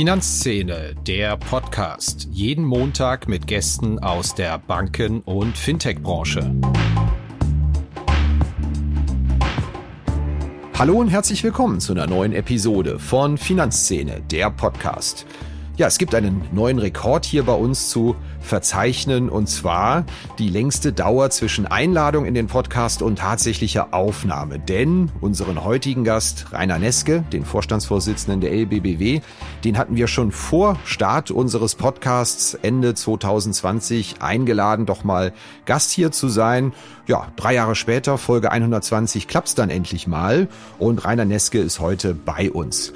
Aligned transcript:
Finanzszene, 0.00 0.94
der 1.06 1.36
Podcast. 1.36 2.26
Jeden 2.30 2.64
Montag 2.64 3.28
mit 3.28 3.46
Gästen 3.46 3.98
aus 3.98 4.34
der 4.34 4.56
Banken- 4.56 5.20
und 5.20 5.58
Fintech-Branche. 5.58 6.54
Hallo 10.78 10.94
und 10.94 11.08
herzlich 11.08 11.44
willkommen 11.44 11.80
zu 11.80 11.92
einer 11.92 12.06
neuen 12.06 12.32
Episode 12.32 12.98
von 12.98 13.36
Finanzszene, 13.36 14.22
der 14.22 14.50
Podcast. 14.50 15.26
Ja, 15.80 15.86
es 15.86 15.96
gibt 15.96 16.14
einen 16.14 16.46
neuen 16.52 16.78
Rekord 16.78 17.24
hier 17.24 17.44
bei 17.44 17.54
uns 17.54 17.88
zu 17.88 18.14
verzeichnen 18.40 19.30
und 19.30 19.48
zwar 19.48 20.04
die 20.38 20.50
längste 20.50 20.92
Dauer 20.92 21.30
zwischen 21.30 21.66
Einladung 21.66 22.26
in 22.26 22.34
den 22.34 22.48
Podcast 22.48 23.00
und 23.00 23.20
tatsächlicher 23.20 23.94
Aufnahme. 23.94 24.58
Denn 24.58 25.10
unseren 25.22 25.64
heutigen 25.64 26.04
Gast 26.04 26.52
Rainer 26.52 26.78
Neske, 26.78 27.24
den 27.32 27.46
Vorstandsvorsitzenden 27.46 28.42
der 28.42 28.52
LBBW, 28.52 29.22
den 29.64 29.78
hatten 29.78 29.96
wir 29.96 30.06
schon 30.06 30.32
vor 30.32 30.78
Start 30.84 31.30
unseres 31.30 31.76
Podcasts 31.76 32.52
Ende 32.52 32.92
2020 32.92 34.16
eingeladen, 34.20 34.84
doch 34.84 35.02
mal 35.02 35.32
Gast 35.64 35.92
hier 35.92 36.12
zu 36.12 36.28
sein. 36.28 36.74
Ja, 37.06 37.32
drei 37.36 37.54
Jahre 37.54 37.74
später, 37.74 38.18
Folge 38.18 38.52
120, 38.52 39.28
klappt's 39.28 39.54
dann 39.54 39.70
endlich 39.70 40.06
mal 40.06 40.48
und 40.78 41.06
Rainer 41.06 41.24
Neske 41.24 41.58
ist 41.58 41.80
heute 41.80 42.12
bei 42.12 42.50
uns. 42.50 42.92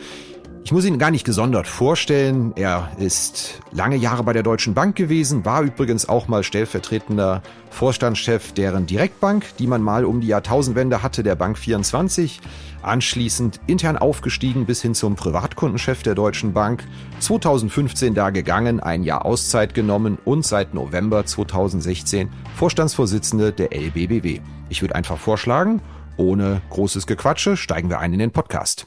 Ich 0.65 0.73
muss 0.73 0.87
ihn 0.87 0.99
gar 0.99 1.11
nicht 1.11 1.27
gesondert 1.27 1.67
vorstellen. 1.67 2.55
Er 2.57 2.91
ist 2.97 3.61
lange 3.71 3.97
Jahre 3.97 4.25
bei 4.25 4.33
der 4.33 4.43
Deutschen 4.43 4.73
Bank 4.73 4.97
gewesen, 4.97 5.45
war 5.45 5.61
übrigens 5.61 6.09
auch 6.09 6.27
mal 6.27 6.43
stellvertretender 6.43 7.43
Vorstandschef 7.69 8.53
deren 8.53 8.87
Direktbank, 8.87 9.45
die 9.59 9.67
man 9.67 9.83
mal 9.83 10.07
um 10.07 10.23
die 10.23 10.29
Jahrtausendwende 10.29 11.03
hatte, 11.03 11.23
der 11.23 11.35
Bank 11.35 11.59
24. 11.59 12.41
Anschließend 12.81 13.61
intern 13.67 13.99
aufgestiegen 13.99 14.65
bis 14.65 14.81
hin 14.81 14.95
zum 14.95 15.17
Privatkundenchef 15.17 16.03
der 16.03 16.15
Deutschen 16.15 16.55
Bank. 16.55 16.85
2015 17.21 18.15
da 18.15 18.31
gegangen, 18.31 18.81
ein 18.81 19.03
Jahr 19.03 19.27
Auszeit 19.27 19.75
genommen 19.75 20.17
und 20.25 20.47
seit 20.47 20.73
November 20.73 21.27
2016 21.27 22.31
Vorstandsvorsitzende 22.57 23.53
der 23.53 23.71
LBBW. 23.71 24.41
Ich 24.71 24.81
würde 24.81 24.95
einfach 24.95 25.19
vorschlagen, 25.19 25.83
ohne 26.17 26.63
großes 26.71 27.07
Gequatsche 27.07 27.59
steigen 27.59 27.91
wir 27.91 27.99
ein 27.99 28.15
in 28.15 28.19
den 28.19 28.31
Podcast. 28.31 28.87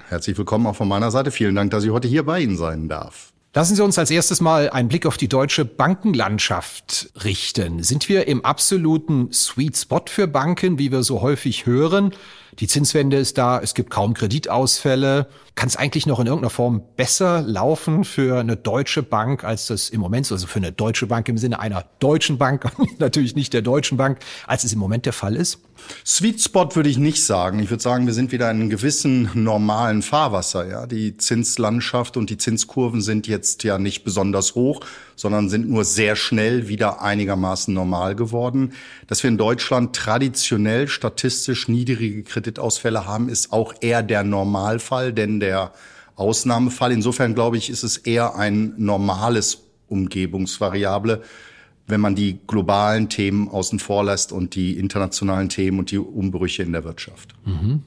Herzlich 0.11 0.37
willkommen 0.37 0.67
auch 0.67 0.75
von 0.75 0.89
meiner 0.89 1.09
Seite. 1.09 1.31
Vielen 1.31 1.55
Dank, 1.55 1.71
dass 1.71 1.85
ich 1.85 1.89
heute 1.89 2.09
hier 2.09 2.25
bei 2.25 2.41
Ihnen 2.41 2.57
sein 2.57 2.89
darf. 2.89 3.31
Lassen 3.53 3.77
Sie 3.77 3.81
uns 3.81 3.97
als 3.97 4.11
erstes 4.11 4.41
mal 4.41 4.69
einen 4.69 4.89
Blick 4.89 5.05
auf 5.05 5.15
die 5.15 5.29
deutsche 5.29 5.63
Bankenlandschaft 5.63 7.13
richten. 7.23 7.81
Sind 7.81 8.09
wir 8.09 8.27
im 8.27 8.43
absoluten 8.43 9.31
Sweet 9.31 9.77
Spot 9.77 10.03
für 10.07 10.27
Banken, 10.27 10.77
wie 10.77 10.91
wir 10.91 11.03
so 11.03 11.21
häufig 11.21 11.65
hören? 11.65 12.13
Die 12.59 12.67
Zinswende 12.67 13.17
ist 13.17 13.37
da, 13.37 13.59
es 13.59 13.73
gibt 13.73 13.89
kaum 13.89 14.13
Kreditausfälle. 14.13 15.27
Kann 15.55 15.67
es 15.67 15.75
eigentlich 15.75 16.05
noch 16.05 16.19
in 16.19 16.27
irgendeiner 16.27 16.49
Form 16.49 16.81
besser 16.95 17.41
laufen 17.41 18.03
für 18.03 18.39
eine 18.39 18.57
deutsche 18.57 19.03
Bank, 19.03 19.43
als 19.43 19.67
das 19.67 19.89
im 19.89 19.99
Moment, 20.01 20.31
also 20.31 20.47
für 20.47 20.59
eine 20.59 20.71
deutsche 20.71 21.07
Bank 21.07 21.27
im 21.29 21.37
Sinne 21.37 21.59
einer 21.59 21.85
deutschen 21.99 22.37
Bank, 22.37 22.71
natürlich 22.99 23.35
nicht 23.35 23.53
der 23.53 23.61
deutschen 23.61 23.97
Bank, 23.97 24.19
als 24.47 24.63
es 24.63 24.73
im 24.73 24.79
Moment 24.79 25.05
der 25.05 25.13
Fall 25.13 25.35
ist? 25.35 25.59
Sweet 26.05 26.41
Spot 26.41 26.69
würde 26.73 26.89
ich 26.89 26.97
nicht 26.97 27.25
sagen. 27.25 27.59
Ich 27.59 27.69
würde 27.69 27.83
sagen, 27.83 28.05
wir 28.05 28.13
sind 28.13 28.31
wieder 28.31 28.49
in 28.51 28.61
einem 28.61 28.69
gewissen 28.69 29.29
normalen 29.33 30.01
Fahrwasser. 30.01 30.67
Ja, 30.67 30.85
die 30.87 31.17
Zinslandschaft 31.17 32.17
und 32.17 32.29
die 32.29 32.37
Zinskurven 32.37 33.01
sind 33.01 33.27
jetzt 33.27 33.63
ja 33.63 33.77
nicht 33.77 34.03
besonders 34.03 34.55
hoch, 34.55 34.81
sondern 35.21 35.49
sind 35.49 35.69
nur 35.69 35.85
sehr 35.85 36.15
schnell 36.15 36.67
wieder 36.67 37.03
einigermaßen 37.03 37.71
normal 37.71 38.15
geworden. 38.15 38.73
Dass 39.05 39.21
wir 39.21 39.29
in 39.29 39.37
Deutschland 39.37 39.95
traditionell 39.95 40.87
statistisch 40.87 41.67
niedrige 41.67 42.23
Kreditausfälle 42.23 43.05
haben, 43.05 43.29
ist 43.29 43.53
auch 43.53 43.75
eher 43.81 44.01
der 44.01 44.23
Normalfall, 44.23 45.13
denn 45.13 45.39
der 45.39 45.73
Ausnahmefall. 46.15 46.91
Insofern 46.91 47.35
glaube 47.35 47.57
ich, 47.57 47.69
ist 47.69 47.83
es 47.83 47.97
eher 47.97 48.35
ein 48.35 48.73
normales 48.77 49.59
Umgebungsvariable 49.87 51.21
wenn 51.87 51.99
man 51.99 52.15
die 52.15 52.39
globalen 52.47 53.09
Themen 53.09 53.49
außen 53.49 53.77
vor 53.79 54.05
lässt 54.05 54.31
und 54.31 54.55
die 54.55 54.77
internationalen 54.77 55.49
Themen 55.49 55.79
und 55.79 55.91
die 55.91 55.97
Umbrüche 55.97 56.63
in 56.63 56.71
der 56.71 56.85
Wirtschaft. 56.85 57.35
Mhm. 57.43 57.83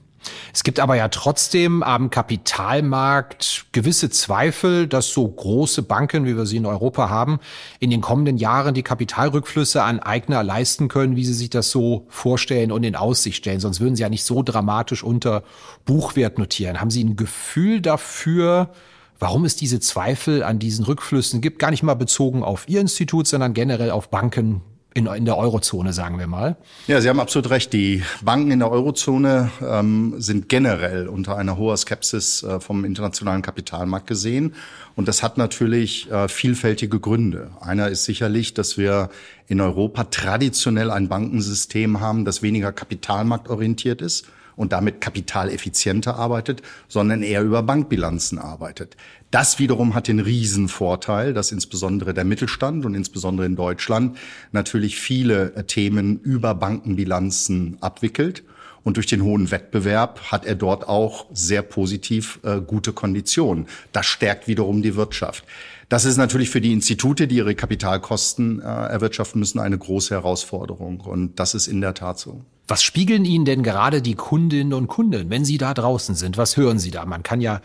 Es 0.52 0.62
gibt 0.64 0.80
aber 0.80 0.96
ja 0.96 1.08
trotzdem 1.08 1.82
am 1.82 2.10
Kapitalmarkt 2.10 3.66
gewisse 3.72 4.10
Zweifel, 4.10 4.86
dass 4.86 5.10
so 5.10 5.26
große 5.26 5.82
Banken, 5.82 6.24
wie 6.26 6.36
wir 6.36 6.46
sie 6.46 6.56
in 6.56 6.66
Europa 6.66 7.08
haben, 7.08 7.40
in 7.80 7.90
den 7.90 8.00
kommenden 8.00 8.36
Jahren 8.36 8.74
die 8.74 8.82
Kapitalrückflüsse 8.82 9.82
an 9.82 10.00
Eigner 10.00 10.42
leisten 10.42 10.88
können, 10.88 11.16
wie 11.16 11.24
sie 11.24 11.34
sich 11.34 11.50
das 11.50 11.70
so 11.70 12.06
vorstellen 12.08 12.72
und 12.72 12.84
in 12.84 12.96
Aussicht 12.96 13.38
stellen. 13.38 13.60
Sonst 13.60 13.80
würden 13.80 13.96
sie 13.96 14.02
ja 14.02 14.08
nicht 14.08 14.24
so 14.24 14.42
dramatisch 14.42 15.02
unter 15.02 15.42
Buchwert 15.84 16.38
notieren. 16.38 16.80
Haben 16.80 16.90
Sie 16.90 17.04
ein 17.04 17.16
Gefühl 17.16 17.80
dafür, 17.80 18.70
warum 19.18 19.44
es 19.44 19.56
diese 19.56 19.80
Zweifel 19.80 20.42
an 20.42 20.58
diesen 20.58 20.84
Rückflüssen 20.84 21.40
gibt, 21.40 21.58
gar 21.58 21.70
nicht 21.70 21.82
mal 21.82 21.94
bezogen 21.94 22.42
auf 22.42 22.68
Ihr 22.68 22.80
Institut, 22.80 23.26
sondern 23.26 23.54
generell 23.54 23.90
auf 23.90 24.10
Banken 24.10 24.62
in, 24.94 25.06
in 25.06 25.24
der 25.24 25.36
Eurozone, 25.36 25.92
sagen 25.92 26.18
wir 26.20 26.28
mal. 26.28 26.56
Ja, 26.86 27.00
Sie 27.00 27.08
haben 27.08 27.18
absolut 27.18 27.50
recht. 27.50 27.72
Die 27.72 28.02
Banken 28.22 28.52
in 28.52 28.60
der 28.60 28.70
Eurozone 28.70 29.50
ähm, 29.60 30.14
sind 30.18 30.48
generell 30.48 31.08
unter 31.08 31.36
einer 31.36 31.58
hoher 31.58 31.76
Skepsis 31.76 32.44
äh, 32.44 32.60
vom 32.60 32.84
internationalen 32.84 33.42
Kapitalmarkt 33.42 34.06
gesehen. 34.06 34.54
Und 34.94 35.08
das 35.08 35.24
hat 35.24 35.36
natürlich 35.36 36.10
äh, 36.12 36.28
vielfältige 36.28 37.00
Gründe. 37.00 37.50
Einer 37.60 37.88
ist 37.88 38.04
sicherlich, 38.04 38.54
dass 38.54 38.78
wir 38.78 39.10
in 39.48 39.60
Europa 39.60 40.04
traditionell 40.04 40.92
ein 40.92 41.08
Bankensystem 41.08 42.00
haben, 42.00 42.24
das 42.24 42.42
weniger 42.42 42.70
kapitalmarktorientiert 42.70 44.00
ist 44.00 44.26
und 44.56 44.72
damit 44.72 45.00
kapitaleffizienter 45.00 46.16
arbeitet, 46.16 46.62
sondern 46.88 47.22
eher 47.22 47.42
über 47.42 47.62
Bankbilanzen 47.62 48.38
arbeitet. 48.38 48.96
Das 49.30 49.58
wiederum 49.58 49.94
hat 49.94 50.06
den 50.06 50.20
Riesenvorteil, 50.20 51.34
dass 51.34 51.50
insbesondere 51.50 52.14
der 52.14 52.24
Mittelstand 52.24 52.84
und 52.84 52.94
insbesondere 52.94 53.46
in 53.46 53.56
Deutschland 53.56 54.16
natürlich 54.52 54.96
viele 54.96 55.54
äh, 55.54 55.64
Themen 55.64 56.20
über 56.20 56.54
Bankenbilanzen 56.54 57.78
abwickelt. 57.80 58.44
Und 58.84 58.96
durch 58.98 59.06
den 59.06 59.24
hohen 59.24 59.50
Wettbewerb 59.50 60.30
hat 60.30 60.44
er 60.44 60.54
dort 60.54 60.86
auch 60.86 61.26
sehr 61.32 61.62
positiv 61.62 62.38
äh, 62.44 62.60
gute 62.60 62.92
Konditionen. 62.92 63.66
Das 63.92 64.06
stärkt 64.06 64.46
wiederum 64.46 64.82
die 64.82 64.94
Wirtschaft. 64.94 65.44
Das 65.88 66.04
ist 66.04 66.16
natürlich 66.16 66.50
für 66.50 66.60
die 66.60 66.72
Institute, 66.72 67.26
die 67.26 67.36
ihre 67.36 67.54
Kapitalkosten 67.54 68.60
äh, 68.60 68.64
erwirtschaften 68.64 69.40
müssen, 69.40 69.58
eine 69.58 69.78
große 69.78 70.14
Herausforderung. 70.14 71.00
Und 71.00 71.40
das 71.40 71.54
ist 71.54 71.66
in 71.66 71.80
der 71.80 71.94
Tat 71.94 72.18
so. 72.18 72.44
Was 72.66 72.82
spiegeln 72.82 73.24
Ihnen 73.24 73.44
denn 73.44 73.62
gerade 73.62 74.00
die 74.00 74.14
Kundinnen 74.14 74.72
und 74.72 74.86
Kunden, 74.86 75.28
wenn 75.28 75.44
Sie 75.44 75.58
da 75.58 75.74
draußen 75.74 76.14
sind? 76.14 76.38
Was 76.38 76.56
hören 76.56 76.78
Sie 76.78 76.90
da? 76.90 77.04
Man 77.04 77.22
kann 77.22 77.40
ja 77.40 77.60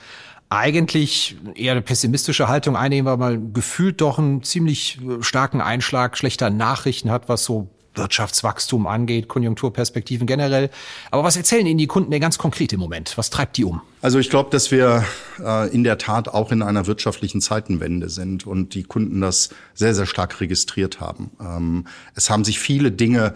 eigentlich 0.49 1.37
eher 1.55 1.73
eine 1.73 1.81
pessimistische 1.81 2.47
Haltung 2.47 2.75
einnehmen, 2.75 3.05
weil 3.05 3.17
man 3.17 3.53
gefühlt 3.53 4.01
doch 4.01 4.17
einen 4.17 4.43
ziemlich 4.43 4.99
starken 5.21 5.61
Einschlag 5.61 6.17
schlechter 6.17 6.49
Nachrichten 6.49 7.11
hat, 7.11 7.29
was 7.29 7.45
so 7.45 7.69
Wirtschaftswachstum 7.95 8.87
angeht, 8.87 9.27
Konjunkturperspektiven 9.27 10.25
generell. 10.27 10.69
Aber 11.11 11.23
was 11.23 11.35
erzählen 11.35 11.65
Ihnen 11.65 11.77
die 11.77 11.87
Kunden 11.87 12.11
denn 12.11 12.21
ganz 12.21 12.37
konkret 12.37 12.73
im 12.73 12.79
Moment? 12.79 13.17
Was 13.17 13.29
treibt 13.29 13.57
die 13.57 13.65
um? 13.65 13.81
Also 14.01 14.19
ich 14.19 14.29
glaube, 14.29 14.49
dass 14.51 14.71
wir 14.71 15.03
äh, 15.43 15.69
in 15.73 15.83
der 15.83 15.97
Tat 15.97 16.29
auch 16.29 16.51
in 16.51 16.61
einer 16.61 16.87
wirtschaftlichen 16.87 17.41
Zeitenwende 17.41 18.09
sind 18.09 18.47
und 18.47 18.73
die 18.73 18.83
Kunden 18.83 19.21
das 19.21 19.49
sehr, 19.73 19.93
sehr 19.93 20.05
stark 20.05 20.39
registriert 20.39 20.99
haben. 20.99 21.31
Ähm, 21.41 21.85
es 22.15 22.29
haben 22.29 22.43
sich 22.43 22.59
viele 22.59 22.91
Dinge 22.91 23.35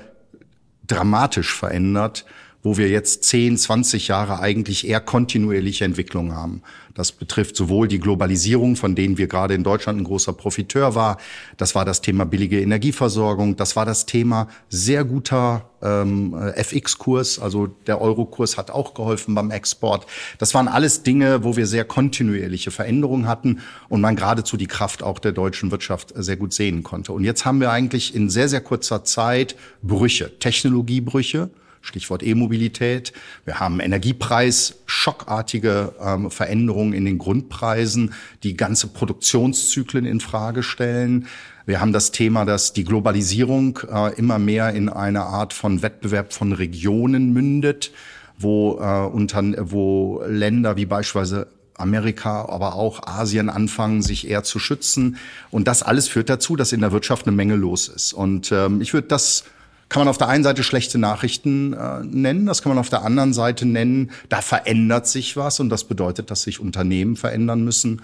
dramatisch 0.88 1.53
verändert 1.53 2.25
wo 2.63 2.77
wir 2.77 2.89
jetzt 2.89 3.25
10, 3.25 3.57
20 3.57 4.07
Jahre 4.07 4.39
eigentlich 4.39 4.88
eher 4.88 5.01
kontinuierliche 5.01 5.83
Entwicklung 5.83 6.33
haben. 6.33 6.62
Das 6.94 7.12
betrifft 7.12 7.56
sowohl 7.56 7.88
die 7.88 8.00
Globalisierung, 8.00 8.75
von 8.75 8.95
denen 8.95 9.18
wir 9.18 9.27
gerade 9.27 9.54
in 9.54 9.63
Deutschland 9.63 10.00
ein 10.00 10.04
großer 10.04 10.31
Profiteur 10.31 10.95
war. 10.95 11.18
Das 11.57 11.75
war 11.75 11.86
das 11.86 12.01
Thema 12.01 12.25
billige 12.25 12.62
Energieversorgung. 12.62 13.56
Das 13.56 13.75
war 13.75 13.86
das 13.86 14.06
Thema 14.06 14.48
sehr 14.69 15.04
guter 15.04 15.69
ähm, 15.81 16.36
FX-Kurs. 16.56 17.39
Also 17.39 17.68
der 17.68 18.00
Euro-Kurs 18.00 18.57
hat 18.57 18.69
auch 18.69 18.94
geholfen 18.94 19.33
beim 19.33 19.50
Export. 19.50 20.06
Das 20.38 20.54
waren 20.54 20.68
alles 20.68 21.04
Dinge, 21.04 21.44
wo 21.44 21.57
wir 21.57 21.65
sehr 21.65 21.83
kontinuierliche 21.83 22.69
Veränderungen 22.69 23.27
hatten 23.27 23.62
und 23.89 24.00
man 24.00 24.15
geradezu 24.15 24.56
die 24.56 24.68
Kraft 24.68 25.01
auch 25.01 25.18
der 25.18 25.31
deutschen 25.31 25.71
Wirtschaft 25.71 26.13
sehr 26.15 26.38
gut 26.38 26.54
sehen 26.54 26.83
konnte. 26.83 27.12
Und 27.12 27.24
jetzt 27.24 27.44
haben 27.44 27.60
wir 27.60 27.71
eigentlich 27.71 28.15
in 28.15 28.30
sehr, 28.30 28.48
sehr 28.48 28.62
kurzer 28.62 29.04
Zeit 29.04 29.56
Brüche, 29.81 30.38
Technologiebrüche 30.39 31.50
Stichwort 31.83 32.24
E-Mobilität. 32.24 33.13
Wir 33.45 33.59
haben 33.59 33.80
Energiepreis, 33.80 34.80
schockartige 34.85 35.94
ähm, 36.01 36.31
Veränderungen 36.31 36.94
in 36.94 37.06
den 37.06 37.18
Grundpreisen, 37.18 38.13
die 38.41 38.56
ganze 38.56 38.88
Produktionszyklen 38.88 40.06
in 40.06 40.21
Frage 40.21 40.63
stellen. 40.63 41.27
Wir 41.65 41.81
haben 41.81 41.94
das 41.94 42.12
Thema, 42.12 42.45
dass 42.45 42.74
die 42.74 42.85
Globalisierung 42.85 43.80
äh, 43.91 44.15
immer 44.15 44.39
mehr 44.39 44.74
in 44.74 44.88
eine 44.89 45.24
Art 45.24 45.53
von 45.53 45.81
Wettbewerb 45.81 46.33
von 46.33 46.53
Regionen 46.53 47.33
mündet, 47.33 47.91
wo, 48.38 48.79
äh, 48.79 49.06
unter, 49.06 49.44
wo 49.69 50.24
Länder 50.25 50.77
wie 50.77 50.86
beispielsweise 50.86 51.47
Amerika, 51.75 52.45
aber 52.45 52.75
auch 52.75 53.06
Asien 53.06 53.50
anfangen, 53.50 54.01
sich 54.01 54.29
eher 54.29 54.44
zu 54.44 54.57
schützen. 54.57 55.18
Und 55.51 55.68
das 55.68 55.83
alles 55.83 56.07
führt 56.07 56.29
dazu, 56.29 56.56
dass 56.56 56.71
in 56.71 56.79
der 56.79 56.94
Wirtschaft 56.94 57.27
eine 57.27 57.36
Menge 57.36 57.56
los 57.56 57.89
ist. 57.89 58.13
Und 58.13 58.51
ähm, 58.53 58.79
ich 58.79 58.94
würde 58.94 59.07
das 59.09 59.44
kann 59.93 60.01
man 60.01 60.07
auf 60.07 60.17
der 60.17 60.27
einen 60.27 60.43
Seite 60.43 60.63
schlechte 60.63 60.97
Nachrichten 60.97 61.73
äh, 61.73 61.99
nennen, 62.03 62.47
das 62.47 62.63
kann 62.63 62.71
man 62.71 62.79
auf 62.79 62.89
der 62.89 63.03
anderen 63.03 63.31
Seite 63.31 63.67
nennen, 63.67 64.09
da 64.27 64.41
verändert 64.41 65.05
sich 65.05 65.37
was 65.37 65.59
und 65.59 65.69
das 65.69 65.83
bedeutet, 65.83 66.31
dass 66.31 66.41
sich 66.41 66.59
Unternehmen 66.59 67.15
verändern 67.15 67.63
müssen, 67.63 68.01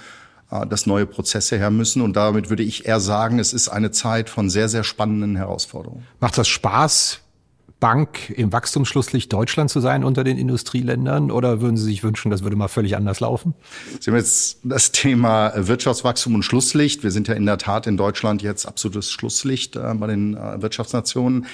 äh, 0.51 0.68
dass 0.68 0.86
neue 0.86 1.07
Prozesse 1.07 1.57
her 1.57 1.71
müssen 1.71 2.03
und 2.03 2.15
damit 2.15 2.51
würde 2.51 2.62
ich 2.62 2.86
eher 2.86 3.00
sagen, 3.00 3.39
es 3.39 3.53
ist 3.53 3.69
eine 3.69 3.89
Zeit 3.89 4.30
von 4.30 4.51
sehr, 4.51 4.69
sehr 4.69 4.83
spannenden 4.83 5.36
Herausforderungen. 5.36 6.06
Macht 6.19 6.38
das 6.38 6.47
Spaß, 6.47 7.21
Bank 7.80 8.30
im 8.31 8.51
Wachstumsschlusslicht 8.51 9.31
Deutschland 9.31 9.69
zu 9.69 9.80
sein 9.80 10.03
unter 10.03 10.24
den 10.24 10.38
Industrieländern 10.38 11.31
oder 11.31 11.62
würden 11.62 11.77
Sie 11.77 11.86
sich 11.86 12.03
wünschen, 12.03 12.30
das 12.30 12.44
würde 12.44 12.56
mal 12.56 12.68
völlig 12.68 12.95
anders 12.97 13.19
laufen? 13.21 13.53
Sie 14.00 14.12
haben 14.12 14.18
jetzt 14.18 14.59
das 14.63 14.91
Thema 14.91 15.53
Wirtschaftswachstum 15.56 16.36
und 16.36 16.44
Schlusslicht. 16.44 17.03
Wir 17.03 17.12
sind 17.12 17.27
ja 17.27 17.36
in 17.36 17.45
der 17.45 17.57
Tat 17.57 17.88
in 17.88 17.95
Deutschland 17.95 18.41
jetzt 18.41 18.65
absolutes 18.65 19.09
Schlusslicht 19.12 19.75
äh, 19.75 19.94
bei 19.95 20.07
den 20.07 20.36
äh, 20.36 20.62
Wirtschaftsnationen. 20.62 21.45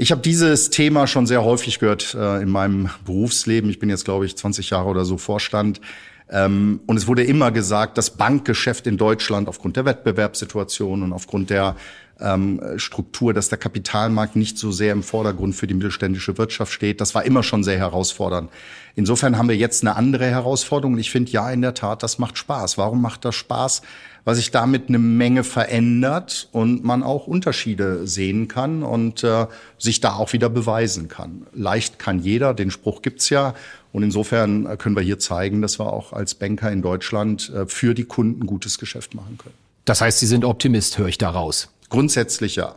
Ich 0.00 0.10
habe 0.12 0.22
dieses 0.22 0.70
Thema 0.70 1.06
schon 1.06 1.26
sehr 1.26 1.44
häufig 1.44 1.78
gehört 1.78 2.14
äh, 2.14 2.40
in 2.40 2.48
meinem 2.48 2.88
Berufsleben. 3.04 3.68
Ich 3.68 3.78
bin 3.78 3.90
jetzt, 3.90 4.06
glaube 4.06 4.24
ich, 4.24 4.34
20 4.34 4.70
Jahre 4.70 4.88
oder 4.88 5.04
so 5.04 5.18
Vorstand. 5.18 5.82
Ähm, 6.30 6.80
und 6.86 6.96
es 6.96 7.06
wurde 7.06 7.22
immer 7.22 7.50
gesagt, 7.50 7.98
das 7.98 8.08
Bankgeschäft 8.08 8.86
in 8.86 8.96
Deutschland 8.96 9.46
aufgrund 9.46 9.76
der 9.76 9.84
Wettbewerbssituation 9.84 11.02
und 11.02 11.12
aufgrund 11.12 11.50
der 11.50 11.76
ähm, 12.18 12.62
Struktur, 12.76 13.34
dass 13.34 13.50
der 13.50 13.58
Kapitalmarkt 13.58 14.36
nicht 14.36 14.56
so 14.56 14.72
sehr 14.72 14.94
im 14.94 15.02
Vordergrund 15.02 15.54
für 15.54 15.66
die 15.66 15.74
mittelständische 15.74 16.38
Wirtschaft 16.38 16.72
steht. 16.72 17.02
Das 17.02 17.14
war 17.14 17.26
immer 17.26 17.42
schon 17.42 17.62
sehr 17.62 17.76
herausfordernd. 17.76 18.50
Insofern 18.94 19.36
haben 19.36 19.50
wir 19.50 19.56
jetzt 19.56 19.82
eine 19.82 19.96
andere 19.96 20.24
Herausforderung. 20.24 20.94
Und 20.94 21.00
ich 21.00 21.10
finde, 21.10 21.30
ja, 21.30 21.50
in 21.50 21.60
der 21.60 21.74
Tat, 21.74 22.02
das 22.02 22.18
macht 22.18 22.38
Spaß. 22.38 22.78
Warum 22.78 23.02
macht 23.02 23.26
das 23.26 23.34
Spaß? 23.34 23.82
Weil 24.24 24.34
sich 24.34 24.50
damit 24.50 24.88
eine 24.88 24.98
Menge 24.98 25.44
verändert 25.44 26.48
und 26.52 26.84
man 26.84 27.02
auch 27.02 27.26
Unterschiede 27.26 28.06
sehen 28.06 28.48
kann 28.48 28.82
und 28.82 29.24
äh, 29.24 29.46
sich 29.78 30.00
da 30.00 30.14
auch 30.14 30.32
wieder 30.32 30.48
beweisen 30.48 31.08
kann. 31.08 31.46
Leicht 31.52 31.98
kann 31.98 32.20
jeder, 32.20 32.54
den 32.54 32.70
Spruch 32.70 33.02
gibt's 33.02 33.30
ja. 33.30 33.54
Und 33.92 34.02
insofern 34.02 34.78
können 34.78 34.94
wir 34.94 35.02
hier 35.02 35.18
zeigen, 35.18 35.62
dass 35.62 35.80
wir 35.80 35.92
auch 35.92 36.12
als 36.12 36.34
Banker 36.34 36.70
in 36.70 36.82
Deutschland 36.82 37.50
äh, 37.50 37.66
für 37.66 37.94
die 37.94 38.04
Kunden 38.04 38.46
gutes 38.46 38.78
Geschäft 38.78 39.14
machen 39.14 39.38
können. 39.38 39.54
Das 39.84 40.00
heißt, 40.00 40.20
Sie 40.20 40.26
sind 40.26 40.44
Optimist, 40.44 40.98
höre 40.98 41.08
ich 41.08 41.18
daraus. 41.18 41.68
Grundsätzlich 41.88 42.56
ja. 42.56 42.76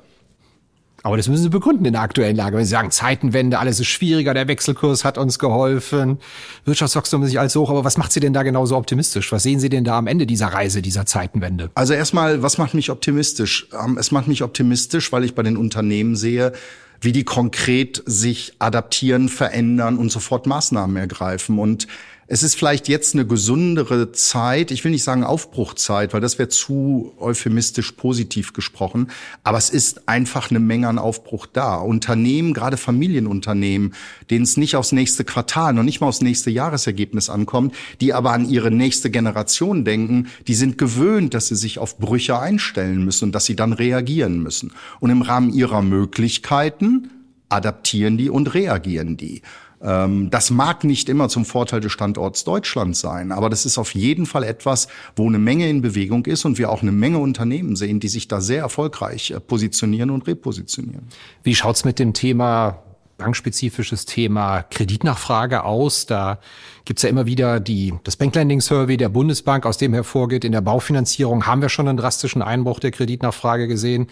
Aber 1.04 1.18
das 1.18 1.28
müssen 1.28 1.44
Sie 1.44 1.50
begründen 1.50 1.84
in 1.84 1.94
der 1.94 2.02
aktuellen 2.02 2.38
Lage. 2.38 2.56
Wenn 2.56 2.64
Sie 2.64 2.72
sagen, 2.72 2.90
Zeitenwende, 2.90 3.60
alles 3.60 3.80
ist 3.82 3.88
schwieriger, 3.88 4.34
der 4.34 4.48
Wechselkurs 4.48 5.04
hat 5.04 5.18
uns 5.18 5.38
geholfen, 5.38 6.18
Wirtschaftswachstum 6.64 7.22
ist 7.24 7.30
nicht 7.30 7.40
allzu 7.40 7.62
hoch, 7.62 7.70
aber 7.70 7.84
was 7.84 7.98
macht 7.98 8.14
Sie 8.14 8.22
denn 8.22 8.32
da 8.32 8.42
genauso 8.44 8.78
optimistisch? 8.78 9.32
Was 9.34 9.44
sehen 9.44 9.60
Sie 9.60 9.68
denn 9.68 9.84
da 9.84 9.98
am 9.98 10.08
Ende 10.08 10.26
dieser 10.26 10.48
Reise, 10.48 10.82
dieser 10.82 11.06
Zeitenwende? 11.06 11.70
Also 11.76 11.94
erstmal, 11.94 12.42
was 12.42 12.58
macht 12.58 12.74
mich 12.74 12.90
optimistisch? 12.90 13.68
Ähm, 13.78 13.98
es 13.98 14.12
macht 14.12 14.30
mich 14.30 14.44
optimistisch, 14.44 15.12
weil 15.12 15.26
ich 15.26 15.36
bei 15.36 15.44
den 15.44 15.58
Unternehmen 15.58 16.16
sehe, 16.16 16.54
wie 17.02 17.12
die 17.12 17.26
konkret 17.26 18.02
sich 18.06 18.54
adaptieren, 18.60 19.28
verändern 19.28 19.98
und 19.98 20.10
sofort 20.10 20.48
Maßnahmen 20.48 20.96
ergreifen. 20.96 21.60
Und 21.60 21.88
es 22.28 22.42
ist 22.42 22.56
vielleicht 22.56 22.88
jetzt 22.88 23.14
eine 23.16 23.26
gesundere 23.26 24.12
Zeit. 24.12 24.72
Ich 24.72 24.84
will 24.84 24.92
nicht 24.92 25.04
sagen 25.04 25.24
Aufbruchzeit, 25.24 26.14
weil 26.14 26.22
das 26.22 26.40
wäre 26.40 26.50
zu 26.50 27.14
euphemistisch 27.20 27.92
positiv 27.92 28.54
gesprochen. 28.54 29.10
Aber 29.44 29.58
es 29.58 29.70
ist 29.70 30.08
einfach 30.08 30.50
eine 30.50 30.60
Menge 30.60 30.88
an 30.88 31.00
Aufbruch 31.00 31.46
da. 31.46 31.76
Unternehmen, 31.76 32.54
gerade 32.54 32.78
Familienunternehmen, 32.78 33.94
denen 34.30 34.44
es 34.44 34.58
nicht 34.58 34.76
aufs 34.76 34.94
nächste 34.94 35.26
Quartal, 35.26 35.74
noch 35.74 35.84
nicht 35.84 36.00
mal 36.00 36.08
aufs 36.08 36.22
nächste 36.22 36.50
Jahresergebnis 36.50 37.30
ankommt, 37.30 37.76
die 38.00 38.14
aber 38.14 38.32
an 38.32 38.50
ihre 38.50 38.72
nächste 38.72 39.12
Generation 39.12 39.84
denken, 39.84 40.28
die 40.48 40.56
sind 40.56 40.78
gewöhnt, 40.78 41.34
dass 41.34 41.48
sie 41.48 41.56
sich 41.56 41.78
auf 41.78 41.98
Brüche 41.98 42.40
einstellen 42.40 43.04
müssen 43.04 43.26
und 43.26 43.32
dass 43.36 43.46
sie 43.46 43.56
dann 43.56 43.74
reagieren 43.74 44.42
müssen. 44.42 44.72
Und 45.00 45.10
im 45.10 45.22
Rahmen 45.22 45.54
ihrer 45.54 45.82
Möglichkeiten 45.82 47.10
adaptieren 47.50 48.18
die 48.18 48.30
und 48.30 48.54
reagieren 48.54 49.18
die. 49.18 49.42
Ähm, 49.84 50.30
das 50.30 50.50
mag 50.50 50.84
nicht 50.84 51.10
immer 51.10 51.28
zum 51.30 51.46
Vorteil 51.46 51.82
des 51.82 51.92
Standorts 51.92 52.44
Deutschland 52.44 52.96
sein, 52.96 53.32
aber 53.32 53.50
das 53.50 53.66
ist 53.66 53.78
auf 53.78 53.94
jeden 53.94 54.26
Fall 54.26 54.44
etwas, 54.44 54.88
wo 55.16 55.28
eine 55.28 55.40
Menge 55.40 55.70
in 55.70 55.82
Bewegung 55.82 56.26
ist 56.26 56.46
und 56.46 56.58
wir 56.58 56.72
auch 56.72 56.82
eine 56.82 56.92
Menge 56.92 57.18
Unternehmen 57.18 57.76
sehen, 57.76 58.00
die 58.00 58.08
sich 58.08 58.28
da 58.28 58.40
sehr 58.40 58.62
erfolgreich 58.62 59.32
äh, 59.32 59.40
positionieren 59.40 60.10
und 60.10 60.26
repositionieren. 60.28 61.08
Wie 61.44 61.56
schaut's 61.56 61.84
mit 61.84 62.00
dem 62.00 62.14
Thema 62.14 62.83
bankspezifisches 63.24 64.06
Thema 64.06 64.64
Kreditnachfrage 64.64 65.64
aus. 65.64 66.06
Da 66.06 66.40
gibt's 66.84 67.04
ja 67.04 67.10
immer 67.10 67.26
wieder 67.26 67.62
die, 67.62 67.94
das 68.04 68.18
Banklending 68.18 68.60
Survey 68.60 68.98
der 68.98 69.08
Bundesbank, 69.08 69.66
aus 69.66 69.78
dem 69.78 69.94
hervorgeht, 69.94 70.44
in 70.44 70.52
der 70.52 70.60
Baufinanzierung 70.60 71.46
haben 71.46 71.62
wir 71.62 71.70
schon 71.70 71.88
einen 71.88 71.98
drastischen 71.98 72.42
Einbruch 72.42 72.82
der 72.82 72.92
Kreditnachfrage 72.92 73.70
gesehen. 73.70 74.08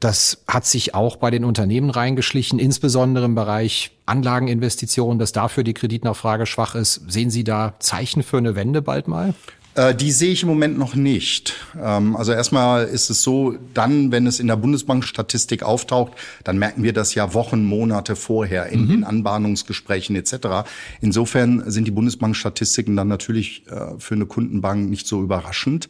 Das 0.00 0.42
hat 0.48 0.66
sich 0.66 0.96
auch 0.96 1.16
bei 1.16 1.30
den 1.30 1.44
Unternehmen 1.44 1.90
reingeschlichen, 1.90 2.58
insbesondere 2.58 3.26
im 3.26 3.36
Bereich 3.36 3.92
Anlageninvestitionen, 4.06 5.20
dass 5.20 5.30
dafür 5.30 5.62
die 5.62 5.74
Kreditnachfrage 5.74 6.46
schwach 6.46 6.74
ist. 6.74 7.02
Sehen 7.06 7.30
Sie 7.30 7.44
da 7.44 7.74
Zeichen 7.78 8.24
für 8.24 8.38
eine 8.38 8.56
Wende 8.56 8.82
bald 8.82 9.06
mal? 9.06 9.34
Äh, 9.76 9.94
die 9.94 10.10
sehe 10.10 10.32
ich 10.32 10.42
im 10.42 10.48
Moment 10.48 10.78
noch 10.78 10.94
nicht. 10.94 11.54
Ähm, 11.80 12.16
also 12.16 12.32
erstmal 12.32 12.86
ist 12.86 13.10
es 13.10 13.22
so, 13.22 13.56
dann, 13.74 14.10
wenn 14.10 14.26
es 14.26 14.40
in 14.40 14.46
der 14.46 14.56
Bundesbank-Statistik 14.56 15.62
auftaucht, 15.62 16.12
dann 16.44 16.58
merken 16.58 16.82
wir 16.82 16.94
das 16.94 17.14
ja 17.14 17.34
Wochen, 17.34 17.64
Monate 17.64 18.16
vorher 18.16 18.66
in 18.66 18.84
mhm. 18.84 18.88
den 18.88 19.04
Anbahnungsgesprächen 19.04 20.16
etc. 20.16 20.68
Insofern 21.00 21.70
sind 21.70 21.86
die 21.86 21.90
Bundesbank-Statistiken 21.90 22.96
dann 22.96 23.08
natürlich 23.08 23.64
äh, 23.68 23.98
für 23.98 24.14
eine 24.14 24.26
Kundenbank 24.26 24.88
nicht 24.88 25.06
so 25.06 25.22
überraschend. 25.22 25.88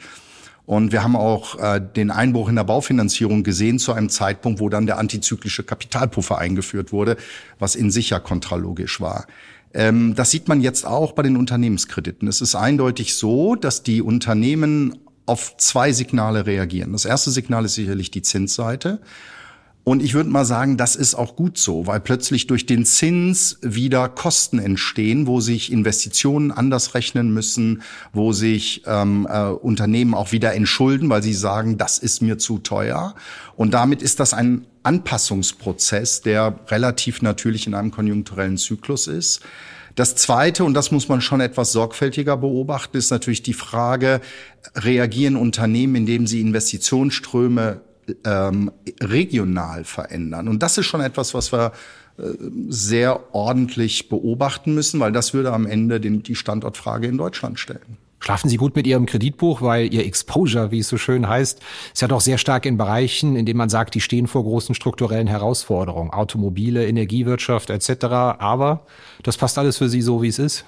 Und 0.66 0.90
wir 0.90 1.04
haben 1.04 1.14
auch 1.14 1.60
äh, 1.60 1.80
den 1.80 2.10
Einbruch 2.10 2.48
in 2.48 2.56
der 2.56 2.64
Baufinanzierung 2.64 3.44
gesehen 3.44 3.78
zu 3.78 3.92
einem 3.92 4.08
Zeitpunkt, 4.08 4.58
wo 4.58 4.68
dann 4.68 4.86
der 4.86 4.98
antizyklische 4.98 5.62
Kapitalpuffer 5.62 6.38
eingeführt 6.38 6.90
wurde, 6.92 7.16
was 7.60 7.76
in 7.76 7.92
sich 7.92 8.10
ja 8.10 8.18
kontralogisch 8.18 9.00
war. 9.00 9.26
Ähm, 9.74 10.14
das 10.14 10.30
sieht 10.30 10.48
man 10.48 10.60
jetzt 10.60 10.86
auch 10.86 11.12
bei 11.12 11.22
den 11.22 11.36
Unternehmenskrediten. 11.36 12.28
Es 12.28 12.40
ist 12.40 12.54
eindeutig 12.54 13.14
so, 13.14 13.54
dass 13.54 13.82
die 13.82 14.02
Unternehmen 14.02 14.98
auf 15.26 15.56
zwei 15.56 15.92
Signale 15.92 16.46
reagieren. 16.46 16.92
Das 16.92 17.04
erste 17.04 17.30
Signal 17.30 17.64
ist 17.64 17.74
sicherlich 17.74 18.10
die 18.10 18.22
Zinsseite. 18.22 19.00
Und 19.88 20.02
ich 20.02 20.14
würde 20.14 20.30
mal 20.30 20.44
sagen, 20.44 20.76
das 20.76 20.96
ist 20.96 21.14
auch 21.14 21.36
gut 21.36 21.58
so, 21.58 21.86
weil 21.86 22.00
plötzlich 22.00 22.48
durch 22.48 22.66
den 22.66 22.84
Zins 22.84 23.56
wieder 23.62 24.08
Kosten 24.08 24.58
entstehen, 24.58 25.28
wo 25.28 25.40
sich 25.40 25.70
Investitionen 25.70 26.50
anders 26.50 26.94
rechnen 26.94 27.32
müssen, 27.32 27.82
wo 28.12 28.32
sich 28.32 28.82
ähm, 28.86 29.28
äh, 29.30 29.44
Unternehmen 29.44 30.14
auch 30.14 30.32
wieder 30.32 30.54
entschulden, 30.54 31.08
weil 31.08 31.22
sie 31.22 31.34
sagen, 31.34 31.78
das 31.78 31.98
ist 31.98 32.20
mir 32.20 32.36
zu 32.36 32.58
teuer. 32.58 33.14
Und 33.54 33.74
damit 33.74 34.02
ist 34.02 34.18
das 34.18 34.34
ein 34.34 34.66
Anpassungsprozess, 34.82 36.20
der 36.20 36.58
relativ 36.66 37.22
natürlich 37.22 37.68
in 37.68 37.74
einem 37.74 37.92
konjunkturellen 37.92 38.56
Zyklus 38.56 39.06
ist. 39.06 39.42
Das 39.94 40.16
Zweite, 40.16 40.64
und 40.64 40.74
das 40.74 40.90
muss 40.90 41.08
man 41.08 41.20
schon 41.20 41.40
etwas 41.40 41.70
sorgfältiger 41.70 42.36
beobachten, 42.36 42.96
ist 42.96 43.12
natürlich 43.12 43.44
die 43.44 43.54
Frage, 43.54 44.20
reagieren 44.74 45.36
Unternehmen, 45.36 45.94
indem 45.94 46.26
sie 46.26 46.40
Investitionsströme 46.40 47.82
ähm, 48.24 48.70
regional 49.00 49.84
verändern. 49.84 50.48
Und 50.48 50.62
das 50.62 50.78
ist 50.78 50.86
schon 50.86 51.00
etwas, 51.00 51.34
was 51.34 51.52
wir 51.52 51.72
äh, 52.18 52.22
sehr 52.68 53.34
ordentlich 53.34 54.08
beobachten 54.08 54.74
müssen, 54.74 55.00
weil 55.00 55.12
das 55.12 55.34
würde 55.34 55.52
am 55.52 55.66
Ende 55.66 56.00
den, 56.00 56.22
die 56.22 56.34
Standortfrage 56.34 57.06
in 57.06 57.18
Deutschland 57.18 57.58
stellen. 57.58 57.98
Schlafen 58.26 58.48
Sie 58.48 58.56
gut 58.56 58.74
mit 58.74 58.88
Ihrem 58.88 59.06
Kreditbuch, 59.06 59.62
weil 59.62 59.94
Ihr 59.94 60.04
Exposure, 60.04 60.72
wie 60.72 60.80
es 60.80 60.88
so 60.88 60.98
schön 60.98 61.28
heißt, 61.28 61.60
ist 61.94 62.02
ja 62.02 62.08
doch 62.08 62.20
sehr 62.20 62.38
stark 62.38 62.66
in 62.66 62.76
Bereichen, 62.76 63.36
in 63.36 63.46
denen 63.46 63.56
man 63.56 63.68
sagt, 63.68 63.94
die 63.94 64.00
stehen 64.00 64.26
vor 64.26 64.42
großen 64.42 64.74
strukturellen 64.74 65.28
Herausforderungen, 65.28 66.10
Automobile, 66.10 66.84
Energiewirtschaft 66.88 67.70
etc. 67.70 68.04
Aber 68.40 68.84
das 69.22 69.36
passt 69.36 69.58
alles 69.58 69.78
für 69.78 69.88
Sie 69.88 70.02
so, 70.02 70.22
wie 70.22 70.28
es 70.28 70.40
ist? 70.40 70.64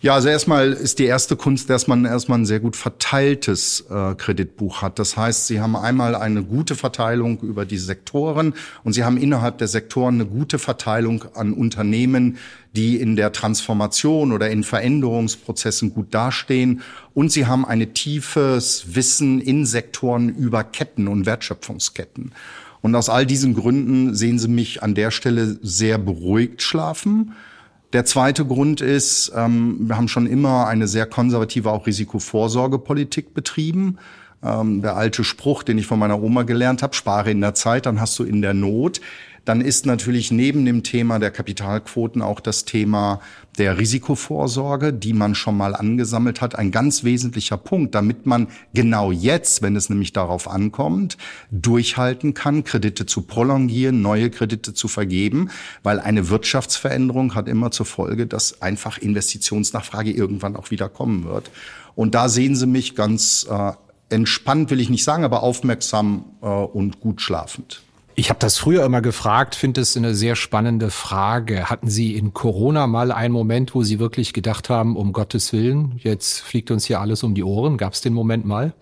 Ja, 0.00 0.14
also 0.14 0.28
erstmal 0.28 0.72
ist 0.72 0.98
die 0.98 1.04
erste 1.04 1.34
Kunst, 1.36 1.70
dass 1.70 1.86
man 1.86 2.04
erstmal 2.04 2.38
ein 2.38 2.46
sehr 2.46 2.60
gut 2.60 2.76
verteiltes 2.76 3.84
äh, 3.88 4.14
Kreditbuch 4.14 4.82
hat. 4.82 4.98
Das 4.98 5.16
heißt, 5.16 5.46
Sie 5.46 5.60
haben 5.60 5.76
einmal 5.76 6.14
eine 6.14 6.42
gute 6.42 6.74
Verteilung 6.74 7.40
über 7.40 7.64
die 7.64 7.78
Sektoren 7.78 8.54
und 8.84 8.92
Sie 8.92 9.04
haben 9.04 9.16
innerhalb 9.16 9.58
der 9.58 9.68
Sektoren 9.68 10.16
eine 10.16 10.26
gute 10.26 10.58
Verteilung 10.58 11.24
an 11.34 11.52
Unternehmen, 11.52 12.38
die 12.74 12.96
in 12.96 13.16
der 13.16 13.32
Transformation 13.32 14.32
oder 14.32 14.50
in 14.50 14.64
Veränderungsprozessen 14.64 15.92
gut 15.92 16.14
dastehen. 16.14 16.82
Und 17.14 17.30
Sie 17.30 17.46
haben 17.46 17.64
ein 17.64 17.92
tiefes 17.94 18.94
Wissen 18.94 19.40
in 19.40 19.66
Sektoren 19.66 20.30
über 20.30 20.64
Ketten 20.64 21.08
und 21.08 21.26
Wertschöpfungsketten. 21.26 22.32
Und 22.80 22.94
aus 22.94 23.08
all 23.08 23.26
diesen 23.26 23.54
Gründen 23.54 24.14
sehen 24.14 24.38
Sie 24.38 24.48
mich 24.48 24.82
an 24.82 24.94
der 24.94 25.10
Stelle 25.10 25.58
sehr 25.62 25.98
beruhigt 25.98 26.62
schlafen. 26.62 27.34
Der 27.92 28.06
zweite 28.06 28.46
Grund 28.46 28.80
ist, 28.80 29.32
ähm, 29.36 29.76
wir 29.80 29.96
haben 29.96 30.08
schon 30.08 30.26
immer 30.26 30.66
eine 30.66 30.88
sehr 30.88 31.06
konservative 31.06 31.70
auch 31.70 31.86
Risikovorsorgepolitik 31.86 33.34
betrieben. 33.34 33.98
Ähm, 34.42 34.80
der 34.80 34.96
alte 34.96 35.24
Spruch, 35.24 35.62
den 35.62 35.76
ich 35.78 35.86
von 35.86 35.98
meiner 35.98 36.20
Oma 36.20 36.42
gelernt 36.42 36.82
habe, 36.82 36.94
spare 36.94 37.30
in 37.30 37.40
der 37.40 37.54
Zeit, 37.54 37.86
dann 37.86 38.00
hast 38.00 38.18
du 38.18 38.24
in 38.24 38.40
der 38.40 38.54
Not 38.54 39.00
dann 39.44 39.60
ist 39.60 39.86
natürlich 39.86 40.30
neben 40.30 40.64
dem 40.64 40.82
Thema 40.82 41.18
der 41.18 41.30
Kapitalquoten 41.30 42.22
auch 42.22 42.40
das 42.40 42.64
Thema 42.64 43.20
der 43.58 43.78
Risikovorsorge, 43.78 44.92
die 44.92 45.12
man 45.12 45.34
schon 45.34 45.56
mal 45.56 45.74
angesammelt 45.74 46.40
hat, 46.40 46.54
ein 46.54 46.70
ganz 46.70 47.04
wesentlicher 47.04 47.56
Punkt, 47.56 47.94
damit 47.94 48.24
man 48.24 48.48
genau 48.72 49.12
jetzt, 49.12 49.60
wenn 49.60 49.76
es 49.76 49.90
nämlich 49.90 50.12
darauf 50.12 50.48
ankommt, 50.48 51.18
durchhalten 51.50 52.34
kann, 52.34 52.64
Kredite 52.64 53.04
zu 53.04 53.22
prolongieren, 53.22 54.00
neue 54.00 54.30
Kredite 54.30 54.74
zu 54.74 54.88
vergeben, 54.88 55.50
weil 55.82 56.00
eine 56.00 56.28
Wirtschaftsveränderung 56.28 57.34
hat 57.34 57.48
immer 57.48 57.70
zur 57.70 57.86
Folge, 57.86 58.26
dass 58.26 58.62
einfach 58.62 58.98
Investitionsnachfrage 58.98 60.12
irgendwann 60.12 60.56
auch 60.56 60.70
wieder 60.70 60.88
kommen 60.88 61.24
wird. 61.24 61.50
Und 61.94 62.14
da 62.14 62.28
sehen 62.28 62.56
Sie 62.56 62.66
mich 62.66 62.94
ganz 62.94 63.46
äh, 63.50 63.72
entspannt, 64.08 64.70
will 64.70 64.80
ich 64.80 64.88
nicht 64.88 65.04
sagen, 65.04 65.24
aber 65.24 65.42
aufmerksam 65.42 66.24
äh, 66.40 66.46
und 66.46 67.00
gut 67.00 67.20
schlafend. 67.20 67.82
Ich 68.14 68.28
habe 68.28 68.38
das 68.38 68.58
früher 68.58 68.84
immer 68.84 69.00
gefragt, 69.00 69.54
finde 69.54 69.80
es 69.80 69.96
eine 69.96 70.14
sehr 70.14 70.36
spannende 70.36 70.90
Frage. 70.90 71.70
Hatten 71.70 71.88
Sie 71.88 72.14
in 72.14 72.34
Corona 72.34 72.86
mal 72.86 73.10
einen 73.10 73.32
Moment, 73.32 73.74
wo 73.74 73.82
Sie 73.82 73.98
wirklich 73.98 74.34
gedacht 74.34 74.68
haben, 74.68 74.96
um 74.96 75.12
Gottes 75.12 75.52
Willen, 75.52 75.98
jetzt 76.02 76.40
fliegt 76.40 76.70
uns 76.70 76.84
hier 76.84 77.00
alles 77.00 77.22
um 77.22 77.34
die 77.34 77.42
Ohren? 77.42 77.78
Gab 77.78 77.94
es 77.94 78.02
den 78.02 78.12
Moment 78.12 78.44
mal? 78.44 78.74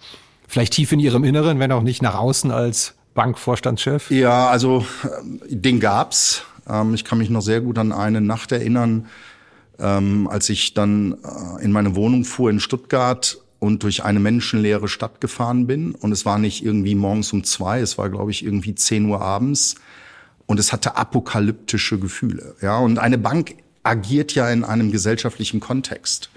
Vielleicht 0.49 0.73
tief 0.73 0.91
in 0.91 0.99
Ihrem 0.99 1.23
Inneren, 1.23 1.61
wenn 1.61 1.71
auch 1.71 1.83
nicht 1.83 2.03
nach 2.03 2.17
außen 2.17 2.51
als 2.51 2.95
Bankvorstandschef? 3.15 4.11
Ja, 4.11 4.49
also 4.49 4.85
äh, 5.05 5.55
den 5.55 5.79
gab's. 5.79 6.45
Ähm, 6.69 6.95
ich 6.95 7.05
kann 7.05 7.19
mich 7.19 7.31
noch 7.31 7.43
sehr 7.43 7.61
gut 7.61 7.79
an 7.79 7.93
eine 7.93 8.21
Nacht 8.21 8.51
erinnern, 8.51 9.07
ähm, 9.79 10.29
als 10.29 10.49
ich 10.49 10.75
dann 10.75 11.19
äh, 11.25 11.65
in 11.65 11.71
meine 11.71 11.95
Wohnung 11.95 12.25
fuhr 12.25 12.51
in 12.51 12.59
Stuttgart 12.59 13.39
und 13.61 13.83
durch 13.83 14.02
eine 14.05 14.19
menschenleere 14.19 14.88
Stadt 14.88 15.21
gefahren 15.21 15.67
bin. 15.67 15.93
Und 15.93 16.11
es 16.11 16.26
war 16.26 16.38
nicht 16.38 16.64
irgendwie 16.64 16.97
morgens 16.97 17.33
um 17.33 17.45
zwei, 17.45 17.81
es 17.81 17.99
war, 17.99 18.09
glaube 18.09 18.33
ich, 18.33 18.45
irgendwie 18.45 18.75
zehn 18.75 19.05
Uhr 19.05 19.21
abends. 19.21 19.76
Und 20.47 20.59
es 20.59 20.73
hatte 20.73 20.97
apokalyptische 20.97 21.99
Gefühle. 21.99 22.57
Ja, 22.61 22.79
und 22.79 22.99
eine 22.99 23.19
Bank 23.19 23.55
agiert 23.85 24.35
ja 24.35 24.50
in 24.50 24.64
einem 24.64 24.90
gesellschaftlichen 24.90 25.61
Kontext. 25.61 26.31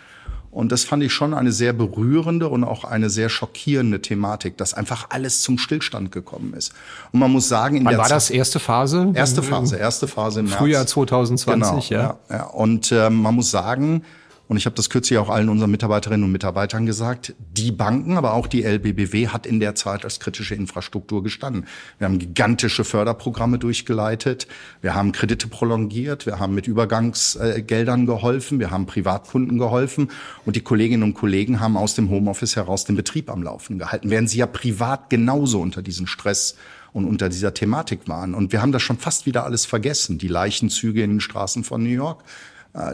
Und 0.52 0.72
das 0.72 0.84
fand 0.84 1.02
ich 1.02 1.12
schon 1.12 1.34
eine 1.34 1.52
sehr 1.52 1.74
berührende 1.74 2.48
und 2.48 2.64
auch 2.64 2.84
eine 2.84 3.10
sehr 3.10 3.30
schockierende 3.30 4.02
Thematik, 4.02 4.56
dass 4.58 4.76
einfach 4.76 5.08
alles 5.10 5.42
zum 5.42 5.58
Stillstand 5.58 6.12
gekommen 6.12 6.54
ist. 6.54 6.74
Und 7.12 7.22
man 7.22 7.32
muss 7.32 7.50
sagen, 7.50 7.78
in 7.78 7.86
Wann 7.86 7.94
der 7.94 7.98
war 8.00 8.06
Zeit, 8.06 8.18
das 8.18 8.30
erste 8.30 8.60
Phase? 8.60 9.12
Erste 9.16 9.42
Phase, 9.42 9.78
erste 9.78 10.08
Phase 10.08 10.42
im 10.42 10.48
Frühjahr 10.48 10.86
2020, 10.86 11.90
genau, 11.90 12.02
ja. 12.02 12.18
ja, 12.30 12.36
ja. 12.36 12.44
Und 12.44 12.92
äh, 12.92 13.10
man 13.10 13.34
muss 13.34 13.50
sagen, 13.50 14.04
und 14.54 14.58
ich 14.58 14.68
habe 14.68 14.76
das 14.76 14.92
kürzlich 14.92 15.18
auch 15.18 15.30
allen 15.30 15.50
unseren 15.50 15.72
Mitarbeiterinnen 15.72 16.24
und 16.24 16.32
Mitarbeitern 16.32 16.86
gesagt, 16.86 17.34
die 17.58 17.72
Banken, 17.72 18.18
aber 18.18 18.34
auch 18.34 18.46
die 18.46 18.62
LBBW 18.62 19.30
hat 19.30 19.48
in 19.48 19.60
der 19.60 19.74
Zeit 19.74 20.06
als 20.06 20.20
kritische 20.20 20.54
Infrastruktur 20.54 21.24
gestanden. 21.24 21.66
Wir 21.98 22.06
haben 22.06 22.20
gigantische 22.20 22.84
Förderprogramme 22.84 23.58
durchgeleitet, 23.58 24.46
wir 24.82 24.94
haben 24.94 25.12
Kredite 25.12 25.48
prolongiert, 25.48 26.28
wir 26.28 26.38
haben 26.38 26.54
mit 26.54 26.68
Übergangsgeldern 26.68 28.06
geholfen, 28.06 28.60
wir 28.60 28.70
haben 28.70 28.86
Privatkunden 28.86 29.58
geholfen 29.58 30.12
und 30.46 30.56
die 30.56 30.62
Kolleginnen 30.62 31.02
und 31.02 31.16
Kollegen 31.16 31.60
haben 31.60 31.76
aus 31.76 31.96
dem 31.96 32.12
Homeoffice 32.12 32.56
heraus 32.56 32.86
den 32.86 32.96
Betrieb 32.96 33.32
am 33.32 33.42
Laufen 33.42 33.80
gehalten, 33.80 34.12
während 34.12 34.30
sie 34.30 34.38
ja 34.38 34.46
privat 34.46 35.10
genauso 35.10 35.62
unter 35.62 35.82
diesen 35.82 36.06
Stress 36.06 36.58
und 36.92 37.06
unter 37.06 37.28
dieser 37.30 37.56
Thematik 37.56 38.08
waren. 38.08 38.36
Und 38.36 38.52
wir 38.52 38.62
haben 38.62 38.72
das 38.72 38.84
schon 38.84 39.00
fast 39.00 39.26
wieder 39.26 39.46
alles 39.46 39.66
vergessen. 39.66 40.20
Die 40.20 40.28
Leichenzüge 40.28 41.02
in 41.02 41.10
den 41.10 41.22
Straßen 41.22 41.64
von 41.64 41.82
New 41.82 41.90
York, 41.90 42.24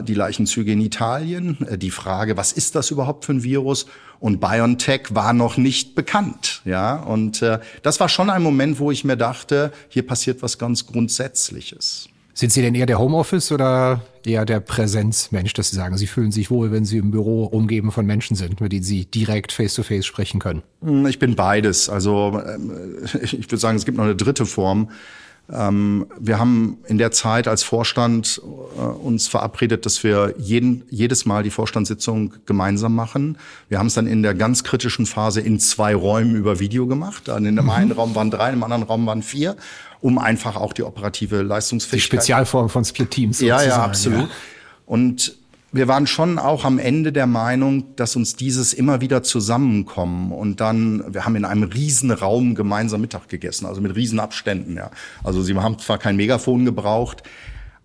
die 0.02 0.14
Leichenzüge 0.14 0.72
in 0.72 0.80
Italien, 0.80 1.56
äh, 1.66 1.78
die 1.78 1.90
Frage, 1.90 2.36
was 2.36 2.52
ist 2.52 2.74
das 2.74 2.90
überhaupt 2.90 3.24
für 3.24 3.32
ein 3.32 3.42
Virus? 3.42 3.86
Und 4.18 4.38
BioNTech 4.38 5.14
war 5.14 5.32
noch 5.32 5.56
nicht 5.56 5.94
bekannt, 5.94 6.60
ja. 6.66 6.96
Und 6.96 7.40
äh, 7.40 7.60
das 7.82 8.00
war 8.00 8.08
schon 8.08 8.28
ein 8.28 8.42
Moment, 8.42 8.78
wo 8.78 8.90
ich 8.90 9.04
mir 9.04 9.16
dachte, 9.16 9.72
hier 9.88 10.06
passiert 10.06 10.42
was 10.42 10.58
ganz 10.58 10.86
Grundsätzliches. 10.86 12.08
Sind 12.34 12.52
Sie 12.52 12.62
denn 12.62 12.74
eher 12.74 12.86
der 12.86 12.98
Homeoffice 12.98 13.52
oder 13.52 14.02
eher 14.24 14.44
der 14.44 14.60
Präsenzmensch, 14.60 15.52
dass 15.54 15.70
Sie 15.70 15.76
sagen, 15.76 15.96
Sie 15.96 16.06
fühlen 16.06 16.32
sich 16.32 16.50
wohl, 16.50 16.70
wenn 16.70 16.84
Sie 16.84 16.98
im 16.98 17.10
Büro 17.10 17.44
umgeben 17.44 17.90
von 17.90 18.06
Menschen 18.06 18.36
sind, 18.36 18.60
mit 18.60 18.72
denen 18.72 18.82
Sie 18.82 19.04
direkt 19.06 19.52
face-to-face 19.52 20.04
-face 20.04 20.06
sprechen 20.06 20.40
können? 20.40 20.62
Hm, 20.82 21.06
ich 21.06 21.18
bin 21.18 21.34
beides. 21.34 21.88
Also 21.88 22.40
ähm, 22.46 22.98
ich 23.22 23.32
würde 23.32 23.58
sagen, 23.58 23.76
es 23.76 23.84
gibt 23.84 23.98
noch 23.98 24.04
eine 24.04 24.16
dritte 24.16 24.46
Form. 24.46 24.90
Ähm, 25.52 26.06
wir 26.18 26.38
haben 26.38 26.78
in 26.86 26.98
der 26.98 27.10
Zeit 27.10 27.48
als 27.48 27.62
Vorstand 27.62 28.40
äh, 28.76 28.80
uns 28.80 29.26
verabredet, 29.26 29.84
dass 29.84 30.04
wir 30.04 30.34
jeden, 30.38 30.84
jedes 30.90 31.26
Mal 31.26 31.42
die 31.42 31.50
Vorstandssitzung 31.50 32.34
gemeinsam 32.46 32.94
machen. 32.94 33.36
Wir 33.68 33.78
haben 33.78 33.86
es 33.86 33.94
dann 33.94 34.06
in 34.06 34.22
der 34.22 34.34
ganz 34.34 34.62
kritischen 34.62 35.06
Phase 35.06 35.40
in 35.40 35.58
zwei 35.58 35.94
Räumen 35.94 36.36
über 36.36 36.60
Video 36.60 36.86
gemacht. 36.86 37.28
Dann 37.28 37.44
in 37.46 37.56
dem 37.56 37.64
mhm. 37.64 37.70
einen 37.70 37.92
Raum 37.92 38.14
waren 38.14 38.30
drei, 38.30 38.52
im 38.52 38.62
anderen 38.62 38.84
Raum 38.84 39.06
waren 39.06 39.22
vier, 39.22 39.56
um 40.00 40.18
einfach 40.18 40.56
auch 40.56 40.72
die 40.72 40.84
operative 40.84 41.42
Leistungsfähigkeit. 41.42 42.12
Die 42.12 42.18
Spezialform 42.18 42.68
von 42.68 42.84
Split 42.84 43.10
Teams. 43.10 43.40
Ja, 43.40 43.62
ja, 43.62 43.82
absolut. 43.82 44.28
Ja. 44.28 44.34
Und 44.86 45.39
wir 45.72 45.86
waren 45.86 46.06
schon 46.06 46.38
auch 46.38 46.64
am 46.64 46.78
Ende 46.78 47.12
der 47.12 47.26
Meinung, 47.26 47.94
dass 47.96 48.16
uns 48.16 48.34
dieses 48.34 48.72
immer 48.72 49.00
wieder 49.00 49.22
zusammenkommen 49.22 50.32
und 50.32 50.60
dann, 50.60 51.04
wir 51.12 51.24
haben 51.24 51.36
in 51.36 51.44
einem 51.44 51.62
riesen 51.62 52.10
Raum 52.10 52.54
gemeinsam 52.54 53.00
Mittag 53.00 53.28
gegessen, 53.28 53.66
also 53.66 53.80
mit 53.80 53.94
riesen 53.94 54.18
Abständen, 54.18 54.76
ja. 54.76 54.90
Also 55.22 55.42
sie 55.42 55.54
haben 55.54 55.78
zwar 55.78 55.98
kein 55.98 56.16
Megafon 56.16 56.64
gebraucht, 56.64 57.22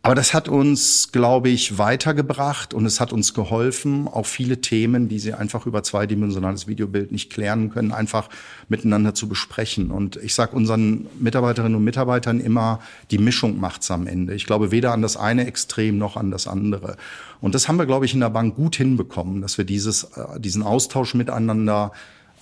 aber 0.05 0.13
das 0.13 0.35
hat 0.35 0.47
uns, 0.47 1.11
glaube 1.11 1.49
ich, 1.49 1.79
weitergebracht 1.79 2.75
und 2.75 2.85
es 2.85 2.99
hat 2.99 3.11
uns 3.11 3.33
geholfen, 3.33 4.07
auch 4.07 4.27
viele 4.27 4.61
Themen, 4.61 5.09
die 5.09 5.17
Sie 5.17 5.33
einfach 5.33 5.65
über 5.65 5.81
zweidimensionales 5.81 6.67
Videobild 6.67 7.11
nicht 7.11 7.33
klären 7.33 7.71
können, 7.71 7.91
einfach 7.91 8.29
miteinander 8.69 9.15
zu 9.15 9.27
besprechen. 9.27 9.89
Und 9.89 10.17
ich 10.17 10.35
sage 10.35 10.55
unseren 10.55 11.07
Mitarbeiterinnen 11.19 11.75
und 11.75 11.83
Mitarbeitern 11.83 12.39
immer, 12.39 12.81
die 13.09 13.17
Mischung 13.17 13.59
macht's 13.59 13.89
am 13.89 14.05
Ende. 14.05 14.35
Ich 14.35 14.45
glaube 14.45 14.69
weder 14.69 14.91
an 14.91 15.01
das 15.01 15.17
eine 15.17 15.47
Extrem 15.47 15.97
noch 15.97 16.17
an 16.17 16.29
das 16.29 16.45
andere. 16.45 16.97
Und 17.41 17.55
das 17.55 17.67
haben 17.67 17.79
wir, 17.79 17.87
glaube 17.87 18.05
ich, 18.05 18.13
in 18.13 18.19
der 18.19 18.29
Bank 18.29 18.55
gut 18.55 18.75
hinbekommen, 18.75 19.41
dass 19.41 19.57
wir 19.57 19.65
dieses, 19.65 20.03
äh, 20.03 20.39
diesen 20.39 20.61
Austausch 20.61 21.15
miteinander 21.15 21.93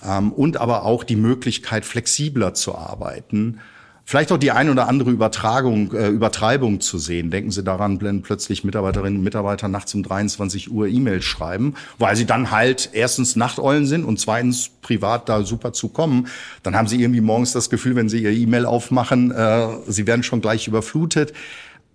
ähm, 0.04 0.32
und 0.32 0.58
aber 0.58 0.84
auch 0.84 1.02
die 1.02 1.16
Möglichkeit, 1.16 1.86
flexibler 1.86 2.52
zu 2.52 2.74
arbeiten, 2.74 3.60
Vielleicht 4.06 4.32
auch 4.32 4.38
die 4.38 4.50
ein 4.50 4.68
oder 4.68 4.86
andere 4.86 5.10
Übertragung, 5.10 5.92
äh, 5.94 6.08
Übertreibung 6.08 6.80
zu 6.80 6.98
sehen. 6.98 7.30
Denken 7.30 7.50
Sie 7.50 7.62
daran, 7.62 8.02
wenn 8.02 8.20
plötzlich 8.20 8.62
Mitarbeiterinnen 8.62 9.18
und 9.18 9.24
Mitarbeiter 9.24 9.68
nachts 9.68 9.94
um 9.94 10.02
23 10.02 10.70
Uhr 10.70 10.88
E-Mails 10.88 11.24
schreiben, 11.24 11.74
weil 11.98 12.14
sie 12.14 12.26
dann 12.26 12.50
halt 12.50 12.90
erstens 12.92 13.34
Nachteulen 13.34 13.86
sind 13.86 14.04
und 14.04 14.20
zweitens 14.20 14.70
privat 14.82 15.30
da 15.30 15.42
super 15.42 15.72
zu 15.72 15.88
kommen. 15.88 16.26
Dann 16.62 16.76
haben 16.76 16.86
sie 16.86 17.00
irgendwie 17.00 17.22
morgens 17.22 17.52
das 17.52 17.70
Gefühl, 17.70 17.96
wenn 17.96 18.10
sie 18.10 18.22
ihr 18.22 18.30
E-Mail 18.30 18.66
aufmachen, 18.66 19.30
äh, 19.30 19.68
sie 19.86 20.06
werden 20.06 20.22
schon 20.22 20.42
gleich 20.42 20.68
überflutet. 20.68 21.32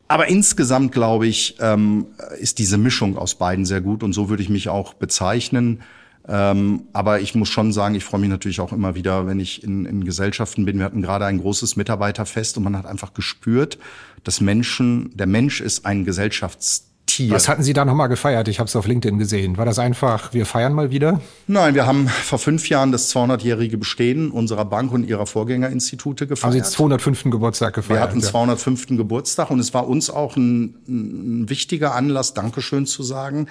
Aber 0.08 0.28
insgesamt, 0.28 0.92
glaube 0.92 1.28
ich, 1.28 1.58
ähm, 1.60 2.08
ist 2.40 2.58
diese 2.58 2.80
Mischung 2.80 3.20
aus 3.20 3.36
beiden 3.36 3.66
sehr 3.66 3.82
gut 3.82 4.02
und 4.02 4.14
so 4.14 4.30
würde 4.30 4.42
ich 4.42 4.50
mich 4.50 4.68
auch 4.68 4.96
bezeichnen. 4.96 5.82
Ähm, 6.30 6.84
aber 6.94 7.22
ich 7.22 7.34
muss 7.34 7.50
schon 7.50 7.74
sagen, 7.74 7.96
ich 7.96 8.04
freue 8.04 8.22
mich 8.22 8.30
natürlich 8.30 8.60
auch 8.60 8.72
immer 8.72 8.94
wieder, 8.94 9.26
wenn 9.26 9.40
ich 9.40 9.64
in, 9.64 9.86
in 9.86 10.06
Gesellschaften 10.06 10.64
bin. 10.64 10.78
Wir 10.78 10.86
hatten 10.86 11.02
gerade 11.02 11.26
ein 11.26 11.40
großes 11.40 11.76
Mitarbeiterfest 11.76 12.58
und 12.58 12.64
man 12.64 12.78
hat 12.78 12.86
einfach 12.86 13.14
gespürt, 13.14 13.80
dass 14.24 14.40
Menschen, 14.40 15.16
der 15.18 15.26
Mensch 15.26 15.60
ist 15.60 15.86
ein 15.86 16.06
Gesellschafts 16.06 16.86
Tier. 17.10 17.32
Was 17.32 17.50
hatten 17.50 17.64
Sie 17.64 17.74
da 17.74 17.86
nochmal 17.86 18.08
gefeiert? 18.08 18.48
Ich 18.48 18.60
habe 18.60 18.68
es 18.68 18.76
auf 18.76 18.86
LinkedIn 18.86 19.18
gesehen. 19.18 19.58
War 19.58 19.66
das 19.66 19.80
einfach, 19.80 20.32
wir 20.34 20.46
feiern 20.46 20.74
mal 20.74 20.92
wieder? 20.92 21.20
Nein, 21.48 21.74
wir 21.74 21.88
haben 21.88 22.08
vor 22.08 22.38
fünf 22.38 22.70
Jahren 22.70 22.92
das 22.92 23.14
200-jährige 23.14 23.80
Bestehen 23.80 24.30
unserer 24.30 24.66
Bank 24.66 24.92
und 24.92 25.06
ihrer 25.06 25.26
Vorgängerinstitute 25.26 26.28
gefeiert. 26.28 26.44
Haben 26.46 26.52
Sie 26.52 26.58
jetzt 26.60 26.74
205. 26.74 27.24
Geburtstag 27.26 27.74
gefeiert? 27.74 28.00
Wir 28.00 28.04
hatten 28.04 28.20
ja. 28.20 28.28
205. 28.28 28.88
Geburtstag 28.90 29.50
und 29.50 29.60
es 29.60 29.74
war 29.74 29.88
uns 29.88 30.10
auch 30.12 30.36
ein, 30.36 30.76
ein 30.88 31.50
wichtiger 31.50 31.96
Anlass, 31.96 32.36
Dankeschön 32.36 32.86
zu 32.86 33.02
sagen, 33.02 33.48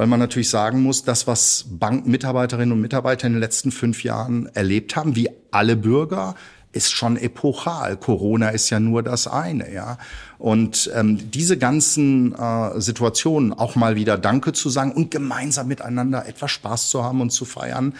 weil 0.00 0.06
man 0.06 0.18
natürlich 0.18 0.48
sagen 0.48 0.82
muss, 0.82 1.04
das, 1.04 1.26
was 1.26 1.66
Bankmitarbeiterinnen 1.68 2.72
und 2.72 2.80
Mitarbeiter 2.80 3.26
in 3.26 3.34
den 3.34 3.40
letzten 3.40 3.70
fünf 3.70 4.02
Jahren 4.02 4.48
erlebt 4.54 4.96
haben, 4.96 5.14
wie 5.14 5.28
alle 5.50 5.76
Bürger, 5.76 6.36
ist 6.72 6.90
schon 6.90 7.18
epochal. 7.18 7.98
Corona 7.98 8.48
ist 8.48 8.70
ja 8.70 8.80
nur 8.80 9.02
das 9.02 9.26
eine, 9.26 9.70
ja. 9.70 9.98
Und 10.38 10.90
ähm, 10.94 11.30
diese 11.30 11.58
ganzen 11.58 12.34
äh, 12.34 12.80
Situationen 12.80 13.52
auch 13.52 13.76
mal 13.76 13.94
wieder 13.94 14.16
Danke 14.16 14.54
zu 14.54 14.70
sagen 14.70 14.92
und 14.92 15.10
gemeinsam 15.10 15.68
miteinander 15.68 16.26
etwas 16.26 16.50
Spaß 16.52 16.88
zu 16.88 17.04
haben 17.04 17.20
und 17.20 17.28
zu 17.28 17.44
feiern, 17.44 17.92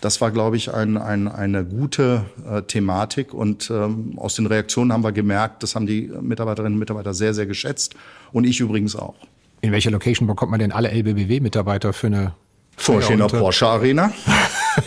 das 0.00 0.20
war, 0.20 0.30
glaube 0.30 0.56
ich, 0.56 0.72
ein, 0.72 0.96
ein, 0.96 1.26
eine 1.26 1.64
gute 1.64 2.24
äh, 2.48 2.62
Thematik. 2.62 3.34
Und 3.34 3.68
ähm, 3.68 4.16
aus 4.16 4.36
den 4.36 4.46
Reaktionen 4.46 4.92
haben 4.92 5.02
wir 5.02 5.10
gemerkt, 5.10 5.64
das 5.64 5.74
haben 5.74 5.88
die 5.88 6.02
Mitarbeiterinnen 6.02 6.74
und 6.74 6.78
Mitarbeiter 6.78 7.14
sehr, 7.14 7.34
sehr 7.34 7.46
geschätzt. 7.46 7.96
Und 8.30 8.44
ich 8.44 8.60
übrigens 8.60 8.94
auch. 8.94 9.16
In 9.62 9.72
welcher 9.72 9.90
Location 9.90 10.26
bekommt 10.26 10.50
man 10.50 10.60
denn 10.60 10.72
alle 10.72 10.90
LBBW-Mitarbeiter 10.90 11.92
für 11.92 12.08
eine 12.08 12.34
Vorstehender 12.76 13.28
Porsche 13.28 13.66
Arena. 13.66 14.12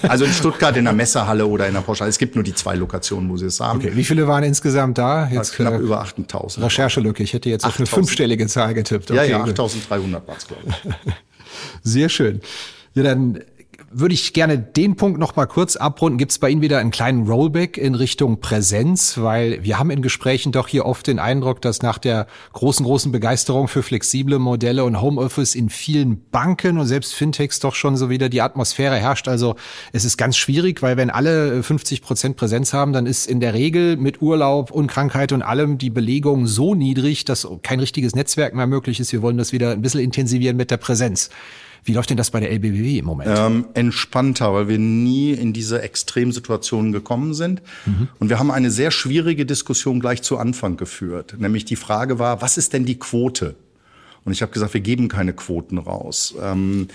Also 0.01 0.25
in 0.25 0.33
Stuttgart 0.33 0.75
in 0.77 0.85
der 0.85 0.93
Messehalle 0.93 1.45
oder 1.45 1.67
in 1.67 1.75
der 1.75 1.81
Porsche. 1.81 2.05
Es 2.05 2.17
gibt 2.17 2.33
nur 2.33 2.43
die 2.43 2.55
zwei 2.55 2.73
Lokationen, 2.73 3.29
wo 3.29 3.37
sie 3.37 3.45
es 3.45 3.59
haben. 3.59 3.77
Okay. 3.77 3.91
Wie 3.93 4.03
viele 4.03 4.27
waren 4.27 4.43
insgesamt 4.43 4.97
da? 4.97 5.27
Jetzt 5.27 5.53
knapp 5.53 5.75
äh, 5.75 5.77
über 5.77 6.01
8000. 6.01 6.65
Recherchelücke. 6.65 7.21
Ich 7.21 7.33
hätte 7.33 7.51
jetzt 7.51 7.65
auf 7.65 7.77
eine 7.77 7.85
fünfstellige 7.85 8.47
Zahl 8.47 8.73
getippt. 8.73 9.11
Okay. 9.11 9.29
Ja, 9.29 9.37
ja, 9.37 9.43
8300 9.43 10.27
war 10.27 10.37
es, 10.37 10.47
glaube 10.47 10.63
ich. 10.65 11.13
Sehr 11.83 12.09
schön. 12.09 12.41
Ja, 12.95 13.03
dann 13.03 13.41
würde 13.97 14.13
ich 14.13 14.33
gerne 14.33 14.57
den 14.57 14.97
Punkt 14.97 15.19
noch 15.19 15.37
mal 15.37 15.45
kurz 15.45 15.77
abrunden. 15.77 16.17
Gibt 16.17 16.31
es 16.31 16.39
bei 16.39 16.49
Ihnen 16.49 16.61
wieder 16.61 16.79
einen 16.79 16.91
kleinen 16.91 17.27
Rollback 17.27 17.77
in 17.77 17.95
Richtung 17.95 18.41
Präsenz? 18.41 19.17
Weil 19.17 19.63
wir 19.63 19.79
haben 19.79 19.89
in 19.89 20.01
Gesprächen 20.01 20.51
doch 20.51 20.67
hier 20.67 20.85
oft 20.85 21.07
den 21.07 21.17
Eindruck, 21.17 21.61
dass 21.61 21.81
nach 21.81 21.97
der 21.97 22.27
großen, 22.51 22.85
großen 22.85 23.13
Begeisterung 23.13 23.69
für 23.69 23.83
flexible 23.83 24.37
Modelle 24.37 24.83
und 24.83 25.01
Homeoffice 25.01 25.55
in 25.55 25.69
vielen 25.69 26.29
Banken 26.29 26.77
und 26.77 26.87
selbst 26.87 27.15
Fintechs 27.15 27.61
doch 27.61 27.73
schon 27.73 27.95
so 27.95 28.09
wieder 28.09 28.27
die 28.27 28.41
Atmosphäre 28.41 28.97
herrscht. 28.97 29.29
Also 29.29 29.55
es 29.93 30.03
ist 30.03 30.17
ganz 30.17 30.35
schwierig, 30.35 30.81
weil 30.81 30.97
wenn 30.97 31.09
alle 31.09 31.63
50 31.63 32.01
Prozent 32.01 32.35
Präsenz 32.35 32.73
haben, 32.73 32.91
dann 32.91 33.05
ist 33.05 33.27
in 33.27 33.39
der 33.39 33.53
Regel 33.53 33.95
mit 33.95 34.21
Urlaub 34.21 34.71
und 34.71 34.87
Krankheit 34.87 35.31
und 35.31 35.41
allem 35.41 35.77
die 35.77 35.89
Belegung 35.89 36.47
so 36.47 36.75
niedrig, 36.75 37.23
dass 37.23 37.47
kein 37.63 37.79
richtiges 37.79 38.13
Netzwerk 38.13 38.55
mehr 38.55 38.67
möglich 38.67 38.99
ist. 38.99 39.13
Wir 39.13 39.21
wollen 39.21 39.37
das 39.37 39.53
wieder 39.53 39.71
ein 39.71 39.81
bisschen 39.81 40.01
intensivieren 40.01 40.57
mit 40.57 40.69
der 40.69 40.77
Präsenz. 40.77 41.29
Wie 41.85 41.93
läuft 41.93 42.09
denn 42.09 42.17
das 42.17 42.31
bei 42.31 42.39
der 42.39 42.51
LBBW 42.51 42.97
im 42.97 43.05
Moment? 43.05 43.29
Ähm, 43.37 43.67
entspannter, 43.75 44.51
weil 44.53 44.67
wir 44.67 44.79
nie 44.79 45.33
in 45.33 45.53
diese 45.53 45.83
Extremsituationen 45.83 46.91
gekommen 46.91 47.35
sind. 47.35 47.61
Mhm. 47.85 48.07
Und 48.19 48.29
wir 48.29 48.39
haben 48.39 48.49
eine 48.49 48.71
sehr 48.71 48.89
schwierige 48.89 49.45
Diskussion 49.45 49.99
gleich 49.99 50.23
zu 50.23 50.39
Anfang 50.39 50.77
geführt. 50.77 51.35
Nämlich 51.37 51.63
die 51.63 51.75
Frage 51.75 52.17
war, 52.17 52.41
was 52.41 52.57
ist 52.57 52.73
denn 52.73 52.85
die 52.85 52.97
Quote? 52.97 53.55
Und 54.23 54.33
ich 54.33 54.41
habe 54.41 54.51
gesagt, 54.51 54.73
wir 54.73 54.81
geben 54.81 55.07
keine 55.09 55.33
Quoten 55.33 55.77
raus. 55.77 56.33
Ähm, 56.41 56.87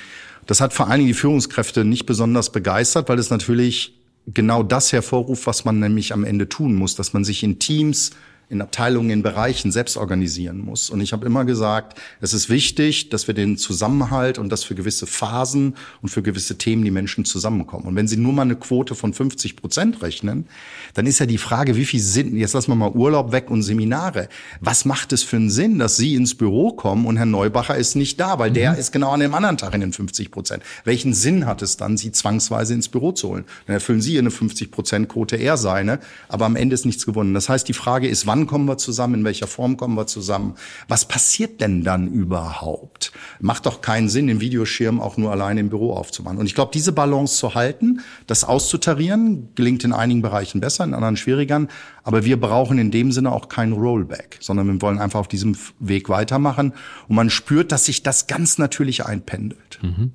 das 0.47 0.61
hat 0.61 0.73
vor 0.73 0.89
allen 0.89 0.99
Dingen 0.99 1.09
die 1.09 1.15
Führungskräfte 1.15 1.85
nicht 1.85 2.05
besonders 2.05 2.51
begeistert, 2.51 3.09
weil 3.09 3.21
es 3.21 3.31
natürlich 3.31 3.95
genau 4.27 4.65
das 4.65 4.93
hervorruft, 4.93 5.47
was 5.47 5.65
man 5.65 5.79
nämlich 5.79 6.13
am 6.13 6.25
Ende 6.25 6.49
tun 6.49 6.75
muss, 6.75 6.97
dass 6.97 7.13
man 7.13 7.23
sich 7.23 7.45
in 7.45 7.61
Teams 7.61 8.11
in 8.51 8.61
Abteilungen, 8.61 9.11
in 9.11 9.23
Bereichen 9.23 9.71
selbst 9.71 9.97
organisieren 9.97 10.59
muss. 10.59 10.91
Und 10.91 11.01
ich 11.01 11.13
habe 11.13 11.25
immer 11.25 11.45
gesagt, 11.45 11.99
es 12.21 12.35
ist 12.35 12.51
wichtig, 12.51 13.09
dass 13.09 13.29
wir 13.29 13.35
den 13.35 13.57
Zusammenhalt 13.57 14.39
und 14.39 14.51
dass 14.51 14.65
für 14.65 14.75
gewisse 14.75 15.07
Phasen 15.07 15.77
und 16.03 16.09
für 16.09 16.21
gewisse 16.21 16.59
Themen 16.59 16.85
die 16.85 16.91
Menschen 16.91 17.25
zusammenkommen. 17.25 17.87
Und 17.87 17.95
wenn 17.95 18.09
Sie 18.09 18.17
nur 18.17 18.33
mal 18.33 18.43
eine 18.43 18.57
Quote 18.57 18.97
von 18.97 19.15
50 19.15 19.55
Prozent 19.55 20.03
rechnen, 20.03 20.47
dann 20.95 21.07
ist 21.07 21.21
ja 21.21 21.27
die 21.27 21.39
Frage, 21.39 21.77
wie 21.77 21.85
viel 21.85 22.01
Sinn, 22.01 22.37
jetzt 22.37 22.53
lassen 22.55 22.73
wir 22.73 22.75
mal 22.75 22.91
Urlaub 22.91 23.31
weg 23.31 23.51
und 23.51 23.63
Seminare. 23.63 24.29
Was 24.61 24.85
macht 24.85 25.13
es 25.13 25.23
für 25.23 25.37
einen 25.37 25.51
Sinn, 25.51 25.79
dass 25.79 25.97
Sie 25.97 26.17
ins 26.17 26.35
Büro 26.35 26.73
kommen 26.73 27.07
und 27.07 27.17
Herr 27.17 27.27
Neubacher 27.27 27.77
ist 27.77 27.95
nicht 27.95 28.19
da, 28.19 28.41
weil 28.41 28.51
der 28.51 28.73
mhm. 28.73 28.79
ist 28.79 28.91
genau 28.91 29.13
an 29.13 29.21
dem 29.21 29.33
anderen 29.33 29.59
Tag 29.59 29.75
in 29.75 29.81
den 29.81 29.93
50 29.93 30.33
Prozent. 30.33 30.65
Welchen 30.85 31.15
Sinn 31.15 31.47
hat 31.47 31.63
es 31.63 31.77
dann, 31.77 31.97
Sie 31.97 32.11
zwangsweise 32.11 32.75
ins 32.75 32.89
Büro 32.89 33.13
zu 33.13 33.29
holen? 33.29 33.45
Dann 33.67 33.75
erfüllen 33.75 34.01
Sie 34.01 34.19
eine 34.19 34.33
50 34.33 34.73
Prozent 34.73 35.09
Quote, 35.09 35.37
er 35.37 35.57
seine, 35.57 36.01
aber 36.29 36.47
am 36.47 36.57
Ende 36.57 36.75
ist 36.75 36.85
nichts 36.85 37.07
gewonnen. 37.07 37.33
Das 37.33 37.49
heißt, 37.49 37.69
die 37.69 37.75
Frage 37.75 38.09
ist, 38.09 38.27
wann 38.27 38.40
wann 38.41 38.47
kommen 38.47 38.67
wir 38.67 38.79
zusammen, 38.79 39.15
in 39.15 39.25
welcher 39.25 39.47
Form 39.47 39.77
kommen 39.77 39.97
wir 39.97 40.07
zusammen, 40.07 40.55
was 40.89 41.05
passiert 41.05 41.61
denn 41.61 41.85
dann 41.85 42.09
überhaupt? 42.09 43.13
Macht 43.41 43.67
doch 43.67 43.83
keinen 43.83 44.09
Sinn, 44.09 44.29
den 44.29 44.41
Videoschirm 44.41 45.01
auch 45.01 45.17
nur 45.17 45.31
alleine 45.31 45.61
im 45.61 45.69
Büro 45.69 45.93
aufzumachen. 45.93 46.39
Und 46.39 46.47
ich 46.47 46.55
glaube, 46.55 46.71
diese 46.73 46.93
Balance 46.93 47.37
zu 47.37 47.55
halten, 47.55 48.01
das 48.27 48.45
auszutarieren, 48.45 49.51
gelingt 49.55 49.85
in 49.85 49.93
einigen 49.93 50.23
Bereichen 50.23 50.61
besser, 50.61 50.85
in 50.85 50.95
anderen 50.95 51.17
schwierigern. 51.17 51.69
Aber 52.03 52.25
wir 52.25 52.41
brauchen 52.41 52.79
in 52.79 52.91
dem 52.91 53.13
Sinne 53.13 53.31
auch 53.33 53.49
kein 53.49 53.73
Rollback, 53.73 54.39
sondern 54.41 54.67
wir 54.67 54.81
wollen 54.81 54.99
einfach 54.99 55.21
auf 55.21 55.29
diesem 55.29 55.57
Weg 55.79 56.09
weitermachen. 56.09 56.73
Und 57.09 57.17
man 57.17 57.29
spürt, 57.29 57.73
dass 57.73 57.85
sich 57.85 58.03
das 58.03 58.27
ganz 58.27 58.57
natürlich 58.57 59.05
einpendelt. 59.05 59.79
Mhm. 59.83 60.13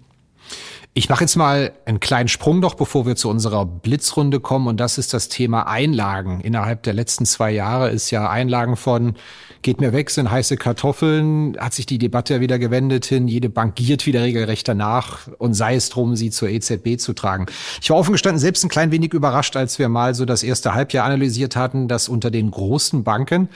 Ich 0.97 1.09
mache 1.09 1.25
jetzt 1.25 1.35
mal 1.35 1.73
einen 1.83 1.99
kleinen 1.99 2.29
Sprung 2.29 2.61
noch, 2.61 2.75
bevor 2.75 3.05
wir 3.05 3.17
zu 3.17 3.29
unserer 3.29 3.65
Blitzrunde 3.65 4.39
kommen. 4.39 4.67
Und 4.67 4.79
das 4.79 4.97
ist 4.97 5.13
das 5.13 5.27
Thema 5.27 5.67
Einlagen. 5.67 6.39
Innerhalb 6.39 6.83
der 6.83 6.93
letzten 6.93 7.25
zwei 7.25 7.51
Jahre 7.51 7.89
ist 7.89 8.11
ja 8.11 8.29
Einlagen 8.29 8.77
von 8.77 9.15
geht 9.61 9.81
mir 9.81 9.91
weg, 9.91 10.09
sind 10.09 10.31
heiße 10.31 10.55
Kartoffeln, 10.55 11.57
hat 11.59 11.73
sich 11.73 11.85
die 11.85 11.97
Debatte 11.97 12.35
ja 12.35 12.39
wieder 12.39 12.59
gewendet 12.59 13.03
hin, 13.05 13.27
jede 13.27 13.49
Bank 13.49 13.75
giert 13.75 14.05
wieder 14.05 14.21
regelrecht 14.21 14.67
danach 14.67 15.27
und 15.39 15.53
sei 15.55 15.75
es 15.75 15.89
drum, 15.89 16.15
sie 16.15 16.29
zur 16.29 16.49
EZB 16.49 16.97
zu 16.97 17.13
tragen. 17.13 17.47
Ich 17.81 17.89
war 17.89 17.97
offen 17.97 18.11
gestanden 18.11 18.39
selbst 18.39 18.63
ein 18.63 18.69
klein 18.69 18.91
wenig 18.91 19.13
überrascht, 19.13 19.57
als 19.57 19.79
wir 19.79 19.89
mal 19.89 20.13
so 20.13 20.23
das 20.23 20.43
erste 20.43 20.75
Halbjahr 20.75 21.05
analysiert 21.05 21.55
hatten, 21.55 21.87
dass 21.87 22.07
unter 22.07 22.29
den 22.29 22.51
großen 22.51 23.03
Banken 23.03 23.49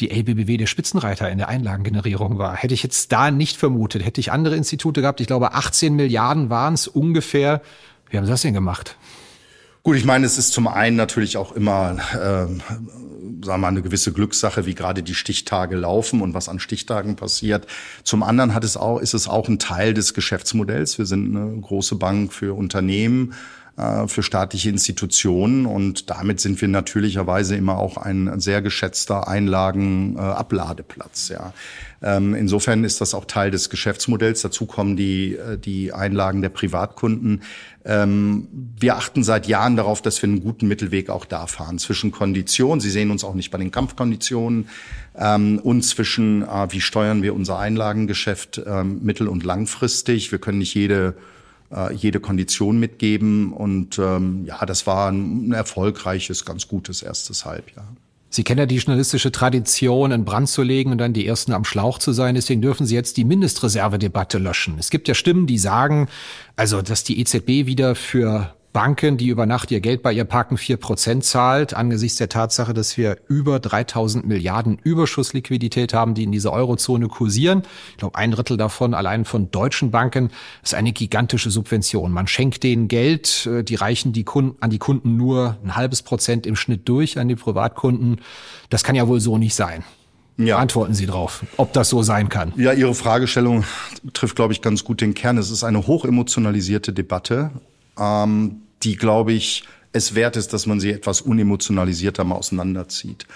die 0.00 0.10
LBBW 0.10 0.56
der 0.56 0.66
Spitzenreiter 0.66 1.30
in 1.30 1.38
der 1.38 1.48
Einlagengenerierung 1.48 2.38
war. 2.38 2.56
Hätte 2.56 2.74
ich 2.74 2.82
jetzt 2.82 3.12
da 3.12 3.30
nicht 3.30 3.56
vermutet. 3.56 4.04
Hätte 4.04 4.20
ich 4.20 4.32
andere 4.32 4.56
Institute 4.56 5.00
gehabt, 5.00 5.20
ich 5.20 5.26
glaube 5.26 5.54
18 5.54 5.94
Milliarden 5.94 6.50
waren 6.50 6.74
es 6.74 6.88
ungefähr. 6.88 7.62
Wie 8.10 8.16
haben 8.16 8.24
Sie 8.24 8.30
das 8.30 8.42
denn 8.42 8.54
gemacht? 8.54 8.96
Gut, 9.82 9.96
ich 9.96 10.04
meine, 10.04 10.26
es 10.26 10.36
ist 10.36 10.52
zum 10.52 10.68
einen 10.68 10.96
natürlich 10.96 11.36
auch 11.36 11.52
immer, 11.52 11.96
äh, 12.12 12.16
sagen 12.16 12.60
wir 13.42 13.58
mal, 13.58 13.68
eine 13.68 13.80
gewisse 13.80 14.12
Glückssache, 14.12 14.66
wie 14.66 14.74
gerade 14.74 15.02
die 15.02 15.14
Stichtage 15.14 15.76
laufen 15.76 16.20
und 16.20 16.34
was 16.34 16.48
an 16.48 16.58
Stichtagen 16.58 17.16
passiert. 17.16 17.66
Zum 18.02 18.22
anderen 18.22 18.54
hat 18.54 18.64
es 18.64 18.76
auch, 18.76 18.98
ist 18.98 19.14
es 19.14 19.28
auch 19.28 19.48
ein 19.48 19.58
Teil 19.58 19.94
des 19.94 20.14
Geschäftsmodells. 20.14 20.98
Wir 20.98 21.06
sind 21.06 21.34
eine 21.34 21.60
große 21.60 21.96
Bank 21.96 22.32
für 22.32 22.54
Unternehmen 22.54 23.34
für 24.06 24.22
staatliche 24.22 24.70
Institutionen 24.70 25.64
und 25.64 26.10
damit 26.10 26.40
sind 26.40 26.60
wir 26.60 26.68
natürlicherweise 26.68 27.54
immer 27.54 27.78
auch 27.78 27.96
ein 27.96 28.40
sehr 28.40 28.60
geschätzter 28.60 29.28
Einlagenabladeplatz. 29.28 31.28
Ja. 31.28 31.52
Ähm, 32.00 32.34
insofern 32.34 32.84
ist 32.84 33.00
das 33.00 33.14
auch 33.14 33.24
Teil 33.24 33.50
des 33.50 33.70
Geschäftsmodells. 33.70 34.42
Dazu 34.42 34.66
kommen 34.66 34.96
die, 34.96 35.34
äh, 35.34 35.58
die 35.58 35.92
Einlagen 35.92 36.42
der 36.42 36.48
Privatkunden. 36.48 37.42
Ähm, 37.84 38.46
wir 38.78 38.96
achten 38.96 39.24
seit 39.24 39.48
Jahren 39.48 39.76
darauf, 39.76 40.00
dass 40.00 40.22
wir 40.22 40.28
einen 40.28 40.40
guten 40.40 40.68
Mittelweg 40.68 41.10
auch 41.10 41.24
da 41.24 41.46
fahren 41.46 41.78
zwischen 41.78 42.12
Konditionen. 42.12 42.80
Sie 42.80 42.90
sehen 42.90 43.10
uns 43.10 43.24
auch 43.24 43.34
nicht 43.34 43.50
bei 43.50 43.58
den 43.58 43.72
Kampfkonditionen 43.72 44.68
ähm, 45.16 45.58
und 45.58 45.82
zwischen, 45.82 46.42
äh, 46.42 46.68
wie 46.70 46.80
steuern 46.80 47.22
wir 47.22 47.34
unser 47.34 47.58
Einlagengeschäft 47.58 48.62
mittel- 48.84 49.28
und 49.28 49.44
langfristig. 49.44 50.30
Wir 50.30 50.38
können 50.38 50.58
nicht 50.58 50.74
jede 50.74 51.14
äh, 51.74 51.92
jede 51.94 52.20
Kondition 52.20 52.78
mitgeben. 52.78 53.52
Und 53.52 53.98
ähm, 53.98 54.44
ja, 54.46 54.64
das 54.66 54.86
war 54.86 55.10
ein, 55.10 55.48
ein 55.48 55.52
erfolgreiches, 55.52 56.44
ganz 56.44 56.68
gutes 56.68 57.02
erstes 57.02 57.44
Halbjahr. 57.44 57.88
Sie 58.30 58.44
kennen 58.44 58.58
ja 58.58 58.66
die 58.66 58.76
journalistische 58.76 59.32
Tradition, 59.32 60.12
in 60.12 60.24
Brand 60.26 60.48
zu 60.50 60.62
legen 60.62 60.92
und 60.92 60.98
dann 60.98 61.14
die 61.14 61.26
Ersten 61.26 61.52
am 61.52 61.64
Schlauch 61.64 61.98
zu 61.98 62.12
sein. 62.12 62.34
Deswegen 62.34 62.60
dürfen 62.60 62.86
Sie 62.86 62.94
jetzt 62.94 63.16
die 63.16 63.24
Mindestreservedebatte 63.24 64.36
löschen. 64.36 64.76
Es 64.78 64.90
gibt 64.90 65.08
ja 65.08 65.14
Stimmen, 65.14 65.46
die 65.46 65.58
sagen, 65.58 66.08
also, 66.54 66.82
dass 66.82 67.04
die 67.04 67.20
EZB 67.20 67.66
wieder 67.66 67.94
für 67.94 68.54
Banken, 68.78 69.16
die 69.16 69.26
über 69.26 69.44
Nacht 69.44 69.72
ihr 69.72 69.80
Geld 69.80 70.04
bei 70.04 70.12
ihr 70.12 70.24
parken, 70.24 70.56
vier 70.56 70.76
Prozent 70.76 71.24
zahlt, 71.24 71.74
angesichts 71.74 72.16
der 72.18 72.28
Tatsache, 72.28 72.74
dass 72.74 72.96
wir 72.96 73.16
über 73.26 73.58
3000 73.58 74.24
Milliarden 74.24 74.78
Überschussliquidität 74.80 75.92
haben, 75.92 76.14
die 76.14 76.22
in 76.22 76.30
dieser 76.30 76.52
Eurozone 76.52 77.08
kursieren. 77.08 77.62
Ich 77.90 77.96
glaube, 77.96 78.16
ein 78.16 78.30
Drittel 78.30 78.56
davon 78.56 78.94
allein 78.94 79.24
von 79.24 79.50
deutschen 79.50 79.90
Banken 79.90 80.30
ist 80.62 80.74
eine 80.74 80.92
gigantische 80.92 81.50
Subvention. 81.50 82.12
Man 82.12 82.28
schenkt 82.28 82.62
denen 82.62 82.86
Geld, 82.86 83.46
äh, 83.46 83.64
die 83.64 83.74
reichen 83.74 84.12
die 84.12 84.22
Kunden, 84.22 84.56
an 84.60 84.70
die 84.70 84.78
Kunden 84.78 85.16
nur 85.16 85.56
ein 85.64 85.74
halbes 85.74 86.02
Prozent 86.02 86.46
im 86.46 86.54
Schnitt 86.54 86.88
durch, 86.88 87.18
an 87.18 87.26
die 87.26 87.34
Privatkunden. 87.34 88.20
Das 88.70 88.84
kann 88.84 88.94
ja 88.94 89.08
wohl 89.08 89.18
so 89.18 89.38
nicht 89.38 89.56
sein. 89.56 89.82
Ja. 90.36 90.58
Antworten 90.58 90.94
Sie 90.94 91.06
drauf, 91.06 91.44
ob 91.56 91.72
das 91.72 91.88
so 91.88 92.04
sein 92.04 92.28
kann. 92.28 92.52
Ja, 92.56 92.72
Ihre 92.72 92.94
Fragestellung 92.94 93.64
trifft, 94.12 94.36
glaube 94.36 94.52
ich, 94.52 94.62
ganz 94.62 94.84
gut 94.84 95.00
den 95.00 95.14
Kern. 95.14 95.36
Es 95.36 95.50
ist 95.50 95.64
eine 95.64 95.88
hochemotionalisierte 95.88 96.92
Debatte, 96.92 97.50
ähm, 97.98 98.62
die, 98.82 98.96
glaube 98.96 99.32
ich, 99.32 99.64
es 99.92 100.14
wert 100.14 100.36
ist, 100.36 100.52
dass 100.52 100.66
man 100.66 100.80
sie 100.80 100.92
etwas 100.92 101.20
unemotionalisierter 101.20 102.24
mal 102.24 102.36
auseinanderzieht. 102.36 103.26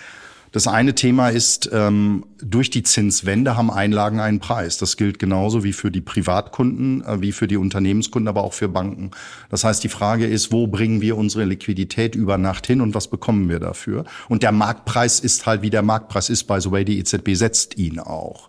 Das 0.53 0.67
eine 0.67 0.95
Thema 0.95 1.31
ist, 1.31 1.71
ähm, 1.73 2.27
durch 2.39 2.69
die 2.69 2.83
Zinswende 2.83 3.57
haben 3.57 3.71
Einlagen 3.71 4.21
einen 4.21 4.39
Preis. 4.39 4.77
Das 4.77 4.99
gilt 4.99 5.19
genauso 5.19 5.65
wie 5.65 5.73
für 5.73 5.91
die 5.91 6.03
Privatkunden, 6.03 7.03
äh, 7.07 7.23
wie 7.23 7.33
für 7.33 7.49
die 7.49 7.57
Unternehmenskunden, 7.57 8.29
aber 8.29 8.45
auch 8.45 8.53
für 8.53 8.69
Banken. 8.69 9.13
Das 9.49 9.65
heißt, 9.65 9.83
die 9.83 9.89
Frage 9.89 10.27
ist, 10.27 10.53
wo 10.53 10.67
bringen 10.67 11.01
wir 11.01 11.17
unsere 11.17 11.45
Liquidität 11.45 12.15
über 12.15 12.37
Nacht 12.37 12.67
hin 12.67 12.83
und 12.83 12.95
was 12.95 13.09
bekommen 13.09 13.49
wir 13.49 13.61
dafür? 13.61 14.05
Und 14.29 14.43
der 14.43 14.53
Marktpreis 14.53 15.21
ist 15.21 15.47
halt, 15.47 15.63
wie 15.63 15.71
der 15.71 15.83
Marktpreis 15.83 16.29
ist, 16.29 16.45
by 16.45 16.61
the 16.61 16.71
way, 16.71 16.85
die 16.85 16.99
EZB 16.99 17.35
setzt 17.35 17.79
ihn 17.79 17.99
auch. 17.99 18.49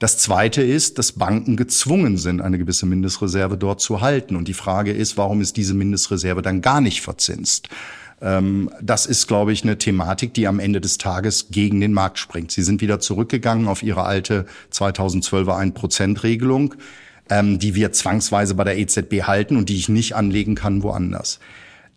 Das 0.00 0.16
Zweite 0.16 0.62
ist, 0.62 0.98
dass 0.98 1.12
Banken 1.12 1.58
gezwungen 1.58 2.16
sind, 2.16 2.40
eine 2.40 2.56
gewisse 2.56 2.86
Mindestreserve 2.86 3.58
dort 3.58 3.82
zu 3.82 4.00
halten. 4.00 4.34
Und 4.34 4.48
die 4.48 4.54
Frage 4.54 4.92
ist, 4.92 5.18
warum 5.18 5.42
ist 5.42 5.58
diese 5.58 5.74
Mindestreserve 5.74 6.40
dann 6.40 6.62
gar 6.62 6.80
nicht 6.80 7.02
verzinst? 7.02 7.68
Ähm, 8.22 8.70
das 8.80 9.04
ist, 9.04 9.28
glaube 9.28 9.52
ich, 9.52 9.62
eine 9.62 9.76
Thematik, 9.76 10.32
die 10.32 10.46
am 10.46 10.58
Ende 10.58 10.80
des 10.80 10.96
Tages 10.96 11.48
gegen 11.50 11.82
den 11.82 11.92
Markt 11.92 12.18
springt. 12.18 12.50
Sie 12.50 12.62
sind 12.62 12.80
wieder 12.80 12.98
zurückgegangen 12.98 13.68
auf 13.68 13.82
ihre 13.82 14.04
alte 14.04 14.46
2012er 14.72 15.74
1%-Regelung, 15.74 16.76
ähm, 17.28 17.58
die 17.58 17.74
wir 17.74 17.92
zwangsweise 17.92 18.54
bei 18.54 18.64
der 18.64 18.78
EZB 18.78 19.24
halten 19.24 19.58
und 19.58 19.68
die 19.68 19.76
ich 19.76 19.90
nicht 19.90 20.16
anlegen 20.16 20.54
kann 20.54 20.82
woanders. 20.82 21.40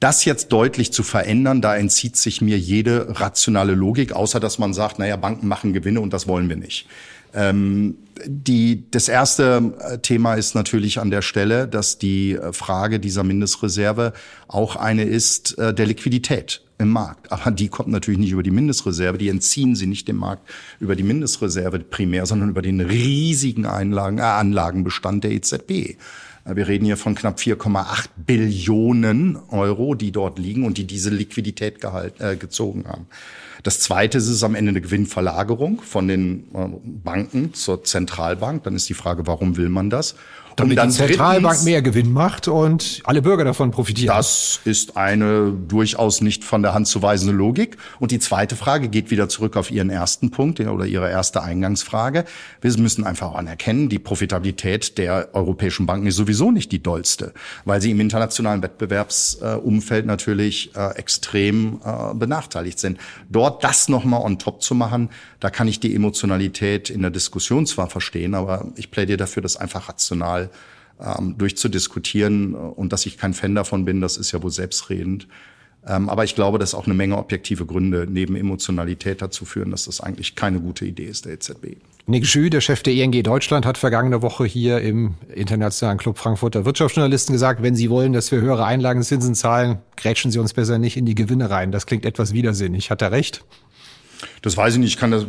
Das 0.01 0.25
jetzt 0.25 0.51
deutlich 0.51 0.91
zu 0.91 1.03
verändern, 1.03 1.61
da 1.61 1.77
entzieht 1.77 2.17
sich 2.17 2.41
mir 2.41 2.59
jede 2.59 3.21
rationale 3.21 3.75
Logik, 3.75 4.11
außer 4.11 4.41
dass 4.41 4.59
man 4.59 4.73
sagt, 4.73 4.99
naja, 4.99 5.15
Banken 5.15 5.47
machen 5.47 5.71
Gewinne 5.71 6.01
und 6.01 6.11
das 6.11 6.27
wollen 6.27 6.49
wir 6.49 6.57
nicht. 6.57 6.89
Ähm, 7.33 7.97
die, 8.25 8.89
das 8.91 9.07
erste 9.07 9.73
äh, 9.79 9.97
Thema 9.99 10.35
ist 10.35 10.55
natürlich 10.55 10.99
an 10.99 11.11
der 11.11 11.21
Stelle, 11.21 11.67
dass 11.67 11.97
die 11.97 12.33
äh, 12.33 12.53
Frage 12.53 12.99
dieser 12.99 13.23
Mindestreserve 13.23 14.13
auch 14.47 14.75
eine 14.75 15.03
ist 15.03 15.57
äh, 15.57 15.73
der 15.73 15.85
Liquidität 15.85 16.61
im 16.77 16.89
Markt. 16.89 17.31
Aber 17.31 17.51
die 17.51 17.69
kommt 17.69 17.89
natürlich 17.89 18.19
nicht 18.19 18.31
über 18.31 18.43
die 18.43 18.51
Mindestreserve. 18.51 19.17
Die 19.17 19.29
entziehen 19.29 19.75
sie 19.75 19.87
nicht 19.87 20.07
dem 20.07 20.17
Markt 20.17 20.47
über 20.79 20.95
die 20.95 21.03
Mindestreserve 21.03 21.79
primär, 21.79 22.25
sondern 22.25 22.49
über 22.49 22.61
den 22.61 22.81
riesigen 22.81 23.65
Einlagen, 23.65 24.19
äh, 24.19 24.21
Anlagenbestand 24.21 25.23
der 25.23 25.31
EZB. 25.31 25.71
Äh, 26.45 26.55
wir 26.55 26.67
reden 26.67 26.85
hier 26.85 26.97
von 26.97 27.15
knapp 27.15 27.39
4,8 27.39 28.09
Billionen 28.17 29.37
Euro, 29.49 29.95
die 29.95 30.11
dort 30.11 30.39
liegen 30.39 30.65
und 30.65 30.77
die 30.77 30.85
diese 30.85 31.09
Liquidität 31.09 31.81
gehalten, 31.81 32.23
äh, 32.23 32.35
gezogen 32.35 32.85
haben. 32.87 33.07
Das 33.63 33.79
Zweite 33.79 34.17
ist 34.17 34.27
es 34.27 34.43
am 34.43 34.55
Ende 34.55 34.69
eine 34.69 34.81
Gewinnverlagerung 34.81 35.81
von 35.81 36.09
den 36.09 36.47
Banken 37.01 37.53
zur 37.53 37.81
Zentralbank. 38.07 38.63
Dann 38.63 38.75
ist 38.75 38.89
die 38.89 38.93
Frage, 38.93 39.25
warum 39.27 39.57
will 39.57 39.69
man 39.69 39.89
das? 39.89 40.15
Damit 40.55 40.77
dann 40.77 40.89
die 40.89 40.95
Zentralbank 40.95 41.43
drittens, 41.43 41.65
mehr 41.65 41.81
Gewinn 41.81 42.11
macht 42.11 42.47
und 42.47 43.01
alle 43.05 43.21
Bürger 43.21 43.43
davon 43.43 43.71
profitieren. 43.71 44.15
Das 44.15 44.59
ist 44.65 44.97
eine 44.97 45.51
durchaus 45.51 46.21
nicht 46.21 46.43
von 46.43 46.61
der 46.61 46.73
Hand 46.73 46.87
zu 46.87 47.01
weisende 47.01 47.33
Logik. 47.33 47.77
Und 47.99 48.11
die 48.11 48.19
zweite 48.19 48.55
Frage 48.55 48.89
geht 48.89 49.11
wieder 49.11 49.29
zurück 49.29 49.57
auf 49.57 49.71
Ihren 49.71 49.89
ersten 49.89 50.31
Punkt 50.31 50.59
oder 50.59 50.85
Ihre 50.85 51.09
erste 51.09 51.41
Eingangsfrage. 51.41 52.25
Wir 52.61 52.77
müssen 52.77 53.05
einfach 53.05 53.33
anerkennen, 53.33 53.89
die 53.89 53.99
Profitabilität 53.99 54.97
der 54.97 55.29
europäischen 55.33 55.85
Banken 55.85 56.07
ist 56.07 56.15
sowieso 56.15 56.51
nicht 56.51 56.71
die 56.71 56.81
dollste, 56.81 57.33
weil 57.65 57.81
sie 57.81 57.91
im 57.91 57.99
internationalen 57.99 58.61
Wettbewerbsumfeld 58.61 60.05
natürlich 60.05 60.75
äh, 60.75 60.95
extrem 60.95 61.79
äh, 61.83 62.13
benachteiligt 62.13 62.79
sind. 62.79 62.99
Dort 63.29 63.63
das 63.63 63.89
nochmal 63.89 64.21
on 64.21 64.39
top 64.39 64.61
zu 64.61 64.75
machen, 64.75 65.09
da 65.39 65.49
kann 65.49 65.67
ich 65.67 65.79
die 65.79 65.93
Emotionalität 65.95 66.89
in 66.89 67.01
der 67.01 67.11
Diskussion 67.11 67.65
zwar 67.65 67.89
verstehen, 67.89 68.33
aber 68.33 68.67
ich 68.75 68.91
plädiere 68.91 69.17
dafür, 69.17 69.41
das 69.43 69.57
einfach 69.57 69.89
rational 69.89 70.42
ähm, 71.01 71.37
durchzudiskutieren 71.37 72.53
und 72.55 72.93
dass 72.93 73.05
ich 73.05 73.17
kein 73.17 73.33
Fan 73.33 73.55
davon 73.55 73.85
bin, 73.85 74.01
das 74.01 74.17
ist 74.17 74.31
ja 74.31 74.41
wohl 74.41 74.51
selbstredend. 74.51 75.27
Ähm, 75.85 76.09
aber 76.09 76.23
ich 76.23 76.35
glaube, 76.35 76.59
dass 76.59 76.75
auch 76.75 76.85
eine 76.85 76.93
Menge 76.93 77.17
objektive 77.17 77.65
Gründe 77.65 78.07
neben 78.09 78.35
Emotionalität 78.35 79.21
dazu 79.21 79.43
führen, 79.43 79.71
dass 79.71 79.85
das 79.85 79.99
eigentlich 79.99 80.35
keine 80.35 80.61
gute 80.61 80.85
Idee 80.85 81.05
ist 81.05 81.25
der 81.25 81.33
EZB. 81.33 81.77
Nick 82.05 82.25
Schü, 82.25 82.49
der 82.49 82.61
Chef 82.61 82.83
der 82.83 82.93
ING 82.93 83.23
Deutschland, 83.23 83.65
hat 83.65 83.77
vergangene 83.77 84.21
Woche 84.21 84.45
hier 84.45 84.79
im 84.81 85.15
Internationalen 85.33 85.97
Club 85.97 86.17
Frankfurter 86.17 86.65
Wirtschaftsjournalisten 86.65 87.33
gesagt, 87.33 87.61
wenn 87.61 87.75
Sie 87.75 87.89
wollen, 87.89 88.13
dass 88.13 88.31
wir 88.31 88.41
höhere 88.41 88.65
Einlagenzinsen 88.65 89.35
zahlen, 89.35 89.77
grätschen 89.97 90.31
Sie 90.31 90.39
uns 90.39 90.53
besser 90.53 90.77
nicht 90.77 90.95
in 90.95 91.05
die 91.05 91.15
Gewinne 91.15 91.49
rein. 91.49 91.71
Das 91.71 91.85
klingt 91.85 92.05
etwas 92.05 92.33
widersinnig. 92.33 92.89
Hat 92.89 93.01
er 93.01 93.11
recht? 93.11 93.43
Das 94.43 94.57
weiß 94.57 94.73
ich 94.73 94.79
nicht, 94.79 94.89
ich 94.89 94.97
kann 94.97 95.09
das, 95.09 95.25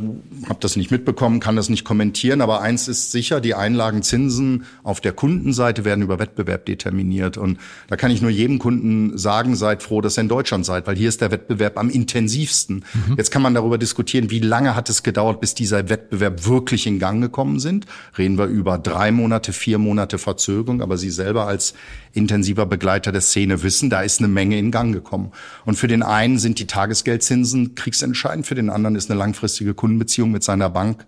habe 0.49 0.59
das 0.59 0.75
nicht 0.75 0.91
mitbekommen, 0.91 1.39
kann 1.39 1.55
das 1.55 1.69
nicht 1.69 1.85
kommentieren. 1.85 2.41
Aber 2.41 2.61
eins 2.61 2.89
ist 2.89 3.13
sicher: 3.13 3.41
Die 3.41 3.55
Einlagenzinsen 3.55 4.65
auf 4.83 5.01
der 5.01 5.13
Kundenseite 5.13 5.85
werden 5.85 6.03
über 6.03 6.19
Wettbewerb 6.19 6.67
determiniert. 6.67 7.39
Und 7.39 7.59
da 7.89 7.95
kann 7.95 8.11
ich 8.11 8.21
nur 8.21 8.31
jedem 8.31 8.59
Kunden 8.59 9.17
sagen: 9.17 9.55
Seid 9.55 9.85
froh, 9.85 10.01
dass 10.01 10.19
ihr 10.19 10.23
in 10.23 10.29
Deutschland 10.29 10.67
seid, 10.67 10.89
weil 10.89 10.97
hier 10.97 11.09
ist 11.09 11.21
der 11.21 11.31
Wettbewerb 11.31 11.79
am 11.79 11.91
intensivsten. 11.91 12.85
Mhm. 12.93 13.15
Jetzt 13.17 13.31
kann 13.31 13.41
man 13.41 13.55
darüber 13.55 13.79
diskutieren, 13.79 14.31
wie 14.31 14.41
lange 14.41 14.75
hat 14.75 14.91
es 14.91 15.05
gedauert, 15.05 15.41
bis 15.41 15.55
dieser 15.55 15.89
Wettbewerb 15.89 16.45
wirklich 16.45 16.85
in 16.89 16.99
Gang 16.99 17.23
gekommen 17.23 17.61
sind. 17.61 17.87
Reden 18.19 18.37
wir 18.37 18.47
über 18.47 18.79
drei 18.79 19.13
Monate, 19.13 19.53
vier 19.53 19.79
Monate 19.79 20.19
Verzögerung. 20.19 20.83
Aber 20.83 20.99
Sie 20.99 21.11
selber 21.11 21.47
als 21.47 21.75
intensiver 22.15 22.67
Begleiter 22.67 23.13
der 23.13 23.21
Szene 23.21 23.63
wissen, 23.63 23.91
da 23.91 24.03
ist 24.03 24.19
eine 24.19 24.29
Menge 24.29 24.59
in 24.59 24.73
Gang 24.73 24.93
gekommen. 24.93 25.31
Und 25.65 25.77
für 25.77 25.87
den 25.89 26.03
einen 26.03 26.39
sind 26.39 26.59
die 26.59 26.67
Tagesgeldzinsen 26.67 27.77
kriegsentscheidend, 27.77 28.47
für 28.47 28.55
den 28.57 28.71
anderen 28.71 28.97
ist 28.97 29.04
eine 29.11 29.19
langfristige 29.19 29.75
Kundenbeziehung 29.75 30.31
mit 30.31 30.43
seiner 30.43 30.71
Bank 30.71 31.07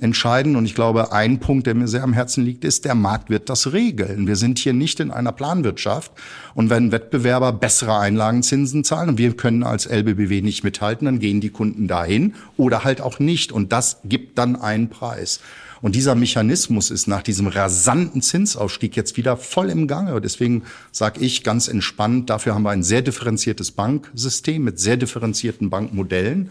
entscheidend. 0.00 0.56
Und 0.56 0.64
ich 0.64 0.74
glaube, 0.74 1.12
ein 1.12 1.40
Punkt, 1.40 1.66
der 1.66 1.74
mir 1.74 1.88
sehr 1.88 2.02
am 2.02 2.12
Herzen 2.12 2.44
liegt, 2.44 2.64
ist, 2.64 2.84
der 2.84 2.94
Markt 2.94 3.30
wird 3.30 3.48
das 3.48 3.72
regeln. 3.72 4.26
Wir 4.26 4.36
sind 4.36 4.58
hier 4.58 4.72
nicht 4.72 5.00
in 5.00 5.10
einer 5.10 5.32
Planwirtschaft. 5.32 6.12
Und 6.54 6.70
wenn 6.70 6.92
Wettbewerber 6.92 7.52
bessere 7.52 7.98
Einlagenzinsen 7.98 8.84
zahlen 8.84 9.10
und 9.10 9.18
wir 9.18 9.36
können 9.36 9.62
als 9.62 9.86
LBBW 9.86 10.40
nicht 10.40 10.64
mithalten, 10.64 11.06
dann 11.06 11.18
gehen 11.18 11.40
die 11.40 11.50
Kunden 11.50 11.88
dahin 11.88 12.34
oder 12.56 12.84
halt 12.84 13.00
auch 13.00 13.18
nicht. 13.18 13.52
Und 13.52 13.72
das 13.72 13.98
gibt 14.04 14.38
dann 14.38 14.56
einen 14.56 14.88
Preis. 14.88 15.40
Und 15.80 15.94
dieser 15.94 16.16
Mechanismus 16.16 16.90
ist 16.90 17.06
nach 17.06 17.22
diesem 17.22 17.46
rasanten 17.46 18.20
Zinsausstieg 18.20 18.96
jetzt 18.96 19.16
wieder 19.16 19.36
voll 19.36 19.70
im 19.70 19.86
Gange. 19.86 20.20
Deswegen 20.20 20.64
sage 20.90 21.20
ich 21.20 21.44
ganz 21.44 21.68
entspannt, 21.68 22.30
dafür 22.30 22.54
haben 22.54 22.64
wir 22.64 22.70
ein 22.70 22.82
sehr 22.82 23.02
differenziertes 23.02 23.70
Banksystem 23.72 24.62
mit 24.62 24.80
sehr 24.80 24.96
differenzierten 24.96 25.70
Bankmodellen. 25.70 26.50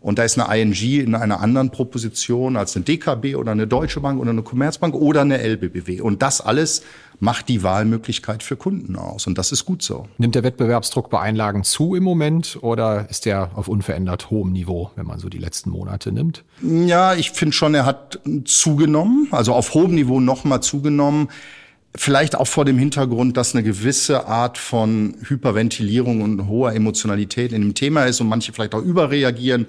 Und 0.00 0.18
da 0.18 0.24
ist 0.24 0.38
eine 0.38 0.60
ING 0.60 0.72
in 0.74 1.14
einer 1.14 1.40
anderen 1.40 1.70
Proposition 1.70 2.56
als 2.56 2.76
eine 2.76 2.84
DKB 2.84 3.36
oder 3.36 3.52
eine 3.52 3.66
Deutsche 3.66 4.00
Bank 4.00 4.20
oder 4.20 4.30
eine 4.30 4.42
Commerzbank 4.42 4.94
oder 4.94 5.22
eine 5.22 5.38
LBBW. 5.38 6.00
Und 6.00 6.22
das 6.22 6.40
alles 6.40 6.82
macht 7.20 7.48
die 7.48 7.62
Wahlmöglichkeit 7.62 8.42
für 8.42 8.56
Kunden 8.56 8.96
aus. 8.96 9.26
Und 9.26 9.38
das 9.38 9.50
ist 9.50 9.64
gut 9.64 9.82
so. 9.82 10.06
Nimmt 10.18 10.34
der 10.34 10.44
Wettbewerbsdruck 10.44 11.10
bei 11.10 11.20
Einlagen 11.20 11.64
zu 11.64 11.94
im 11.94 12.04
Moment 12.04 12.58
oder 12.60 13.10
ist 13.10 13.26
der 13.26 13.50
auf 13.54 13.68
unverändert 13.68 14.30
hohem 14.30 14.52
Niveau, 14.52 14.90
wenn 14.94 15.06
man 15.06 15.18
so 15.18 15.28
die 15.28 15.38
letzten 15.38 15.70
Monate 15.70 16.12
nimmt? 16.12 16.44
Ja, 16.62 17.14
ich 17.14 17.32
finde 17.32 17.54
schon, 17.54 17.74
er 17.74 17.86
hat 17.86 18.20
zugenommen, 18.44 19.28
also 19.32 19.52
auf 19.54 19.74
hohem 19.74 19.94
Niveau 19.94 20.20
nochmal 20.20 20.62
zugenommen. 20.62 21.28
Vielleicht 21.94 22.36
auch 22.36 22.46
vor 22.46 22.64
dem 22.64 22.78
Hintergrund, 22.78 23.36
dass 23.36 23.54
eine 23.54 23.64
gewisse 23.64 24.26
Art 24.26 24.58
von 24.58 25.16
Hyperventilierung 25.26 26.20
und 26.20 26.46
hoher 26.46 26.72
Emotionalität 26.74 27.52
in 27.52 27.62
dem 27.62 27.74
Thema 27.74 28.04
ist 28.04 28.20
und 28.20 28.28
manche 28.28 28.52
vielleicht 28.52 28.74
auch 28.74 28.82
überreagieren. 28.82 29.66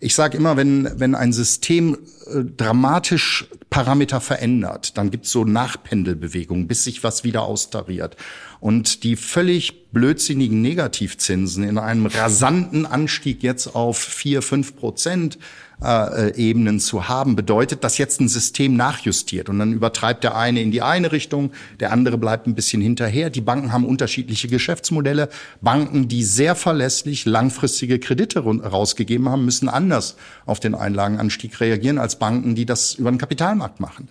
Ich 0.00 0.14
sage 0.14 0.36
immer, 0.36 0.56
wenn, 0.56 0.88
wenn 0.98 1.14
ein 1.14 1.32
System 1.32 1.98
äh, 2.26 2.42
dramatisch 2.56 3.46
Parameter 3.68 4.20
verändert, 4.20 4.98
dann 4.98 5.10
gibt's 5.10 5.30
so 5.30 5.44
Nachpendelbewegungen, 5.44 6.66
bis 6.66 6.84
sich 6.84 7.04
was 7.04 7.22
wieder 7.22 7.42
austariert. 7.42 8.16
Und 8.58 9.04
die 9.04 9.14
völlig 9.14 9.92
blödsinnigen 9.92 10.60
Negativzinsen 10.60 11.64
in 11.64 11.78
einem 11.78 12.06
rasanten 12.06 12.84
Anstieg 12.84 13.42
jetzt 13.42 13.74
auf 13.74 13.98
vier 13.98 14.42
fünf 14.42 14.76
Prozent 14.76 15.38
äh, 15.82 16.34
Ebenen 16.36 16.78
zu 16.78 17.08
haben, 17.08 17.36
bedeutet, 17.36 17.84
dass 17.84 17.98
jetzt 17.98 18.20
ein 18.20 18.28
System 18.28 18.76
nachjustiert 18.76 19.48
und 19.48 19.58
dann 19.58 19.72
übertreibt 19.72 20.24
der 20.24 20.36
eine 20.36 20.60
in 20.60 20.70
die 20.70 20.82
eine 20.82 21.12
Richtung, 21.12 21.52
der 21.80 21.92
andere 21.92 22.18
bleibt 22.18 22.46
ein 22.46 22.54
bisschen 22.54 22.82
hinterher. 22.82 23.30
Die 23.30 23.40
Banken 23.40 23.72
haben 23.72 23.86
unterschiedliche 23.86 24.48
Geschäftsmodelle. 24.48 25.28
Banken, 25.60 26.08
die 26.08 26.22
sehr 26.22 26.54
verlässlich 26.54 27.24
langfristige 27.24 27.98
Kredite 27.98 28.40
rausgegeben 28.40 29.28
haben, 29.28 29.44
müssen 29.44 29.68
anders 29.90 30.16
auf 30.46 30.60
den 30.60 30.74
Einlagenanstieg 30.74 31.60
reagieren 31.60 31.98
als 31.98 32.16
Banken, 32.16 32.54
die 32.54 32.64
das 32.64 32.94
über 32.94 33.10
den 33.10 33.18
Kapitalmarkt 33.18 33.80
machen. 33.80 34.08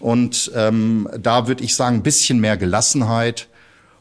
Und 0.00 0.50
ähm, 0.56 1.08
da 1.18 1.46
würde 1.46 1.62
ich 1.62 1.74
sagen, 1.76 1.96
ein 1.96 2.02
bisschen 2.02 2.40
mehr 2.40 2.56
Gelassenheit 2.56 3.48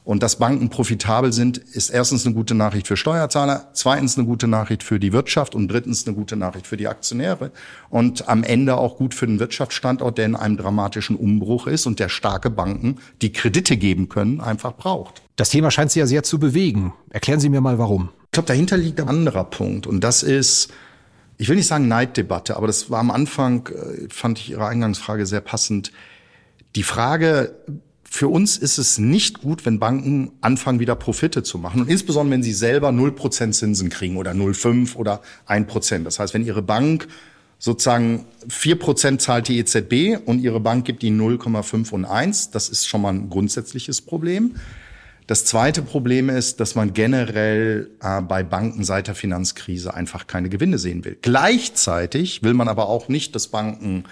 Und 0.09 0.23
dass 0.23 0.37
Banken 0.37 0.69
profitabel 0.69 1.31
sind, 1.31 1.59
ist 1.59 1.91
erstens 1.91 2.25
eine 2.25 2.33
gute 2.33 2.55
Nachricht 2.55 2.87
für 2.87 2.97
Steuerzahler, 2.97 3.69
zweitens 3.73 4.17
eine 4.17 4.25
gute 4.25 4.47
Nachricht 4.47 4.81
für 4.81 4.99
die 4.99 5.13
Wirtschaft 5.13 5.53
und 5.53 5.67
drittens 5.67 6.07
eine 6.07 6.15
gute 6.15 6.35
Nachricht 6.35 6.65
für 6.65 6.77
die 6.77 6.87
Aktionäre 6.87 7.51
und 7.91 8.27
am 8.27 8.43
Ende 8.43 8.77
auch 8.77 8.97
gut 8.97 9.13
für 9.13 9.27
den 9.27 9.39
Wirtschaftsstandort, 9.39 10.17
der 10.17 10.25
in 10.25 10.35
einem 10.35 10.57
dramatischen 10.57 11.15
Umbruch 11.15 11.67
ist 11.67 11.85
und 11.85 11.99
der 11.99 12.09
starke 12.09 12.49
Banken, 12.49 12.97
die 13.21 13.31
Kredite 13.31 13.77
geben 13.77 14.09
können, 14.09 14.41
einfach 14.41 14.75
braucht. 14.75 15.21
Das 15.35 15.49
Thema 15.49 15.69
scheint 15.69 15.91
Sie 15.91 15.99
ja 15.99 16.07
sehr 16.07 16.23
zu 16.23 16.39
bewegen. 16.39 16.91
Erklären 17.11 17.39
Sie 17.39 17.49
mir 17.49 17.61
mal 17.61 17.77
warum. 17.77 18.09
Ich 18.25 18.31
glaube, 18.31 18.47
dahinter 18.47 18.77
liegt 18.77 18.99
ein 18.99 19.09
anderer 19.09 19.43
Punkt 19.43 19.85
und 19.85 20.03
das 20.03 20.23
ist, 20.23 20.73
ich 21.39 21.47
will 21.47 21.55
nicht 21.55 21.67
sagen 21.67 21.87
Neiddebatte, 21.87 22.57
aber 22.57 22.67
das 22.67 22.91
war 22.91 22.99
am 22.99 23.09
Anfang, 23.09 23.67
äh, 23.67 24.09
fand 24.09 24.39
ich 24.39 24.51
Ihre 24.51 24.67
Eingangsfrage 24.67 25.25
sehr 25.25 25.39
passend. 25.39 25.91
Die 26.75 26.83
Frage, 26.83 27.55
für 28.03 28.27
uns 28.27 28.57
ist 28.57 28.77
es 28.77 28.97
nicht 28.97 29.41
gut, 29.41 29.65
wenn 29.65 29.79
Banken 29.79 30.33
anfangen, 30.41 30.81
wieder 30.81 30.95
Profite 30.95 31.41
zu 31.41 31.57
machen. 31.57 31.81
Und 31.81 31.89
insbesondere, 31.89 32.33
wenn 32.33 32.43
sie 32.43 32.53
selber 32.53 32.89
0% 32.89 33.53
Zinsen 33.53 33.89
kriegen 33.89 34.17
oder 34.17 34.31
0,5 34.31 34.97
oder 34.97 35.21
1%. 35.47 36.03
Das 36.03 36.19
heißt, 36.19 36.33
wenn 36.33 36.45
ihre 36.45 36.61
Bank 36.61 37.07
sozusagen 37.57 38.25
4% 38.49 39.19
zahlt 39.19 39.47
die 39.47 39.59
EZB 39.59 40.19
und 40.25 40.39
ihre 40.39 40.59
Bank 40.59 40.85
gibt 40.85 41.03
ihnen 41.03 41.21
0,5 41.21 41.91
und 41.91 42.05
1, 42.05 42.51
das 42.51 42.67
ist 42.67 42.85
schon 42.87 43.01
mal 43.01 43.13
ein 43.13 43.29
grundsätzliches 43.29 44.01
Problem. 44.01 44.55
Das 45.29 45.45
zweite 45.45 45.83
Problem 45.83 46.27
ist, 46.27 46.59
dass 46.59 46.73
man 46.73 46.91
generell 46.91 47.91
äh, 48.01 48.19
bei 48.19 48.41
Banken 48.41 48.83
seit 48.83 49.05
der 49.05 49.13
Finanzkrise 49.13 49.93
einfach 49.93 50.25
keine 50.25 50.49
Gewinne 50.49 50.79
sehen 50.79 51.05
will. 51.05 51.19
Gleichzeitig 51.21 52.41
will 52.41 52.55
man 52.55 52.67
aber 52.67 52.89
auch 52.89 53.09
nicht, 53.09 53.35
dass 53.35 53.49
Banken 53.49 54.05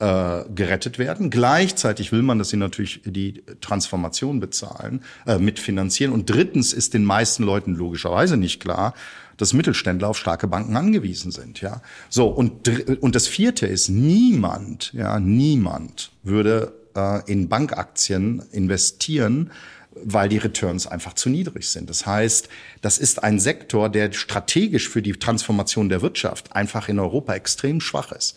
äh, 0.00 0.42
gerettet 0.52 0.98
werden. 0.98 1.30
Gleichzeitig 1.30 2.10
will 2.10 2.22
man, 2.22 2.40
dass 2.40 2.48
sie 2.48 2.56
natürlich 2.56 3.02
die 3.04 3.44
Transformation 3.60 4.40
bezahlen, 4.40 5.04
äh, 5.28 5.38
mitfinanzieren. 5.38 6.12
Und 6.12 6.28
drittens 6.28 6.72
ist 6.72 6.92
den 6.92 7.04
meisten 7.04 7.44
Leuten 7.44 7.76
logischerweise 7.76 8.36
nicht 8.36 8.58
klar, 8.58 8.94
dass 9.36 9.52
Mittelständler 9.52 10.08
auf 10.08 10.18
starke 10.18 10.48
Banken 10.48 10.76
angewiesen 10.76 11.30
sind. 11.30 11.60
Ja, 11.60 11.82
so 12.08 12.26
und 12.26 12.68
und 13.00 13.14
das 13.14 13.28
Vierte 13.28 13.68
ist 13.68 13.90
niemand, 13.90 14.92
ja 14.92 15.20
niemand 15.20 16.10
würde 16.24 16.72
äh, 16.96 17.30
in 17.30 17.48
Bankaktien 17.48 18.42
investieren, 18.50 19.52
weil 20.02 20.28
die 20.28 20.38
Returns 20.38 20.86
einfach 20.86 21.14
zu 21.14 21.28
niedrig 21.28 21.68
sind. 21.68 21.88
Das 21.90 22.06
heißt, 22.06 22.48
das 22.82 22.98
ist 22.98 23.22
ein 23.22 23.38
Sektor, 23.38 23.88
der 23.88 24.12
strategisch 24.12 24.88
für 24.88 25.02
die 25.02 25.12
Transformation 25.12 25.88
der 25.88 26.02
Wirtschaft 26.02 26.54
einfach 26.54 26.88
in 26.88 26.98
Europa 26.98 27.34
extrem 27.34 27.80
schwach 27.80 28.12
ist. 28.12 28.36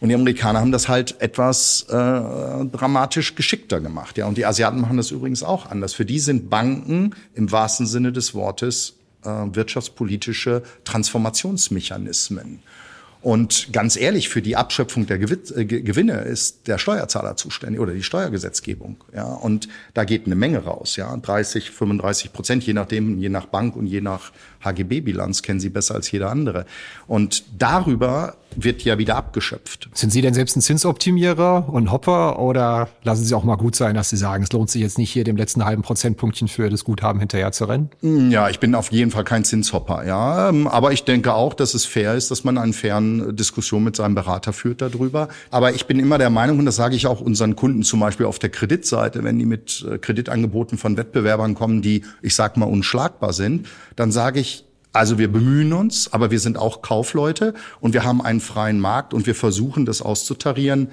Und 0.00 0.10
die 0.10 0.14
Amerikaner 0.14 0.60
haben 0.60 0.70
das 0.70 0.88
halt 0.88 1.20
etwas 1.20 1.82
äh, 1.88 1.92
dramatisch 1.92 3.34
geschickter 3.34 3.80
gemacht. 3.80 4.16
Ja, 4.16 4.26
und 4.26 4.38
die 4.38 4.46
Asiaten 4.46 4.80
machen 4.80 4.96
das 4.96 5.10
übrigens 5.10 5.42
auch 5.42 5.66
anders. 5.66 5.92
Für 5.92 6.04
die 6.04 6.20
sind 6.20 6.50
Banken 6.50 7.14
im 7.34 7.50
wahrsten 7.50 7.86
Sinne 7.86 8.12
des 8.12 8.34
Wortes 8.34 8.94
äh, 9.24 9.28
wirtschaftspolitische 9.28 10.62
Transformationsmechanismen. 10.84 12.60
Und 13.20 13.72
ganz 13.72 13.96
ehrlich, 13.96 14.28
für 14.28 14.42
die 14.42 14.56
Abschöpfung 14.56 15.06
der 15.06 15.20
äh, 15.20 15.64
Gewinne 15.64 16.20
ist 16.20 16.68
der 16.68 16.78
Steuerzahler 16.78 17.36
zuständig 17.36 17.80
oder 17.80 17.92
die 17.92 18.04
Steuergesetzgebung. 18.04 19.02
Ja, 19.14 19.24
und 19.24 19.68
da 19.94 20.04
geht 20.04 20.26
eine 20.26 20.36
Menge 20.36 20.58
raus. 20.58 20.96
Ja, 20.96 21.16
30, 21.16 21.70
35 21.70 22.32
Prozent, 22.32 22.64
je 22.64 22.74
nachdem, 22.74 23.18
je 23.18 23.28
nach 23.28 23.46
Bank 23.46 23.74
und 23.74 23.86
je 23.86 24.00
nach 24.00 24.32
HGB-Bilanz 24.64 25.42
kennen 25.42 25.60
Sie 25.60 25.70
besser 25.70 25.94
als 25.94 26.10
jeder 26.10 26.30
andere. 26.30 26.66
Und 27.06 27.44
darüber 27.58 28.36
wird 28.56 28.82
ja 28.82 28.98
wieder 28.98 29.16
abgeschöpft. 29.16 29.88
Sind 29.92 30.10
Sie 30.10 30.22
denn 30.22 30.34
selbst 30.34 30.56
ein 30.56 30.60
Zinsoptimierer 30.60 31.68
und 31.68 31.92
Hopper 31.92 32.38
oder 32.38 32.88
lassen 33.04 33.24
Sie 33.24 33.34
auch 33.34 33.44
mal 33.44 33.56
gut 33.56 33.76
sein, 33.76 33.94
dass 33.94 34.10
Sie 34.10 34.16
sagen, 34.16 34.42
es 34.42 34.52
lohnt 34.52 34.70
sich 34.70 34.82
jetzt 34.82 34.98
nicht 34.98 35.10
hier 35.10 35.24
dem 35.24 35.36
letzten 35.36 35.64
halben 35.64 35.82
Prozentpunktchen 35.82 36.48
für 36.48 36.68
das 36.70 36.84
Guthaben 36.84 37.20
hinterher 37.20 37.52
zu 37.52 37.66
rennen? 37.66 37.90
Hm, 38.00 38.30
ja, 38.30 38.48
ich 38.48 38.58
bin 38.58 38.74
auf 38.74 38.90
jeden 38.90 39.10
Fall 39.10 39.24
kein 39.24 39.44
Zinshopper, 39.44 40.06
ja. 40.06 40.48
Ähm, 40.48 40.66
aber 40.66 40.92
ich 40.92 41.04
denke 41.04 41.34
auch, 41.34 41.54
dass 41.54 41.74
es 41.74 41.84
fair 41.84 42.14
ist, 42.14 42.30
dass 42.30 42.44
man 42.44 42.58
eine 42.58 42.72
fairen 42.72 43.36
Diskussion 43.36 43.84
mit 43.84 43.96
seinem 43.96 44.14
Berater 44.14 44.52
führt 44.52 44.80
darüber. 44.80 45.28
Aber 45.50 45.74
ich 45.74 45.86
bin 45.86 45.98
immer 45.98 46.18
der 46.18 46.30
Meinung, 46.30 46.58
und 46.58 46.64
das 46.64 46.76
sage 46.76 46.96
ich 46.96 47.06
auch 47.06 47.20
unseren 47.20 47.54
Kunden 47.54 47.82
zum 47.82 48.00
Beispiel 48.00 48.26
auf 48.26 48.38
der 48.38 48.50
Kreditseite, 48.50 49.22
wenn 49.24 49.38
die 49.38 49.46
mit 49.46 49.86
äh, 49.88 49.98
Kreditangeboten 49.98 50.78
von 50.78 50.96
Wettbewerbern 50.96 51.54
kommen, 51.54 51.82
die, 51.82 52.02
ich 52.22 52.34
sag 52.34 52.56
mal, 52.56 52.66
unschlagbar 52.66 53.32
sind, 53.32 53.68
dann 53.94 54.10
sage 54.10 54.40
ich, 54.40 54.47
also 54.98 55.16
wir 55.16 55.30
bemühen 55.30 55.72
uns, 55.72 56.12
aber 56.12 56.30
wir 56.32 56.40
sind 56.40 56.58
auch 56.58 56.82
Kaufleute 56.82 57.54
und 57.80 57.94
wir 57.94 58.02
haben 58.02 58.20
einen 58.20 58.40
freien 58.40 58.80
Markt 58.80 59.14
und 59.14 59.26
wir 59.26 59.36
versuchen 59.36 59.86
das 59.86 60.02
auszutarieren. 60.02 60.88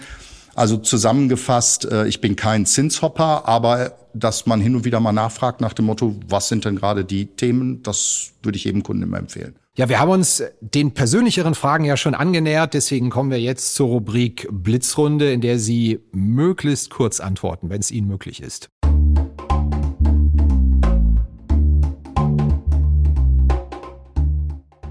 Also 0.54 0.78
zusammengefasst, 0.78 1.86
äh, 1.92 2.08
ich 2.08 2.22
bin 2.22 2.36
kein 2.36 2.66
Zinshopper, 2.66 3.48
aber 3.48 3.98
dass 4.14 4.46
man 4.46 4.62
hin 4.62 4.76
und 4.76 4.86
wieder 4.86 5.00
mal 5.00 5.12
nachfragt 5.12 5.60
nach 5.60 5.74
dem 5.74 5.86
Motto, 5.86 6.16
was 6.30 6.48
sind 6.48 6.64
denn 6.66 6.78
gerade 6.78 7.04
die 7.04 7.26
Themen, 7.26 7.84
das 7.84 8.32
würde 8.44 8.58
ich 8.58 8.64
jedem 8.64 8.84
Kunden 8.84 9.04
immer 9.04 9.18
empfehlen. 9.18 9.56
Ja, 9.76 9.90
wir 9.90 10.00
haben 10.00 10.12
uns 10.12 10.42
den 10.62 10.94
persönlicheren 10.94 11.54
Fragen 11.54 11.84
ja 11.84 11.98
schon 11.98 12.16
angenähert, 12.16 12.74
deswegen 12.74 13.10
kommen 13.10 13.30
wir 13.30 13.42
jetzt 13.42 13.76
zur 13.76 13.88
Rubrik 13.88 14.48
Blitzrunde, 14.50 15.34
in 15.34 15.42
der 15.42 15.60
Sie 15.60 16.00
möglichst 16.14 16.92
kurz 16.92 17.20
antworten, 17.20 17.70
wenn 17.70 17.82
es 17.82 17.92
Ihnen 17.92 18.08
möglich 18.08 18.42
ist. 18.42 18.70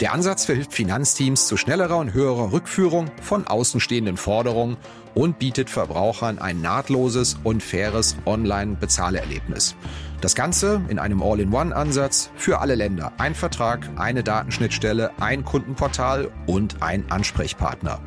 Der 0.00 0.12
Ansatz 0.14 0.46
verhilft 0.46 0.72
Finanzteams 0.72 1.46
zu 1.46 1.58
schnellerer 1.58 1.98
und 1.98 2.14
höherer 2.14 2.52
Rückführung 2.52 3.10
von 3.20 3.46
außenstehenden 3.46 4.16
Forderungen 4.16 4.78
und 5.14 5.38
bietet 5.38 5.68
Verbrauchern 5.68 6.38
ein 6.38 6.62
nahtloses 6.62 7.36
und 7.44 7.62
faires 7.62 8.16
Online-Bezahlerlebnis. 8.24 9.76
Das 10.22 10.34
Ganze 10.34 10.80
in 10.88 10.98
einem 10.98 11.22
All-in-One-Ansatz 11.22 12.30
für 12.34 12.60
alle 12.60 12.76
Länder. 12.76 13.12
Ein 13.18 13.34
Vertrag, 13.34 13.90
eine 13.96 14.22
Datenschnittstelle, 14.22 15.10
ein 15.20 15.44
Kundenportal 15.44 16.30
und 16.46 16.82
ein 16.82 17.04
Ansprechpartner. 17.10 18.00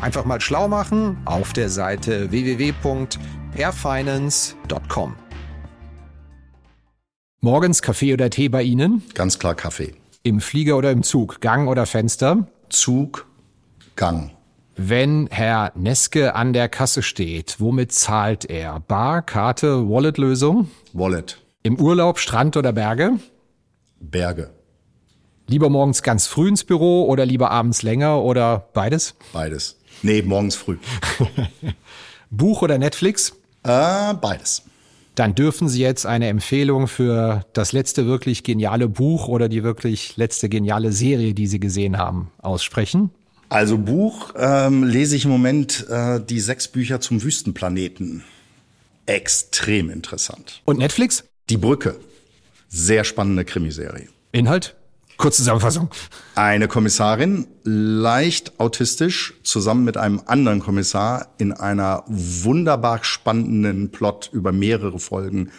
Einfach 0.00 0.24
mal 0.24 0.40
schlau 0.40 0.66
machen 0.66 1.16
auf 1.26 1.52
der 1.52 1.68
Seite 1.68 2.32
www.airfinance.com. 2.32 5.14
Morgens 7.40 7.82
Kaffee 7.82 8.14
oder 8.14 8.30
Tee 8.30 8.48
bei 8.48 8.64
Ihnen? 8.64 9.04
Ganz 9.14 9.38
klar 9.38 9.54
Kaffee. 9.54 9.94
Im 10.26 10.40
Flieger 10.40 10.76
oder 10.76 10.90
im 10.90 11.04
Zug? 11.04 11.40
Gang 11.40 11.68
oder 11.68 11.86
Fenster? 11.86 12.48
Zug, 12.68 13.28
Gang. 13.94 14.32
Wenn 14.74 15.28
Herr 15.30 15.70
Neske 15.76 16.34
an 16.34 16.52
der 16.52 16.68
Kasse 16.68 17.02
steht, 17.02 17.60
womit 17.60 17.92
zahlt 17.92 18.44
er? 18.44 18.80
Bar, 18.80 19.22
Karte, 19.22 19.88
Wallet-Lösung? 19.88 20.68
Wallet. 20.92 21.40
Im 21.62 21.78
Urlaub, 21.78 22.18
Strand 22.18 22.56
oder 22.56 22.72
Berge? 22.72 23.20
Berge. 24.00 24.50
Lieber 25.46 25.70
morgens 25.70 26.02
ganz 26.02 26.26
früh 26.26 26.48
ins 26.48 26.64
Büro 26.64 27.04
oder 27.04 27.24
lieber 27.24 27.52
abends 27.52 27.84
länger 27.84 28.20
oder 28.20 28.68
beides? 28.74 29.14
Beides. 29.32 29.78
Nee, 30.02 30.22
morgens 30.22 30.56
früh. 30.56 30.78
Buch 32.30 32.62
oder 32.62 32.78
Netflix? 32.78 33.30
Äh, 33.62 34.14
beides 34.14 34.64
dann 35.16 35.34
dürfen 35.34 35.68
Sie 35.68 35.80
jetzt 35.80 36.06
eine 36.06 36.28
Empfehlung 36.28 36.86
für 36.86 37.44
das 37.54 37.72
letzte 37.72 38.06
wirklich 38.06 38.44
geniale 38.44 38.88
Buch 38.88 39.28
oder 39.28 39.48
die 39.48 39.64
wirklich 39.64 40.16
letzte 40.16 40.48
geniale 40.48 40.92
Serie, 40.92 41.34
die 41.34 41.46
Sie 41.46 41.58
gesehen 41.58 41.98
haben, 41.98 42.30
aussprechen. 42.38 43.10
Also 43.48 43.78
Buch 43.78 44.34
ähm, 44.36 44.84
lese 44.84 45.16
ich 45.16 45.24
im 45.24 45.30
Moment 45.30 45.86
äh, 45.88 46.20
die 46.20 46.40
sechs 46.40 46.68
Bücher 46.68 47.00
zum 47.00 47.22
Wüstenplaneten. 47.22 48.24
Extrem 49.06 49.88
interessant. 49.88 50.62
Und 50.64 50.78
Netflix? 50.78 51.24
Die 51.48 51.56
Brücke. 51.56 51.96
Sehr 52.68 53.04
spannende 53.04 53.44
Krimiserie. 53.44 54.08
Inhalt? 54.32 54.76
Kurzzusammenfassung. 55.16 55.90
Eine 56.34 56.68
Kommissarin, 56.68 57.46
leicht 57.64 58.60
autistisch, 58.60 59.34
zusammen 59.42 59.84
mit 59.84 59.96
einem 59.96 60.22
anderen 60.26 60.60
Kommissar 60.60 61.28
in 61.38 61.52
einer 61.52 62.04
wunderbar 62.06 63.02
spannenden 63.02 63.90
Plot 63.90 64.30
über 64.32 64.52
mehrere 64.52 64.98
Folgen 64.98 65.50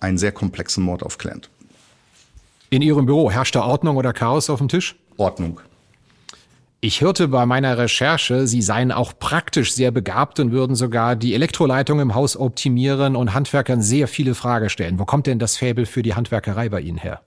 einen 0.00 0.18
sehr 0.18 0.32
komplexen 0.32 0.82
Mord 0.82 1.02
aufklärt. 1.02 1.50
In 2.70 2.82
Ihrem 2.82 3.06
Büro 3.06 3.30
herrscht 3.30 3.54
da 3.54 3.62
Ordnung 3.64 3.96
oder 3.96 4.12
Chaos 4.12 4.48
auf 4.48 4.58
dem 4.58 4.68
Tisch? 4.68 4.96
Ordnung. 5.18 5.60
Ich 6.80 7.00
hörte 7.00 7.28
bei 7.28 7.46
meiner 7.46 7.78
Recherche, 7.78 8.48
Sie 8.48 8.60
seien 8.60 8.90
auch 8.90 9.12
praktisch 9.16 9.72
sehr 9.72 9.92
begabt 9.92 10.40
und 10.40 10.50
würden 10.50 10.74
sogar 10.74 11.14
die 11.14 11.32
Elektroleitung 11.34 12.00
im 12.00 12.16
Haus 12.16 12.36
optimieren 12.36 13.14
und 13.14 13.34
Handwerkern 13.34 13.82
sehr 13.82 14.08
viele 14.08 14.34
Fragen 14.34 14.68
stellen. 14.68 14.98
Wo 14.98 15.04
kommt 15.04 15.28
denn 15.28 15.38
das 15.38 15.56
Fäbel 15.56 15.86
für 15.86 16.02
die 16.02 16.14
Handwerkerei 16.14 16.70
bei 16.70 16.80
Ihnen 16.80 16.98
her? 16.98 17.20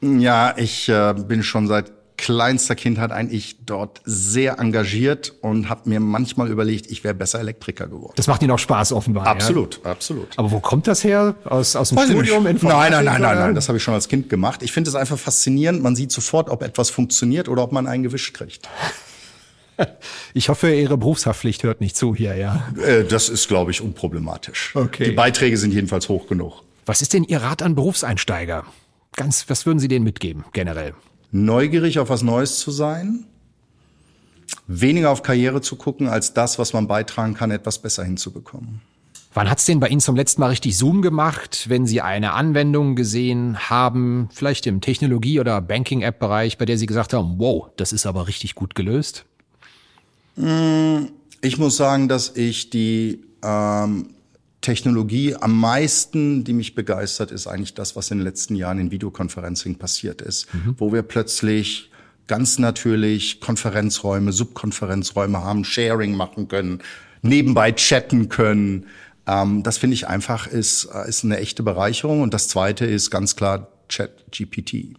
Ja, 0.00 0.54
ich 0.56 0.88
äh, 0.88 1.14
bin 1.14 1.42
schon 1.42 1.66
seit 1.66 1.92
kleinster 2.18 2.74
Kindheit 2.74 3.12
eigentlich 3.12 3.64
dort 3.64 4.02
sehr 4.04 4.58
engagiert 4.58 5.32
und 5.40 5.70
habe 5.70 5.88
mir 5.88 6.00
manchmal 6.00 6.50
überlegt, 6.50 6.90
ich 6.90 7.04
wäre 7.04 7.14
besser 7.14 7.40
Elektriker 7.40 7.86
geworden. 7.86 8.12
Das 8.16 8.26
macht 8.26 8.42
Ihnen 8.42 8.50
auch 8.50 8.58
Spaß 8.58 8.92
offenbar. 8.92 9.26
Absolut, 9.26 9.80
ja? 9.84 9.92
absolut. 9.92 10.28
Aber 10.36 10.50
wo 10.50 10.60
kommt 10.60 10.86
das 10.88 11.04
her? 11.04 11.36
Aus, 11.44 11.76
aus 11.76 11.90
dem 11.90 11.98
Weiß 11.98 12.10
Studium? 12.10 12.44
Nein, 12.44 12.58
nein, 12.60 12.90
nein, 12.90 13.04
nein, 13.04 13.20
nein, 13.22 13.54
das 13.54 13.68
habe 13.68 13.78
ich 13.78 13.84
schon 13.84 13.94
als 13.94 14.08
Kind 14.08 14.28
gemacht. 14.28 14.62
Ich 14.62 14.72
finde 14.72 14.90
es 14.90 14.96
einfach 14.96 15.18
faszinierend. 15.18 15.82
Man 15.82 15.96
sieht 15.96 16.12
sofort, 16.12 16.50
ob 16.50 16.62
etwas 16.62 16.90
funktioniert 16.90 17.48
oder 17.48 17.62
ob 17.62 17.72
man 17.72 17.86
einen 17.86 18.02
gewischt 18.02 18.34
kriegt. 18.34 18.68
Ich 20.34 20.48
hoffe, 20.48 20.74
Ihre 20.74 20.98
Berufshaftpflicht 20.98 21.62
hört 21.62 21.80
nicht 21.80 21.96
zu 21.96 22.12
hier, 22.12 22.34
ja. 22.34 22.68
Äh, 22.84 23.04
das 23.04 23.28
ist, 23.28 23.46
glaube 23.46 23.70
ich, 23.70 23.80
unproblematisch. 23.80 24.74
Okay. 24.74 25.04
Die 25.04 25.10
Beiträge 25.12 25.56
sind 25.56 25.72
jedenfalls 25.72 26.08
hoch 26.08 26.26
genug. 26.26 26.64
Was 26.84 27.00
ist 27.00 27.12
denn 27.12 27.22
Ihr 27.22 27.40
Rat 27.40 27.62
an 27.62 27.76
Berufseinsteiger? 27.76 28.64
Ganz, 29.16 29.48
was 29.48 29.66
würden 29.66 29.78
Sie 29.78 29.88
denen 29.88 30.04
mitgeben, 30.04 30.44
generell? 30.52 30.94
Neugierig 31.30 31.98
auf 31.98 32.08
was 32.08 32.22
Neues 32.22 32.58
zu 32.58 32.70
sein, 32.70 33.24
weniger 34.66 35.10
auf 35.10 35.22
Karriere 35.22 35.60
zu 35.60 35.76
gucken, 35.76 36.08
als 36.08 36.34
das, 36.34 36.58
was 36.58 36.72
man 36.72 36.88
beitragen 36.88 37.34
kann, 37.34 37.50
etwas 37.50 37.78
besser 37.78 38.04
hinzubekommen. 38.04 38.80
Wann 39.34 39.50
hat's 39.50 39.66
denn 39.66 39.78
bei 39.78 39.88
Ihnen 39.88 40.00
zum 40.00 40.16
letzten 40.16 40.40
Mal 40.40 40.48
richtig 40.48 40.76
Zoom 40.76 41.02
gemacht, 41.02 41.66
wenn 41.68 41.86
Sie 41.86 42.00
eine 42.00 42.32
Anwendung 42.32 42.96
gesehen 42.96 43.58
haben, 43.70 44.28
vielleicht 44.32 44.66
im 44.66 44.80
Technologie- 44.80 45.38
oder 45.38 45.60
Banking-App-Bereich, 45.60 46.58
bei 46.58 46.64
der 46.64 46.78
Sie 46.78 46.86
gesagt 46.86 47.12
haben, 47.12 47.34
wow, 47.38 47.68
das 47.76 47.92
ist 47.92 48.06
aber 48.06 48.26
richtig 48.26 48.54
gut 48.54 48.74
gelöst? 48.74 49.26
Ich 51.40 51.58
muss 51.58 51.76
sagen, 51.76 52.08
dass 52.08 52.36
ich 52.36 52.70
die 52.70 53.22
ähm, 53.42 54.08
Technologie 54.68 55.34
am 55.34 55.58
meisten, 55.58 56.44
die 56.44 56.52
mich 56.52 56.74
begeistert, 56.74 57.30
ist 57.30 57.46
eigentlich 57.46 57.72
das, 57.72 57.96
was 57.96 58.10
in 58.10 58.18
den 58.18 58.24
letzten 58.24 58.54
Jahren 58.54 58.78
in 58.78 58.90
Videoconferencing 58.90 59.76
passiert 59.76 60.20
ist, 60.20 60.52
mhm. 60.52 60.74
wo 60.76 60.92
wir 60.92 61.00
plötzlich 61.00 61.90
ganz 62.26 62.58
natürlich 62.58 63.40
Konferenzräume, 63.40 64.30
Subkonferenzräume 64.30 65.42
haben, 65.42 65.64
Sharing 65.64 66.14
machen 66.14 66.48
können, 66.48 66.82
nebenbei 67.22 67.72
chatten 67.72 68.28
können. 68.28 68.84
Ähm, 69.26 69.62
das 69.62 69.78
finde 69.78 69.94
ich 69.94 70.06
einfach 70.06 70.46
ist, 70.46 70.90
äh, 70.92 71.08
ist 71.08 71.24
eine 71.24 71.38
echte 71.38 71.62
Bereicherung. 71.62 72.20
Und 72.20 72.34
das 72.34 72.48
Zweite 72.48 72.84
ist 72.84 73.10
ganz 73.10 73.36
klar 73.36 73.68
Chat-GPT. 73.88 74.98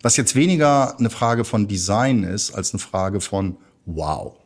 Was 0.00 0.16
jetzt 0.16 0.34
weniger 0.34 0.98
eine 0.98 1.10
Frage 1.10 1.44
von 1.44 1.68
Design 1.68 2.24
ist, 2.24 2.52
als 2.52 2.72
eine 2.72 2.80
Frage 2.80 3.20
von 3.20 3.58
Wow. 3.84 4.37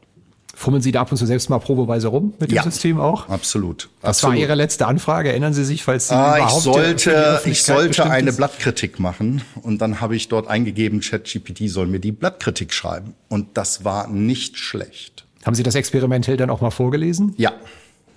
Fummeln 0.63 0.81
Sie 0.81 0.93
da 0.93 1.01
ab 1.01 1.11
und 1.11 1.19
zu 1.19 1.27
selbst 1.27 1.51
mal 1.51 1.59
probeweise 1.59 2.07
rum 2.07 2.35
mit 2.39 2.53
dem 2.53 2.55
ja, 2.55 2.63
System 2.63 3.01
auch? 3.01 3.29
Absolut. 3.29 3.89
Das 4.01 4.19
absolut. 4.19 4.37
war 4.37 4.41
Ihre 4.41 4.55
letzte 4.55 4.87
Anfrage. 4.87 5.31
Erinnern 5.31 5.53
Sie 5.55 5.65
sich, 5.65 5.83
falls 5.83 6.07
Sie 6.07 6.15
ah, 6.15 6.37
überhaupt 6.37 6.59
ich 6.59 6.63
sollte, 6.63 7.41
ich 7.47 7.63
sollte 7.65 8.09
eine 8.09 8.31
ist? 8.31 8.37
Blattkritik 8.37 9.01
machen 9.01 9.43
und 9.63 9.83
dann 9.83 10.01
habe 10.01 10.15
ich 10.15 10.29
dort 10.29 10.47
eingegeben, 10.47 11.01
ChatGPT 11.01 11.69
soll 11.69 11.89
mir 11.89 11.99
die 11.99 12.13
Blattkritik 12.13 12.73
schreiben 12.73 13.15
und 13.29 13.57
das 13.57 13.85
war 13.85 14.07
nicht 14.07 14.57
schlecht. 14.57 15.27
Haben 15.45 15.57
Sie 15.57 15.65
das 15.65 15.75
experimentell 15.75 16.37
dann 16.37 16.49
auch 16.49 16.61
mal 16.61 16.71
vorgelesen? 16.71 17.35
Ja. 17.39 17.53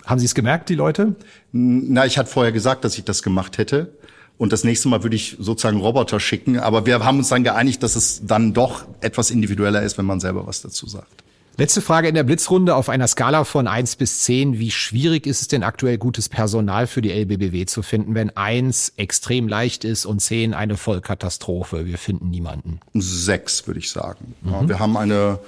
Haben 0.04 0.20
Sie 0.20 0.26
es 0.26 0.36
gemerkt, 0.36 0.68
die 0.68 0.76
Leute? 0.76 1.16
Na, 1.50 2.06
ich 2.06 2.16
hatte 2.16 2.30
vorher 2.30 2.52
gesagt, 2.52 2.84
dass 2.84 2.96
ich 2.96 3.04
das 3.04 3.24
gemacht 3.24 3.58
hätte. 3.58 3.92
Und 4.38 4.52
das 4.52 4.62
nächste 4.62 4.88
Mal 4.88 5.02
würde 5.02 5.16
ich 5.16 5.36
sozusagen 5.40 5.80
Roboter 5.80 6.20
schicken. 6.20 6.60
Aber 6.60 6.86
wir 6.86 7.04
haben 7.04 7.18
uns 7.18 7.30
dann 7.30 7.42
geeinigt, 7.42 7.82
dass 7.82 7.96
es 7.96 8.24
dann 8.24 8.52
doch 8.52 8.84
etwas 9.00 9.32
individueller 9.32 9.82
ist, 9.82 9.98
wenn 9.98 10.04
man 10.04 10.20
selber 10.20 10.46
was 10.46 10.62
dazu 10.62 10.86
sagt. 10.86 11.24
Letzte 11.58 11.80
Frage 11.80 12.08
in 12.08 12.14
der 12.14 12.22
Blitzrunde 12.22 12.74
auf 12.74 12.90
einer 12.90 13.08
Skala 13.08 13.44
von 13.44 13.66
eins 13.66 13.96
bis 13.96 14.20
zehn. 14.20 14.58
Wie 14.58 14.70
schwierig 14.70 15.26
ist 15.26 15.40
es 15.40 15.48
denn 15.48 15.62
aktuell 15.62 15.96
gutes 15.96 16.28
Personal 16.28 16.86
für 16.86 17.00
die 17.00 17.10
LBBW 17.10 17.64
zu 17.64 17.80
finden, 17.80 18.14
wenn 18.14 18.36
eins 18.36 18.92
extrem 18.98 19.48
leicht 19.48 19.82
ist 19.82 20.04
und 20.04 20.20
zehn 20.20 20.52
eine 20.52 20.76
Vollkatastrophe? 20.76 21.86
Wir 21.86 21.96
finden 21.96 22.28
niemanden. 22.28 22.80
Sechs, 22.92 23.66
würde 23.66 23.80
ich 23.80 23.90
sagen. 23.90 24.34
Mhm. 24.42 24.68
wir 24.68 24.78
haben 24.80 24.98
eine 24.98 25.38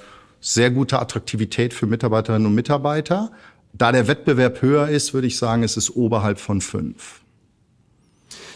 sehr 0.41 0.71
gute 0.71 0.97
Attraktivität 0.97 1.75
für 1.75 1.85
Mitarbeiterinnen 1.85 2.47
und 2.47 2.55
Mitarbeiter. 2.55 3.31
Da 3.73 3.91
der 3.91 4.07
Wettbewerb 4.07 4.63
höher 4.63 4.89
ist, 4.89 5.13
würde 5.13 5.27
ich 5.27 5.37
sagen, 5.37 5.61
es 5.61 5.77
ist 5.77 5.91
oberhalb 5.91 6.39
von 6.39 6.61
fünf. 6.61 7.21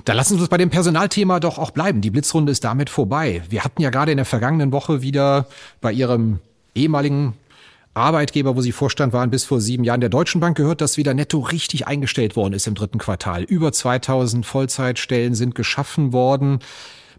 Da 0.05 0.13
lassen 0.13 0.37
Sie 0.37 0.39
uns 0.39 0.49
bei 0.49 0.57
dem 0.57 0.71
Personalthema 0.71 1.39
doch 1.39 1.59
auch 1.59 1.69
bleiben. 1.69 2.01
Die 2.01 2.09
Blitzrunde 2.09 2.51
ist 2.51 2.63
damit 2.63 2.89
vorbei. 2.89 3.43
Wir 3.47 3.63
hatten 3.63 3.83
ja 3.83 3.91
gerade 3.91 4.11
in 4.11 4.17
der 4.17 4.25
vergangenen 4.25 4.71
Woche 4.71 5.03
wieder 5.03 5.45
bei 5.81 5.93
Ihrem 5.93 6.39
ehemaligen 6.73 7.35
Arbeitgeber, 7.93 8.55
wo 8.55 8.61
Sie 8.61 8.71
Vorstand 8.71 9.13
waren 9.13 9.29
bis 9.29 9.45
vor 9.45 9.61
sieben 9.61 9.83
Jahren 9.83 10.01
der 10.01 10.09
Deutschen 10.09 10.41
Bank 10.41 10.57
gehört, 10.57 10.81
dass 10.81 10.97
wieder 10.97 11.13
netto 11.13 11.39
richtig 11.39 11.87
eingestellt 11.87 12.35
worden 12.35 12.53
ist 12.53 12.67
im 12.67 12.75
dritten 12.75 12.97
Quartal. 12.97 13.43
Über 13.43 13.71
2000 13.71 14.45
Vollzeitstellen 14.45 15.35
sind 15.35 15.53
geschaffen 15.53 16.11
worden. 16.11 16.59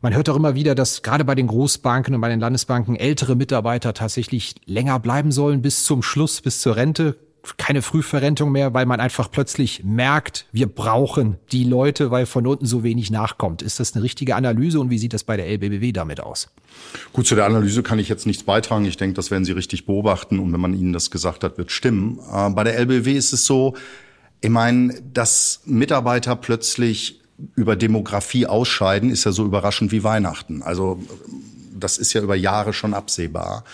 Man 0.01 0.15
hört 0.15 0.29
auch 0.29 0.37
immer 0.37 0.55
wieder, 0.55 0.75
dass 0.75 1.03
gerade 1.03 1.25
bei 1.25 1.35
den 1.35 1.47
Großbanken 1.47 2.15
und 2.15 2.21
bei 2.21 2.29
den 2.29 2.41
Landesbanken 2.41 2.97
ältere 2.97 3.37
Mitarbeiter 3.37 3.95
tatsächlich 3.95 4.57
länger 4.67 4.99
bleiben 4.99 5.33
sollen 5.33 5.63
bis 5.63 5.85
zum 5.85 6.03
Schluss, 6.03 6.41
bis 6.41 6.61
zur 6.61 6.77
Rente 6.77 7.17
keine 7.57 7.83
Frühverrentung 7.83 8.52
mehr, 8.52 8.74
weil 8.74 8.87
man 8.87 9.00
einfach 9.00 9.30
plötzlich 9.30 9.85
merkt, 9.85 10.46
wir 10.52 10.66
brauchen 10.66 11.37
die 11.52 11.64
Leute, 11.64 12.11
weil 12.11 12.26
von 12.26 12.46
unten 12.46 12.66
so 12.66 12.83
wenig 12.83 13.11
nachkommt. 13.11 13.62
Ist 13.62 13.80
das 13.80 13.94
eine 13.94 14.02
richtige 14.02 14.37
Analyse 14.37 14.80
und 14.80 14.90
wie 14.90 14.98
sieht 14.98 15.12
das 15.12 15.24
bei 15.24 15.37
der 15.37 15.46
LBBW 15.48 15.92
damit 15.92 16.20
aus? 16.20 16.48
Gut, 17.12 17.26
zu 17.26 17.35
der 17.35 17.46
Analyse 17.46 17.83
kann 17.83 17.98
ich 17.98 18.09
jetzt 18.09 18.26
nichts 18.26 18.42
beitragen. 18.42 18.85
Ich 18.85 18.96
denke, 18.96 19.14
das 19.14 19.30
werden 19.30 19.44
Sie 19.44 19.52
richtig 19.52 19.87
beobachten 19.87 20.38
und 20.38 20.52
wenn 20.52 20.61
man 20.61 20.74
Ihnen 20.74 20.92
das 20.92 21.11
gesagt 21.11 21.44
hat, 21.44 21.59
wird 21.59 21.70
stimmen. 21.70 22.18
Äh, 22.33 22.50
bei 22.50 22.64
der 22.64 22.78
LBBW 22.78 23.12
ist 23.12 23.33
es 23.33 23.46
so, 23.46 23.74
ich 24.40 24.50
meine, 24.50 25.00
dass 25.12 25.62
Mitarbeiter 25.64 26.37
plötzlich 26.37 27.20
über 27.57 27.76
Demografie 27.76 28.46
ausscheiden, 28.46 29.11
ist 29.11 29.24
ja 29.24 29.33
so 29.33 29.44
überraschend 29.44 29.92
wie 29.92 30.04
Weihnachten. 30.04 30.62
Also 30.62 31.00
das 31.74 31.98
ist 31.98 32.12
ja 32.12 32.22
über 32.22 32.37
Jahre 32.37 32.72
schon 32.72 32.94
absehbar. 32.94 33.64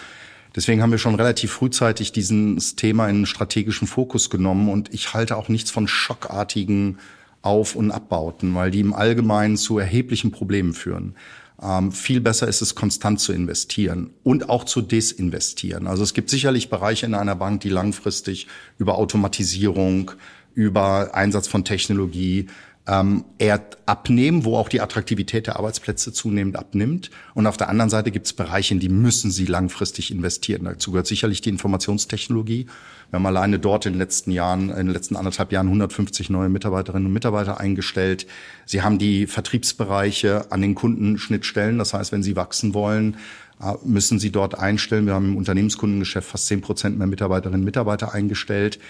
Deswegen 0.57 0.83
haben 0.83 0.91
wir 0.91 0.99
schon 0.99 1.15
relativ 1.15 1.53
frühzeitig 1.53 2.13
dieses 2.13 2.77
Thema 2.77 3.09
in 3.09 3.27
strategischen 3.27 3.87
Fokus 3.87 4.31
genommen 4.31 4.69
und 4.69 4.93
ich 4.93 5.15
halte 5.15 5.37
auch 5.37 5.49
nichts 5.49 5.71
von 5.71 5.87
schockartigen 5.87 6.99
Auf- 7.43 7.77
und 7.77 7.91
Abbauten, 7.91 8.55
weil 8.55 8.71
die 8.71 8.81
im 8.81 8.93
Allgemeinen 8.93 9.57
zu 9.57 9.79
erheblichen 9.79 10.31
Problemen 10.31 10.75
führen. 10.75 11.15
Ähm, 11.63 11.93
viel 11.93 12.21
besser 12.21 12.49
ist 12.49 12.63
es, 12.63 12.75
konstant 12.75 13.21
zu 13.21 13.33
investieren 13.33 14.11
und 14.25 14.49
auch 14.49 14.65
zu 14.65 14.81
desinvestieren. 14.81 15.87
Also 15.87 16.03
es 16.03 16.15
gibt 16.15 16.31
sicherlich 16.31 16.71
Bereiche 16.71 17.07
in 17.07 17.15
einer 17.15 17.37
Bank, 17.37 17.61
die 17.61 17.69
langfristig 17.69 18.47
über 18.79 18.97
Automatisierung, 18.97 20.13
über 20.55 21.15
Einsatz 21.15 21.49
von 21.49 21.65
Technologie 21.65 22.47
ähm, 22.91 23.25
eher 23.39 23.65
abnehmen, 23.87 24.45
wo 24.45 24.57
auch 24.57 24.69
die 24.69 24.81
Attraktivität 24.81 25.47
der 25.47 25.57
Arbeitsplätze 25.57 26.13
zunehmend 26.13 26.57
abnimmt. 26.57 27.11
Und 27.35 27.47
auf 27.47 27.57
der 27.57 27.69
anderen 27.69 27.89
Seite 27.89 28.11
gibt 28.11 28.27
es 28.27 28.33
Bereiche, 28.33 28.75
in 28.75 28.81
die 28.81 28.89
müssen 28.89 29.31
sie 29.31 29.47
langfristig 29.47 30.11
investieren. 30.11 30.65
Dazu 30.65 30.91
gehört 30.91 31.07
sicherlich 31.07 31.41
die 31.41 31.51
Informationstechnologie. 31.51 32.67
Wir 33.11 33.17
haben 33.17 33.27
alleine 33.27 33.61
dort 33.61 33.87
in 33.87 33.93
den 33.93 34.01
letzten 34.01 34.33
Jahren, 34.33 34.71
in 34.71 34.87
den 34.87 34.93
letzten 34.93 35.15
anderthalb 35.15 35.53
Jahren 35.53 35.69
150 35.69 36.31
neue 36.31 36.49
Mitarbeiterinnen 36.49 37.07
und 37.07 37.13
Mitarbeiter 37.13 37.61
eingestellt. 37.61 38.27
Sie 38.67 38.83
haben 38.83 38.99
die 38.99 39.29
Vertriebsbereiche 39.29 40.51
an 40.51 40.61
den 40.61 40.75
Kundenschnittstellen. 40.75 41.79
Das 41.79 41.95
heißt, 41.95 42.11
wenn 42.11 42.25
sie 42.25 42.35
wachsen 42.35 42.75
wollen, 42.75 43.17
äh, 43.63 43.75
müssen 43.85 44.19
sie 44.19 44.33
dort 44.33 44.59
einstellen. 44.59 45.07
Wir 45.07 45.15
haben 45.15 45.27
im 45.27 45.37
Unternehmenskundengeschäft 45.37 46.29
fast 46.29 46.47
10 46.49 46.61
Prozent 46.61 46.99
mehr 46.99 47.07
Mitarbeiterinnen 47.07 47.61
und 47.61 47.65
Mitarbeiter 47.65 48.13
eingestellt. 48.13 48.81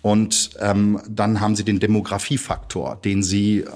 Und 0.00 0.50
ähm, 0.60 1.00
dann 1.08 1.40
haben 1.40 1.56
sie 1.56 1.64
den 1.64 1.80
Demografiefaktor, 1.80 2.96
den 3.04 3.24
sie 3.24 3.60
äh, 3.60 3.66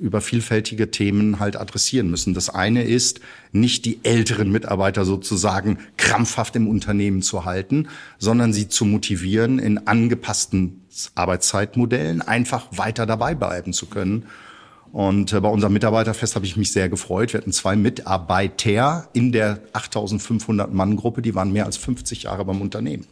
über 0.00 0.20
vielfältige 0.20 0.90
Themen 0.90 1.40
halt 1.40 1.56
adressieren 1.56 2.10
müssen. 2.10 2.34
Das 2.34 2.50
eine 2.50 2.82
ist, 2.82 3.20
nicht 3.52 3.86
die 3.86 3.98
älteren 4.02 4.52
Mitarbeiter 4.52 5.06
sozusagen 5.06 5.78
krampfhaft 5.96 6.54
im 6.56 6.68
Unternehmen 6.68 7.22
zu 7.22 7.46
halten, 7.46 7.88
sondern 8.18 8.52
sie 8.52 8.68
zu 8.68 8.84
motivieren, 8.84 9.58
in 9.58 9.86
angepassten 9.86 10.82
Arbeitszeitmodellen 11.14 12.20
einfach 12.20 12.66
weiter 12.72 13.06
dabei 13.06 13.34
bleiben 13.34 13.72
zu 13.72 13.86
können. 13.86 14.26
Und 14.92 15.32
äh, 15.32 15.40
bei 15.40 15.48
unserem 15.48 15.72
Mitarbeiterfest 15.72 16.34
habe 16.34 16.44
ich 16.44 16.56
mich 16.56 16.72
sehr 16.72 16.88
gefreut. 16.90 17.32
Wir 17.32 17.40
hatten 17.40 17.52
zwei 17.52 17.76
Mitarbeiter 17.76 19.08
in 19.12 19.32
der 19.32 19.60
8500 19.72 20.74
Mann 20.74 20.96
Gruppe, 20.96 21.22
die 21.22 21.34
waren 21.34 21.52
mehr 21.52 21.66
als 21.66 21.76
50 21.76 22.24
Jahre 22.24 22.44
beim 22.44 22.60
Unternehmen. 22.60 23.06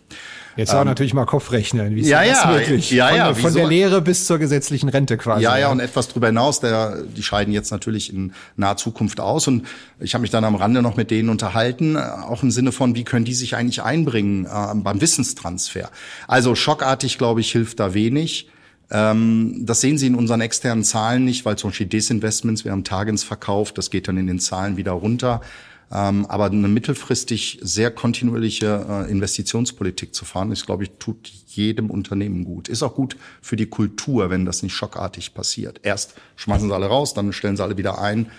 Jetzt 0.59 0.75
auch 0.75 0.81
ähm, 0.81 0.89
natürlich 0.89 1.15
mal 1.15 1.25
Kopfrechnen. 1.25 1.95
Wie 1.95 2.01
ist 2.01 2.09
ja, 2.09 2.25
das 2.25 2.43
ja, 2.43 2.51
möglich? 2.51 2.91
Ja, 2.91 3.15
ja, 3.15 3.33
von, 3.33 3.43
von 3.43 3.55
der 3.55 3.69
Lehre 3.69 4.03
bis 4.03 4.27
zur 4.27 4.39
gesetzlichen 4.39 4.89
Rente 4.89 5.17
quasi. 5.17 5.45
Ja, 5.45 5.57
ja, 5.57 5.71
und 5.71 5.79
etwas 5.79 6.09
darüber 6.09 6.27
hinaus. 6.27 6.59
Der, 6.59 7.05
die 7.05 7.23
scheiden 7.23 7.55
jetzt 7.55 7.71
natürlich 7.71 8.13
in 8.13 8.33
naher 8.57 8.77
Zukunft 8.77 9.21
aus. 9.21 9.47
Und 9.47 9.69
ich 10.01 10.15
habe 10.15 10.23
mich 10.23 10.33
dann 10.33 10.43
am 10.43 10.57
Rande 10.57 10.83
noch 10.83 10.97
mit 10.97 11.13
denen 11.13 11.29
unterhalten, 11.29 11.95
äh, 11.95 12.01
auch 12.01 12.43
im 12.43 12.51
Sinne 12.51 12.73
von, 12.73 12.97
wie 12.97 13.05
können 13.05 13.25
die 13.25 13.35
sich 13.35 13.55
eigentlich 13.55 13.85
einbringen 13.85 14.47
äh, 14.47 14.75
beim 14.75 15.01
Wissenstransfer. 15.01 15.91
Also 16.27 16.57
schockartig, 16.57 17.19
glaube 17.19 17.41
ich, 17.41 17.53
hilft 17.53 17.79
da 17.79 17.95
wenig. 17.95 18.51
Ähm, 18.91 19.65
das 19.65 19.81
sehen 19.81 19.97
Sie 19.97 20.09
in 20.09 20.17
unseren 20.17 20.41
externen 20.41 20.83
Zahlen 20.83 21.25
nicht, 21.25 21.45
weil 21.45 21.55
zum 21.55 21.71
Beispiel 21.71 21.87
Desinvestments, 21.87 22.65
wir 22.65 22.73
haben 22.73 22.83
Targens 22.83 23.23
verkauft, 23.23 23.79
das 23.79 23.91
geht 23.91 24.09
dann 24.09 24.17
in 24.17 24.27
den 24.27 24.41
Zahlen 24.41 24.77
wieder 24.77 24.93
runter. 24.93 25.41
Ähm, 25.91 26.27
aber 26.27 26.47
eine 26.47 26.69
mittelfristig 26.69 27.61
sehr 27.63 27.91
kontinuierliche 27.91 28.87
äh, 28.89 29.11
Investitionspolitik 29.11 30.15
zu 30.15 30.25
fahren, 30.25 30.53
ist, 30.53 30.67
glaube 30.67 30.85
ich, 30.85 30.91
tut 30.99 31.29
jedem 31.47 31.91
Unternehmen 31.91 32.45
gut. 32.45 32.69
Ist 32.69 32.83
auch 32.83 32.95
gut 32.95 33.17
für 33.41 33.57
die 33.57 33.67
Kultur, 33.67 34.29
wenn 34.29 34.45
das 34.45 34.63
nicht 34.63 34.75
schockartig 34.75 35.33
passiert. 35.33 35.81
Erst 35.83 36.15
schmeißen 36.37 36.69
sie 36.69 36.75
alle 36.75 36.87
raus, 36.87 37.15
dann 37.15 37.33
stellen 37.33 37.57
sie 37.57 37.63
alle 37.63 37.79
wieder 37.79 38.01
ein. 38.01 38.31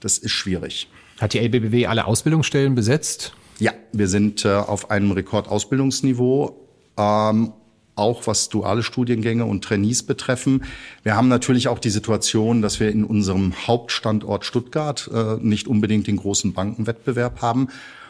Das 0.00 0.18
ist 0.18 0.32
schwierig. 0.32 0.88
Hat 1.20 1.32
die 1.34 1.40
LBBW 1.40 1.86
alle 1.86 2.06
Ausbildungsstellen 2.06 2.74
besetzt? 2.74 3.32
Ja, 3.58 3.72
wir 3.92 4.08
sind 4.08 4.44
äh, 4.44 4.54
auf 4.54 4.90
einem 4.90 5.10
Rekordausbildungsniveau. 5.12 6.56
Ähm, 6.96 7.52
auch 7.94 8.26
was 8.26 8.48
duale 8.48 8.82
Studiengänge 8.82 9.44
und 9.44 9.64
Trainees 9.64 10.02
betreffen. 10.02 10.64
Wir 11.02 11.16
haben 11.16 11.28
natürlich 11.28 11.68
auch 11.68 11.78
die 11.78 11.90
Situation, 11.90 12.62
dass 12.62 12.80
wir 12.80 12.90
in 12.90 13.04
unserem 13.04 13.52
Hauptstandort 13.66 14.44
Stuttgart 14.44 15.10
äh, 15.12 15.36
nicht 15.40 15.68
unbedingt 15.68 16.06
den 16.06 16.16
großen 16.16 16.52
Bankenwettbewerb 16.54 17.42
haben. 17.42 17.68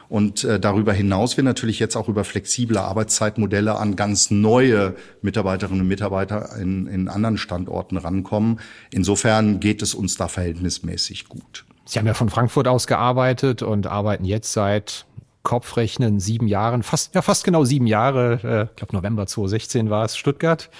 Und 0.08 0.44
äh, 0.44 0.60
darüber 0.60 0.92
hinaus 0.92 1.38
wir 1.38 1.44
natürlich 1.44 1.78
jetzt 1.78 1.96
auch 1.96 2.06
über 2.06 2.24
flexible 2.24 2.76
Arbeitszeitmodelle 2.76 3.76
an 3.76 3.96
ganz 3.96 4.30
neue 4.30 4.94
Mitarbeiterinnen 5.22 5.80
und 5.80 5.88
Mitarbeiter 5.88 6.54
in, 6.60 6.86
in 6.86 7.08
anderen 7.08 7.38
Standorten 7.38 7.96
rankommen. 7.96 8.60
Insofern 8.90 9.58
geht 9.58 9.80
es 9.80 9.94
uns 9.94 10.16
da 10.16 10.28
verhältnismäßig 10.28 11.30
gut. 11.30 11.64
Sie 11.86 11.98
haben 11.98 12.06
ja 12.06 12.14
von 12.14 12.28
Frankfurt 12.28 12.68
aus 12.68 12.86
gearbeitet 12.86 13.62
und 13.62 13.86
arbeiten 13.86 14.26
jetzt 14.26 14.52
seit 14.52 15.06
Kopfrechnen 15.42 16.20
sieben 16.20 16.46
Jahren, 16.46 16.82
fast, 16.82 17.14
ja, 17.14 17.22
fast 17.22 17.44
genau 17.44 17.64
sieben 17.64 17.86
Jahre, 17.86 18.40
äh, 18.42 18.70
ich 18.70 18.76
glaube 18.76 18.94
November 18.96 19.26
2016 19.26 19.90
war 19.90 20.04
es, 20.04 20.16
Stuttgart. 20.16 20.70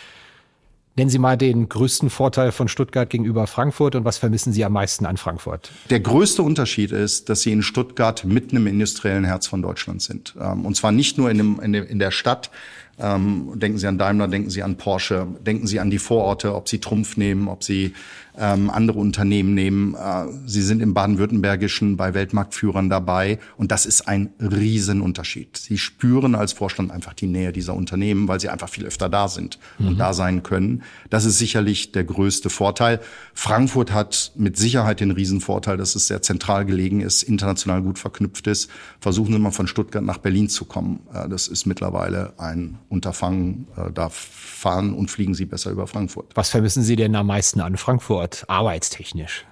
Nennen 0.94 1.08
Sie 1.08 1.18
mal 1.18 1.38
den 1.38 1.70
größten 1.70 2.10
Vorteil 2.10 2.52
von 2.52 2.68
Stuttgart 2.68 3.08
gegenüber 3.08 3.46
Frankfurt 3.46 3.94
und 3.94 4.04
was 4.04 4.18
vermissen 4.18 4.52
Sie 4.52 4.62
am 4.62 4.74
meisten 4.74 5.06
an 5.06 5.16
Frankfurt? 5.16 5.72
Der 5.88 6.00
größte 6.00 6.42
Unterschied 6.42 6.92
ist, 6.92 7.30
dass 7.30 7.40
Sie 7.40 7.50
in 7.50 7.62
Stuttgart 7.62 8.24
mitten 8.24 8.56
im 8.56 8.66
industriellen 8.66 9.24
Herz 9.24 9.46
von 9.46 9.62
Deutschland 9.62 10.02
sind. 10.02 10.34
Ähm, 10.38 10.66
und 10.66 10.76
zwar 10.76 10.92
nicht 10.92 11.16
nur 11.16 11.30
in, 11.30 11.38
dem, 11.38 11.60
in 11.60 11.98
der 11.98 12.10
Stadt, 12.10 12.50
ähm, 12.98 13.52
denken 13.54 13.78
Sie 13.78 13.86
an 13.86 13.98
Daimler, 13.98 14.28
denken 14.28 14.50
Sie 14.50 14.62
an 14.62 14.76
Porsche, 14.76 15.26
denken 15.44 15.66
Sie 15.66 15.80
an 15.80 15.90
die 15.90 15.98
Vororte, 15.98 16.54
ob 16.54 16.68
Sie 16.68 16.78
Trumpf 16.78 17.16
nehmen, 17.16 17.48
ob 17.48 17.64
Sie 17.64 17.94
ähm, 18.38 18.70
andere 18.70 18.98
Unternehmen 18.98 19.54
nehmen. 19.54 19.94
Äh, 19.94 20.26
Sie 20.46 20.62
sind 20.62 20.80
im 20.80 20.94
Baden-Württembergischen 20.94 21.96
bei 21.96 22.14
Weltmarktführern 22.14 22.88
dabei 22.88 23.38
und 23.56 23.70
das 23.70 23.86
ist 23.86 24.08
ein 24.08 24.30
Riesenunterschied. 24.40 25.56
Sie 25.56 25.78
spüren 25.78 26.34
als 26.34 26.52
Vorstand 26.52 26.90
einfach 26.90 27.12
die 27.14 27.26
Nähe 27.26 27.52
dieser 27.52 27.74
Unternehmen, 27.74 28.28
weil 28.28 28.40
sie 28.40 28.48
einfach 28.48 28.68
viel 28.68 28.86
öfter 28.86 29.08
da 29.08 29.28
sind 29.28 29.58
mhm. 29.78 29.88
und 29.88 29.98
da 29.98 30.12
sein 30.12 30.42
können. 30.42 30.82
Das 31.10 31.24
ist 31.24 31.38
sicherlich 31.38 31.92
der 31.92 32.04
größte 32.04 32.50
Vorteil. 32.50 33.00
Frankfurt 33.34 33.92
hat 33.92 34.32
mit 34.36 34.56
Sicherheit 34.56 35.00
den 35.00 35.10
Riesenvorteil, 35.10 35.76
dass 35.76 35.94
es 35.94 36.06
sehr 36.06 36.22
zentral 36.22 36.64
gelegen 36.64 37.00
ist, 37.00 37.22
international 37.22 37.82
gut 37.82 37.98
verknüpft 37.98 38.46
ist. 38.46 38.70
Versuchen 39.00 39.32
Sie 39.32 39.38
mal 39.38 39.50
von 39.50 39.66
Stuttgart 39.66 40.04
nach 40.04 40.18
Berlin 40.18 40.48
zu 40.48 40.64
kommen. 40.64 41.00
Äh, 41.12 41.28
das 41.28 41.48
ist 41.48 41.66
mittlerweile 41.66 42.32
ein 42.38 42.78
Unterfangen. 42.92 43.66
Äh, 43.76 43.90
da 43.92 44.10
fahren 44.10 44.92
und 44.94 45.10
fliegen 45.10 45.34
Sie 45.34 45.46
besser 45.46 45.70
über 45.70 45.86
Frankfurt. 45.86 46.30
Was 46.34 46.50
vermissen 46.50 46.82
Sie 46.82 46.94
denn 46.94 47.16
am 47.16 47.26
meisten 47.26 47.60
an 47.60 47.76
Frankfurt? 47.76 48.44
arbeitstechnisch? 48.48 49.46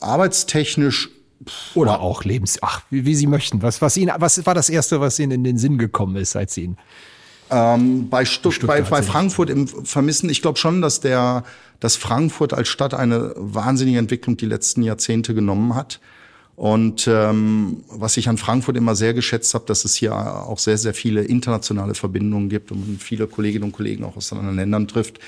Arbeitstechnisch 0.00 1.08
oder 1.74 2.00
auch 2.00 2.24
lebens, 2.24 2.58
ach, 2.62 2.82
wie, 2.90 3.04
wie, 3.06 3.14
Sie 3.14 3.26
möchten. 3.26 3.62
Was, 3.62 3.82
was 3.82 3.96
Ihnen, 3.96 4.12
was 4.18 4.44
war 4.46 4.54
das 4.54 4.70
erste, 4.70 5.00
was 5.00 5.18
Ihnen 5.18 5.32
in 5.32 5.44
den 5.44 5.58
Sinn 5.58 5.78
gekommen 5.78 6.16
ist, 6.16 6.32
seit 6.32 6.50
Sie 6.50 6.64
ihn? 6.64 6.76
Ähm, 7.50 8.08
bei, 8.08 8.24
Stutt 8.24 8.66
bei, 8.66 8.80
bei 8.82 9.02
Frankfurt 9.02 9.50
im 9.50 9.66
Vermissen, 9.66 10.30
ich 10.30 10.40
glaube 10.42 10.58
schon, 10.58 10.80
dass 10.80 11.00
der, 11.00 11.44
dass 11.80 11.96
Frankfurt 11.96 12.54
als 12.54 12.68
Stadt 12.68 12.94
eine 12.94 13.34
wahnsinnige 13.36 13.98
Entwicklung 13.98 14.36
die 14.36 14.46
letzten 14.46 14.82
Jahrzehnte 14.82 15.34
genommen 15.34 15.74
hat. 15.74 16.00
Und 16.56 17.08
ähm, 17.08 17.84
was 17.88 18.16
ich 18.16 18.28
an 18.28 18.38
Frankfurt 18.38 18.76
immer 18.76 18.94
sehr 18.94 19.12
geschätzt 19.12 19.54
habe, 19.54 19.64
dass 19.66 19.84
es 19.84 19.96
hier 19.96 20.14
auch 20.14 20.58
sehr, 20.58 20.78
sehr 20.78 20.94
viele 20.94 21.22
internationale 21.22 21.94
Verbindungen 21.94 22.48
gibt 22.48 22.70
und 22.70 23.02
viele 23.02 23.26
Kolleginnen 23.26 23.64
und 23.64 23.72
Kollegen 23.72 24.04
auch 24.04 24.16
aus 24.16 24.32
anderen 24.32 24.56
Ländern 24.56 24.86
trifft. 24.86 25.18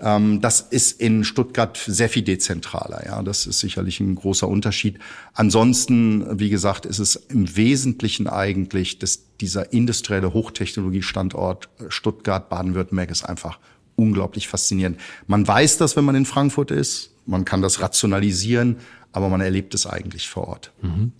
Ähm, 0.00 0.40
das 0.40 0.60
ist 0.60 1.00
in 1.00 1.22
Stuttgart 1.22 1.76
sehr 1.76 2.08
viel 2.08 2.22
dezentraler. 2.22 3.04
Ja, 3.06 3.22
das 3.22 3.46
ist 3.46 3.60
sicherlich 3.60 4.00
ein 4.00 4.16
großer 4.16 4.48
Unterschied. 4.48 4.98
Ansonsten, 5.32 6.40
wie 6.40 6.50
gesagt, 6.50 6.86
ist 6.86 6.98
es 6.98 7.14
im 7.16 7.56
Wesentlichen 7.56 8.26
eigentlich, 8.26 8.98
dass 8.98 9.20
dieser 9.40 9.72
industrielle 9.72 10.32
Hochtechnologiestandort 10.32 11.68
Stuttgart, 11.88 12.48
Baden-Württemberg 12.48 13.10
ist 13.10 13.24
einfach 13.24 13.58
unglaublich 13.96 14.48
faszinierend. 14.48 14.98
Man 15.26 15.46
weiß 15.46 15.78
das, 15.78 15.96
wenn 15.96 16.04
man 16.04 16.14
in 16.14 16.26
Frankfurt 16.26 16.70
ist. 16.70 17.10
Man 17.26 17.44
kann 17.44 17.62
das 17.62 17.80
rationalisieren, 17.80 18.76
aber 19.12 19.28
man 19.28 19.40
erlebt 19.40 19.74
es 19.74 19.86
eigentlich 19.86 20.28
vor 20.28 20.48
Ort. 20.48 20.72
Mhm. 20.82 21.12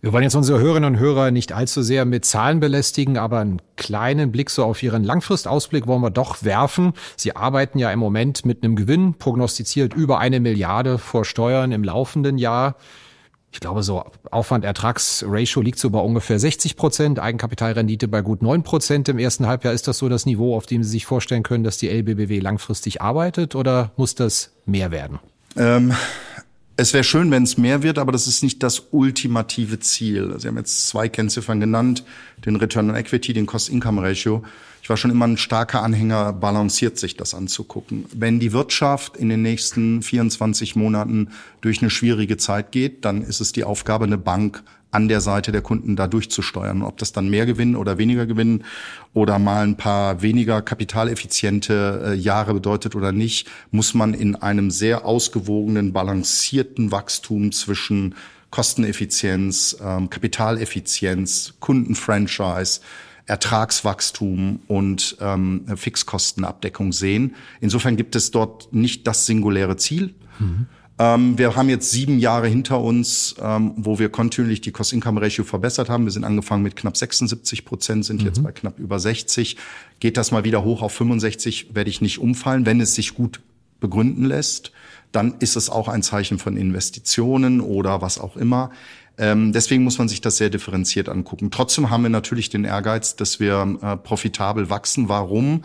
Wir 0.00 0.12
wollen 0.12 0.22
jetzt 0.22 0.36
unsere 0.36 0.60
Hörerinnen 0.60 0.94
und 0.94 1.00
Hörer 1.00 1.30
nicht 1.30 1.52
allzu 1.52 1.82
sehr 1.82 2.04
mit 2.04 2.24
Zahlen 2.24 2.60
belästigen, 2.60 3.18
aber 3.18 3.40
einen 3.40 3.60
kleinen 3.76 4.30
Blick 4.30 4.50
so 4.50 4.64
auf 4.64 4.82
Ihren 4.82 5.02
Langfristausblick 5.02 5.86
wollen 5.86 6.02
wir 6.02 6.10
doch 6.10 6.44
werfen. 6.44 6.92
Sie 7.16 7.34
arbeiten 7.34 7.78
ja 7.78 7.90
im 7.90 7.98
Moment 7.98 8.44
mit 8.44 8.62
einem 8.62 8.76
Gewinn, 8.76 9.14
prognostiziert 9.14 9.94
über 9.94 10.20
eine 10.20 10.38
Milliarde 10.38 10.98
vor 10.98 11.24
Steuern 11.24 11.72
im 11.72 11.82
laufenden 11.82 12.38
Jahr. 12.38 12.76
Ich 13.50 13.60
glaube, 13.60 13.82
so 13.82 14.04
Aufwand-Ertragsratio 14.30 15.62
liegt 15.62 15.78
so 15.78 15.90
bei 15.90 16.00
ungefähr 16.00 16.38
60 16.38 16.76
Prozent, 16.76 17.18
Eigenkapitalrendite 17.18 18.06
bei 18.06 18.20
gut 18.20 18.42
9 18.42 18.62
Prozent 18.62 19.08
im 19.08 19.18
ersten 19.18 19.46
Halbjahr. 19.46 19.72
Ist 19.72 19.88
das 19.88 19.98
so 19.98 20.08
das 20.08 20.26
Niveau, 20.26 20.54
auf 20.54 20.66
dem 20.66 20.82
Sie 20.82 20.90
sich 20.90 21.06
vorstellen 21.06 21.42
können, 21.42 21.64
dass 21.64 21.78
die 21.78 21.88
LBBW 21.88 22.40
langfristig 22.40 23.00
arbeitet 23.00 23.54
oder 23.54 23.92
muss 23.96 24.14
das 24.14 24.52
mehr 24.66 24.90
werden? 24.90 25.18
Ähm, 25.56 25.94
es 26.78 26.94
wäre 26.94 27.02
schön, 27.02 27.32
wenn 27.32 27.42
es 27.42 27.58
mehr 27.58 27.82
wird, 27.82 27.98
aber 27.98 28.12
das 28.12 28.28
ist 28.28 28.44
nicht 28.44 28.62
das 28.62 28.84
ultimative 28.92 29.80
Ziel. 29.80 30.32
Sie 30.38 30.46
haben 30.46 30.56
jetzt 30.56 30.86
zwei 30.86 31.08
Kennziffern 31.08 31.58
genannt, 31.58 32.04
den 32.46 32.54
Return 32.54 32.88
on 32.88 32.94
Equity, 32.94 33.32
den 33.32 33.46
Cost-Income-Ratio. 33.46 34.44
Ich 34.80 34.88
war 34.88 34.96
schon 34.96 35.10
immer 35.10 35.26
ein 35.26 35.36
starker 35.36 35.82
Anhänger, 35.82 36.32
balanciert 36.32 36.96
sich 36.96 37.16
das 37.16 37.34
anzugucken. 37.34 38.04
Wenn 38.14 38.38
die 38.38 38.52
Wirtschaft 38.52 39.16
in 39.16 39.28
den 39.28 39.42
nächsten 39.42 40.02
24 40.02 40.76
Monaten 40.76 41.30
durch 41.62 41.82
eine 41.82 41.90
schwierige 41.90 42.36
Zeit 42.36 42.70
geht, 42.70 43.04
dann 43.04 43.22
ist 43.22 43.40
es 43.40 43.50
die 43.50 43.64
Aufgabe, 43.64 44.04
eine 44.04 44.16
Bank 44.16 44.62
an 44.90 45.08
der 45.08 45.20
Seite 45.20 45.52
der 45.52 45.60
Kunden 45.60 45.96
da 45.96 46.06
durchzusteuern. 46.06 46.82
Ob 46.82 46.98
das 46.98 47.12
dann 47.12 47.28
mehr 47.28 47.46
Gewinn 47.46 47.76
oder 47.76 47.98
weniger 47.98 48.26
Gewinn 48.26 48.64
oder 49.12 49.38
mal 49.38 49.64
ein 49.64 49.76
paar 49.76 50.22
weniger 50.22 50.62
kapitaleffiziente 50.62 52.02
äh, 52.06 52.14
Jahre 52.14 52.54
bedeutet 52.54 52.96
oder 52.96 53.12
nicht, 53.12 53.48
muss 53.70 53.94
man 53.94 54.14
in 54.14 54.36
einem 54.36 54.70
sehr 54.70 55.04
ausgewogenen, 55.04 55.92
balancierten 55.92 56.90
Wachstum 56.90 57.52
zwischen 57.52 58.14
Kosteneffizienz, 58.50 59.76
ähm, 59.82 60.08
Kapitaleffizienz, 60.08 61.54
Kundenfranchise, 61.60 62.80
Ertragswachstum 63.26 64.60
und 64.68 65.18
ähm, 65.20 65.66
Fixkostenabdeckung 65.76 66.92
sehen. 66.92 67.34
Insofern 67.60 67.96
gibt 67.96 68.16
es 68.16 68.30
dort 68.30 68.72
nicht 68.72 69.06
das 69.06 69.26
singuläre 69.26 69.76
Ziel. 69.76 70.14
Mhm. 70.38 70.66
Ähm, 70.98 71.38
wir 71.38 71.54
haben 71.54 71.68
jetzt 71.68 71.90
sieben 71.90 72.18
Jahre 72.18 72.48
hinter 72.48 72.80
uns, 72.80 73.36
ähm, 73.40 73.72
wo 73.76 73.98
wir 73.98 74.08
kontinuierlich 74.08 74.60
die 74.60 74.72
Cost-Income-Ratio 74.72 75.44
verbessert 75.44 75.88
haben. 75.88 76.04
Wir 76.04 76.10
sind 76.10 76.24
angefangen 76.24 76.62
mit 76.62 76.74
knapp 76.74 76.96
76 76.96 77.64
Prozent, 77.64 78.04
sind 78.04 78.20
mhm. 78.20 78.26
jetzt 78.26 78.42
bei 78.42 78.50
knapp 78.50 78.78
über 78.78 78.98
60. 78.98 79.56
Geht 80.00 80.16
das 80.16 80.32
mal 80.32 80.44
wieder 80.44 80.64
hoch 80.64 80.82
auf 80.82 80.92
65, 80.92 81.74
werde 81.74 81.90
ich 81.90 82.00
nicht 82.00 82.18
umfallen. 82.18 82.66
Wenn 82.66 82.80
es 82.80 82.94
sich 82.94 83.14
gut 83.14 83.40
begründen 83.78 84.24
lässt, 84.24 84.72
dann 85.12 85.36
ist 85.38 85.56
es 85.56 85.70
auch 85.70 85.88
ein 85.88 86.02
Zeichen 86.02 86.38
von 86.38 86.56
Investitionen 86.56 87.60
oder 87.60 88.02
was 88.02 88.18
auch 88.18 88.36
immer. 88.36 88.70
Ähm, 89.18 89.52
deswegen 89.52 89.84
muss 89.84 89.98
man 89.98 90.08
sich 90.08 90.20
das 90.20 90.36
sehr 90.36 90.50
differenziert 90.50 91.08
angucken. 91.08 91.50
Trotzdem 91.50 91.90
haben 91.90 92.02
wir 92.02 92.10
natürlich 92.10 92.50
den 92.50 92.64
Ehrgeiz, 92.64 93.16
dass 93.16 93.40
wir 93.40 93.78
äh, 93.82 93.96
profitabel 93.96 94.70
wachsen. 94.70 95.08
Warum? 95.08 95.62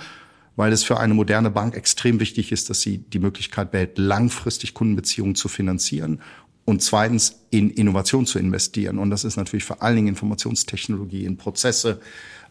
Weil 0.55 0.71
es 0.71 0.83
für 0.83 0.99
eine 0.99 1.13
moderne 1.13 1.49
Bank 1.49 1.75
extrem 1.75 2.19
wichtig 2.19 2.51
ist, 2.51 2.69
dass 2.69 2.81
sie 2.81 2.99
die 2.99 3.19
Möglichkeit 3.19 3.71
behält, 3.71 3.97
langfristig 3.97 4.73
Kundenbeziehungen 4.73 5.35
zu 5.35 5.47
finanzieren 5.47 6.21
und 6.65 6.81
zweitens 6.81 7.41
in 7.49 7.69
Innovation 7.69 8.25
zu 8.25 8.39
investieren. 8.39 8.99
Und 8.99 9.09
das 9.09 9.23
ist 9.23 9.35
natürlich 9.35 9.65
vor 9.65 9.81
allen 9.81 9.97
Dingen 9.97 10.07
Informationstechnologie, 10.09 11.25
in 11.25 11.37
Prozesse, 11.37 11.99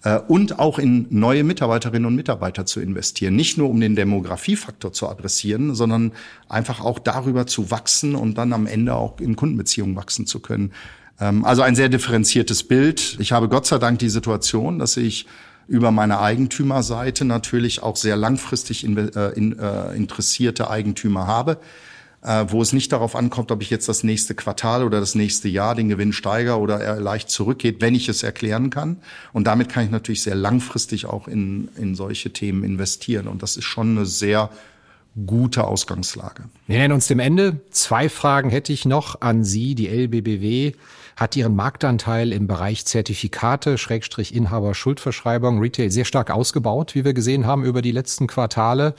Äh, 0.04 0.18
und 0.18 0.58
auch 0.58 0.78
in 0.78 1.06
neue 1.10 1.44
Mitarbeiterinnen 1.44 2.06
und 2.06 2.16
Mitarbeiter 2.16 2.66
zu 2.66 2.80
investieren. 2.80 3.36
Nicht 3.36 3.56
nur 3.58 3.70
um 3.70 3.80
den 3.80 3.94
Demografiefaktor 3.94 4.92
zu 4.92 5.08
adressieren, 5.08 5.74
sondern 5.74 6.12
einfach 6.48 6.80
auch 6.80 6.98
darüber 6.98 7.46
zu 7.46 7.70
wachsen 7.70 8.14
und 8.14 8.36
dann 8.36 8.52
am 8.52 8.66
Ende 8.66 8.94
auch 8.94 9.20
in 9.20 9.36
Kundenbeziehungen 9.36 9.96
wachsen 9.96 10.26
zu 10.26 10.40
können. 10.40 10.72
Ähm, 11.20 11.44
also 11.44 11.62
ein 11.62 11.76
sehr 11.76 11.88
differenziertes 11.88 12.64
Bild. 12.64 13.16
Ich 13.20 13.32
habe 13.32 13.48
Gott 13.48 13.66
sei 13.66 13.78
Dank 13.78 14.00
die 14.00 14.08
Situation, 14.08 14.78
dass 14.78 14.96
ich 14.96 15.26
über 15.68 15.90
meine 15.90 16.20
Eigentümerseite 16.20 17.24
natürlich 17.24 17.82
auch 17.82 17.96
sehr 17.96 18.16
langfristig 18.16 18.84
in, 18.84 18.96
äh, 18.96 19.28
in, 19.30 19.58
äh, 19.58 19.94
interessierte 19.94 20.70
Eigentümer 20.70 21.26
habe 21.26 21.58
äh, 22.22 22.46
wo 22.48 22.62
es 22.62 22.72
nicht 22.72 22.92
darauf 22.92 23.16
ankommt, 23.16 23.50
ob 23.50 23.62
ich 23.62 23.70
jetzt 23.70 23.88
das 23.88 24.04
nächste 24.04 24.34
Quartal 24.34 24.84
oder 24.84 25.00
das 25.00 25.14
nächste 25.14 25.48
Jahr 25.48 25.74
den 25.74 25.88
Gewinn 25.88 26.12
steigere 26.12 26.58
oder 26.58 26.80
er 26.80 27.00
leicht 27.00 27.30
zurückgeht, 27.30 27.80
wenn 27.80 27.94
ich 27.94 28.08
es 28.08 28.22
erklären 28.22 28.70
kann. 28.70 28.98
Und 29.32 29.46
damit 29.46 29.68
kann 29.68 29.84
ich 29.84 29.90
natürlich 29.90 30.22
sehr 30.22 30.34
langfristig 30.34 31.06
auch 31.06 31.28
in, 31.28 31.68
in 31.76 31.94
solche 31.94 32.32
Themen 32.32 32.64
investieren. 32.64 33.26
Und 33.26 33.42
das 33.42 33.56
ist 33.56 33.64
schon 33.64 33.96
eine 33.96 34.06
sehr 34.06 34.50
gute 35.26 35.64
Ausgangslage. 35.64 36.44
Wir 36.66 36.78
nähern 36.78 36.92
uns 36.92 37.08
dem 37.08 37.18
Ende. 37.18 37.60
Zwei 37.70 38.08
Fragen 38.08 38.50
hätte 38.50 38.72
ich 38.72 38.86
noch 38.86 39.20
an 39.20 39.44
Sie. 39.44 39.74
Die 39.74 39.88
LBBW 39.88 40.72
hat 41.22 41.36
ihren 41.36 41.54
Marktanteil 41.54 42.32
im 42.32 42.48
Bereich 42.48 42.84
Zertifikate, 42.84 43.78
Schrägstrich 43.78 44.34
Inhaber 44.34 44.74
Schuldverschreibung, 44.74 45.60
Retail 45.60 45.90
sehr 45.90 46.04
stark 46.04 46.32
ausgebaut, 46.32 46.96
wie 46.96 47.04
wir 47.04 47.14
gesehen 47.14 47.46
haben 47.46 47.64
über 47.64 47.80
die 47.80 47.92
letzten 47.92 48.26
Quartale. 48.26 48.94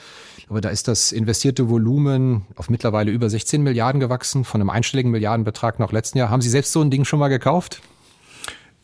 Aber 0.48 0.62
da 0.62 0.70
ist 0.70 0.88
das 0.88 1.12
investierte 1.12 1.70
Volumen 1.70 2.46
auf 2.56 2.70
mittlerweile 2.70 3.12
über 3.12 3.30
16 3.30 3.62
Milliarden 3.62 4.00
gewachsen, 4.00 4.46
von 4.46 4.62
einem 4.62 4.70
einstelligen 4.70 5.12
Milliardenbetrag 5.12 5.80
noch 5.80 5.92
letzten 5.92 6.18
Jahr. 6.18 6.30
Haben 6.30 6.42
Sie 6.42 6.50
selbst 6.50 6.72
so 6.72 6.82
ein 6.82 6.90
Ding 6.90 7.04
schon 7.04 7.20
mal 7.20 7.28
gekauft? 7.28 7.82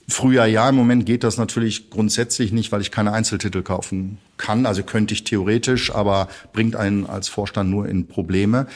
Früher 0.10 0.46
ja, 0.46 0.68
im 0.68 0.76
Moment 0.76 1.06
geht 1.06 1.24
das 1.24 1.38
natürlich 1.38 1.92
grundsätzlich 1.92 2.52
nicht, 2.52 2.74
weil 2.74 2.82
ich 2.82 2.92
keine 2.92 3.14
Einzeltitel 3.14 3.62
kaufen 3.62 4.18
kann. 4.38 4.66
Also 4.66 4.84
könnte 4.84 5.14
ich 5.14 5.24
theoretisch, 5.24 5.96
aber 5.96 6.28
bringt 6.52 6.76
einen 6.76 7.06
als 7.06 7.30
Vorstand 7.30 7.70
nur 7.70 7.88
in 7.88 8.08
Probleme. 8.08 8.68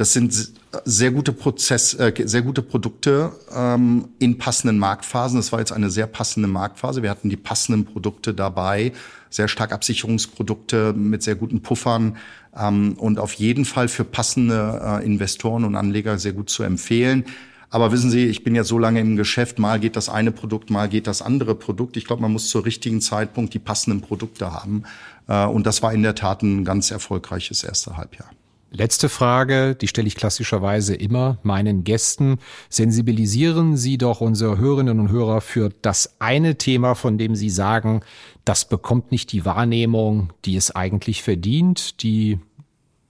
Das 0.00 0.14
sind 0.14 0.52
sehr 0.86 1.10
gute 1.10 1.34
Prozess, 1.34 1.92
äh, 1.92 2.14
sehr 2.24 2.40
gute 2.40 2.62
Produkte 2.62 3.32
ähm, 3.54 4.08
in 4.18 4.38
passenden 4.38 4.78
Marktphasen. 4.78 5.38
Das 5.38 5.52
war 5.52 5.58
jetzt 5.58 5.72
eine 5.72 5.90
sehr 5.90 6.06
passende 6.06 6.48
Marktphase. 6.48 7.02
Wir 7.02 7.10
hatten 7.10 7.28
die 7.28 7.36
passenden 7.36 7.84
Produkte 7.84 8.32
dabei, 8.32 8.92
sehr 9.28 9.46
stark 9.46 9.72
Absicherungsprodukte 9.72 10.94
mit 10.94 11.22
sehr 11.22 11.34
guten 11.34 11.60
Puffern 11.60 12.16
ähm, 12.58 12.94
und 12.94 13.18
auf 13.18 13.34
jeden 13.34 13.66
Fall 13.66 13.88
für 13.88 14.04
passende 14.04 14.80
äh, 14.82 15.04
Investoren 15.04 15.64
und 15.64 15.76
Anleger 15.76 16.18
sehr 16.18 16.32
gut 16.32 16.48
zu 16.48 16.62
empfehlen. 16.62 17.26
Aber 17.68 17.92
wissen 17.92 18.10
Sie, 18.10 18.24
ich 18.24 18.42
bin 18.42 18.54
ja 18.54 18.64
so 18.64 18.78
lange 18.78 19.00
im 19.00 19.16
Geschäft, 19.16 19.58
mal 19.58 19.78
geht 19.78 19.96
das 19.96 20.08
eine 20.08 20.32
Produkt, 20.32 20.70
mal 20.70 20.88
geht 20.88 21.08
das 21.08 21.20
andere 21.20 21.54
Produkt. 21.54 21.98
Ich 21.98 22.06
glaube, 22.06 22.22
man 22.22 22.32
muss 22.32 22.48
zur 22.48 22.64
richtigen 22.64 23.02
Zeitpunkt 23.02 23.52
die 23.52 23.58
passenden 23.58 24.00
Produkte 24.00 24.50
haben. 24.50 24.84
Äh, 25.28 25.44
und 25.44 25.66
das 25.66 25.82
war 25.82 25.92
in 25.92 26.02
der 26.02 26.14
Tat 26.14 26.42
ein 26.42 26.64
ganz 26.64 26.90
erfolgreiches 26.90 27.64
erste 27.64 27.98
Halbjahr. 27.98 28.30
Letzte 28.72 29.08
Frage, 29.08 29.74
die 29.74 29.88
stelle 29.88 30.06
ich 30.06 30.14
klassischerweise 30.14 30.94
immer 30.94 31.38
meinen 31.42 31.82
Gästen. 31.82 32.38
Sensibilisieren 32.68 33.76
Sie 33.76 33.98
doch 33.98 34.20
unsere 34.20 34.58
Hörerinnen 34.58 35.00
und 35.00 35.10
Hörer 35.10 35.40
für 35.40 35.70
das 35.82 36.16
eine 36.20 36.56
Thema, 36.56 36.94
von 36.94 37.18
dem 37.18 37.34
Sie 37.34 37.50
sagen, 37.50 38.02
das 38.44 38.68
bekommt 38.68 39.10
nicht 39.10 39.32
die 39.32 39.44
Wahrnehmung, 39.44 40.32
die 40.44 40.56
es 40.56 40.70
eigentlich 40.74 41.22
verdient, 41.22 42.02
die 42.02 42.38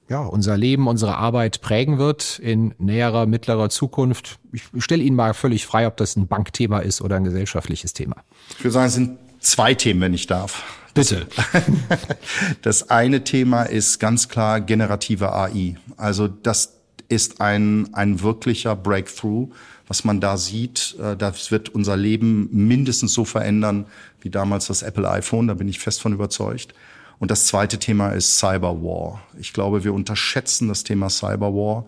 ja, 0.09 0.23
unser 0.23 0.57
Leben, 0.57 0.89
unsere 0.89 1.17
Arbeit 1.19 1.61
prägen 1.61 1.99
wird 1.99 2.41
in 2.41 2.75
näherer, 2.79 3.27
mittlerer 3.27 3.69
Zukunft. 3.69 4.41
Ich 4.53 4.65
stelle 4.79 5.05
Ihnen 5.05 5.15
mal 5.15 5.35
völlig 5.35 5.67
frei, 5.67 5.87
ob 5.87 5.97
das 5.99 6.17
ein 6.17 6.27
Bankthema 6.27 6.81
ist 6.81 7.01
oder 7.01 7.17
ein 7.17 7.25
gesellschaftliches 7.25 7.93
Thema. 7.93 8.17
Ich 8.59 8.65
würde 8.65 8.73
sagen, 8.73 8.87
es 8.89 8.95
sind 8.95 9.19
zwei 9.39 9.75
Themen, 9.75 10.01
wenn 10.01 10.15
ich 10.15 10.27
darf. 10.27 10.65
Bitte. 10.95 11.27
Das 12.63 12.91
eine 12.91 13.25
Thema 13.25 13.63
ist 13.63 13.99
ganz 13.99 14.29
klar 14.29 14.61
generative 14.61 15.33
AI. 15.33 15.77
Also 15.97 16.29
das 16.29 16.81
ist 17.09 17.41
ein, 17.41 17.93
ein 17.93 18.23
wirklicher 18.23 18.77
Breakthrough, 18.77 19.49
was 19.89 20.05
man 20.05 20.21
da 20.21 20.37
sieht. 20.37 20.97
Äh, 21.01 21.17
das 21.17 21.51
wird 21.51 21.69
unser 21.71 21.97
Leben 21.97 22.49
mindestens 22.53 23.13
so 23.13 23.25
verändern 23.25 23.87
wie 24.21 24.31
damals 24.31 24.67
das 24.67 24.83
Apple 24.83 25.09
iPhone. 25.11 25.49
Da 25.49 25.55
bin 25.55 25.69
ich 25.69 25.79
fest 25.79 26.01
von 26.01 26.13
überzeugt. 26.13 26.75
Und 27.19 27.31
das 27.31 27.47
zweite 27.47 27.79
Thema 27.79 28.11
ist 28.11 28.39
Cyberwar. 28.39 29.21
Ich 29.39 29.53
glaube, 29.53 29.85
wir 29.85 29.93
unterschätzen 29.93 30.69
das 30.69 30.85
Thema 30.85 31.11
Cyberwar. 31.11 31.87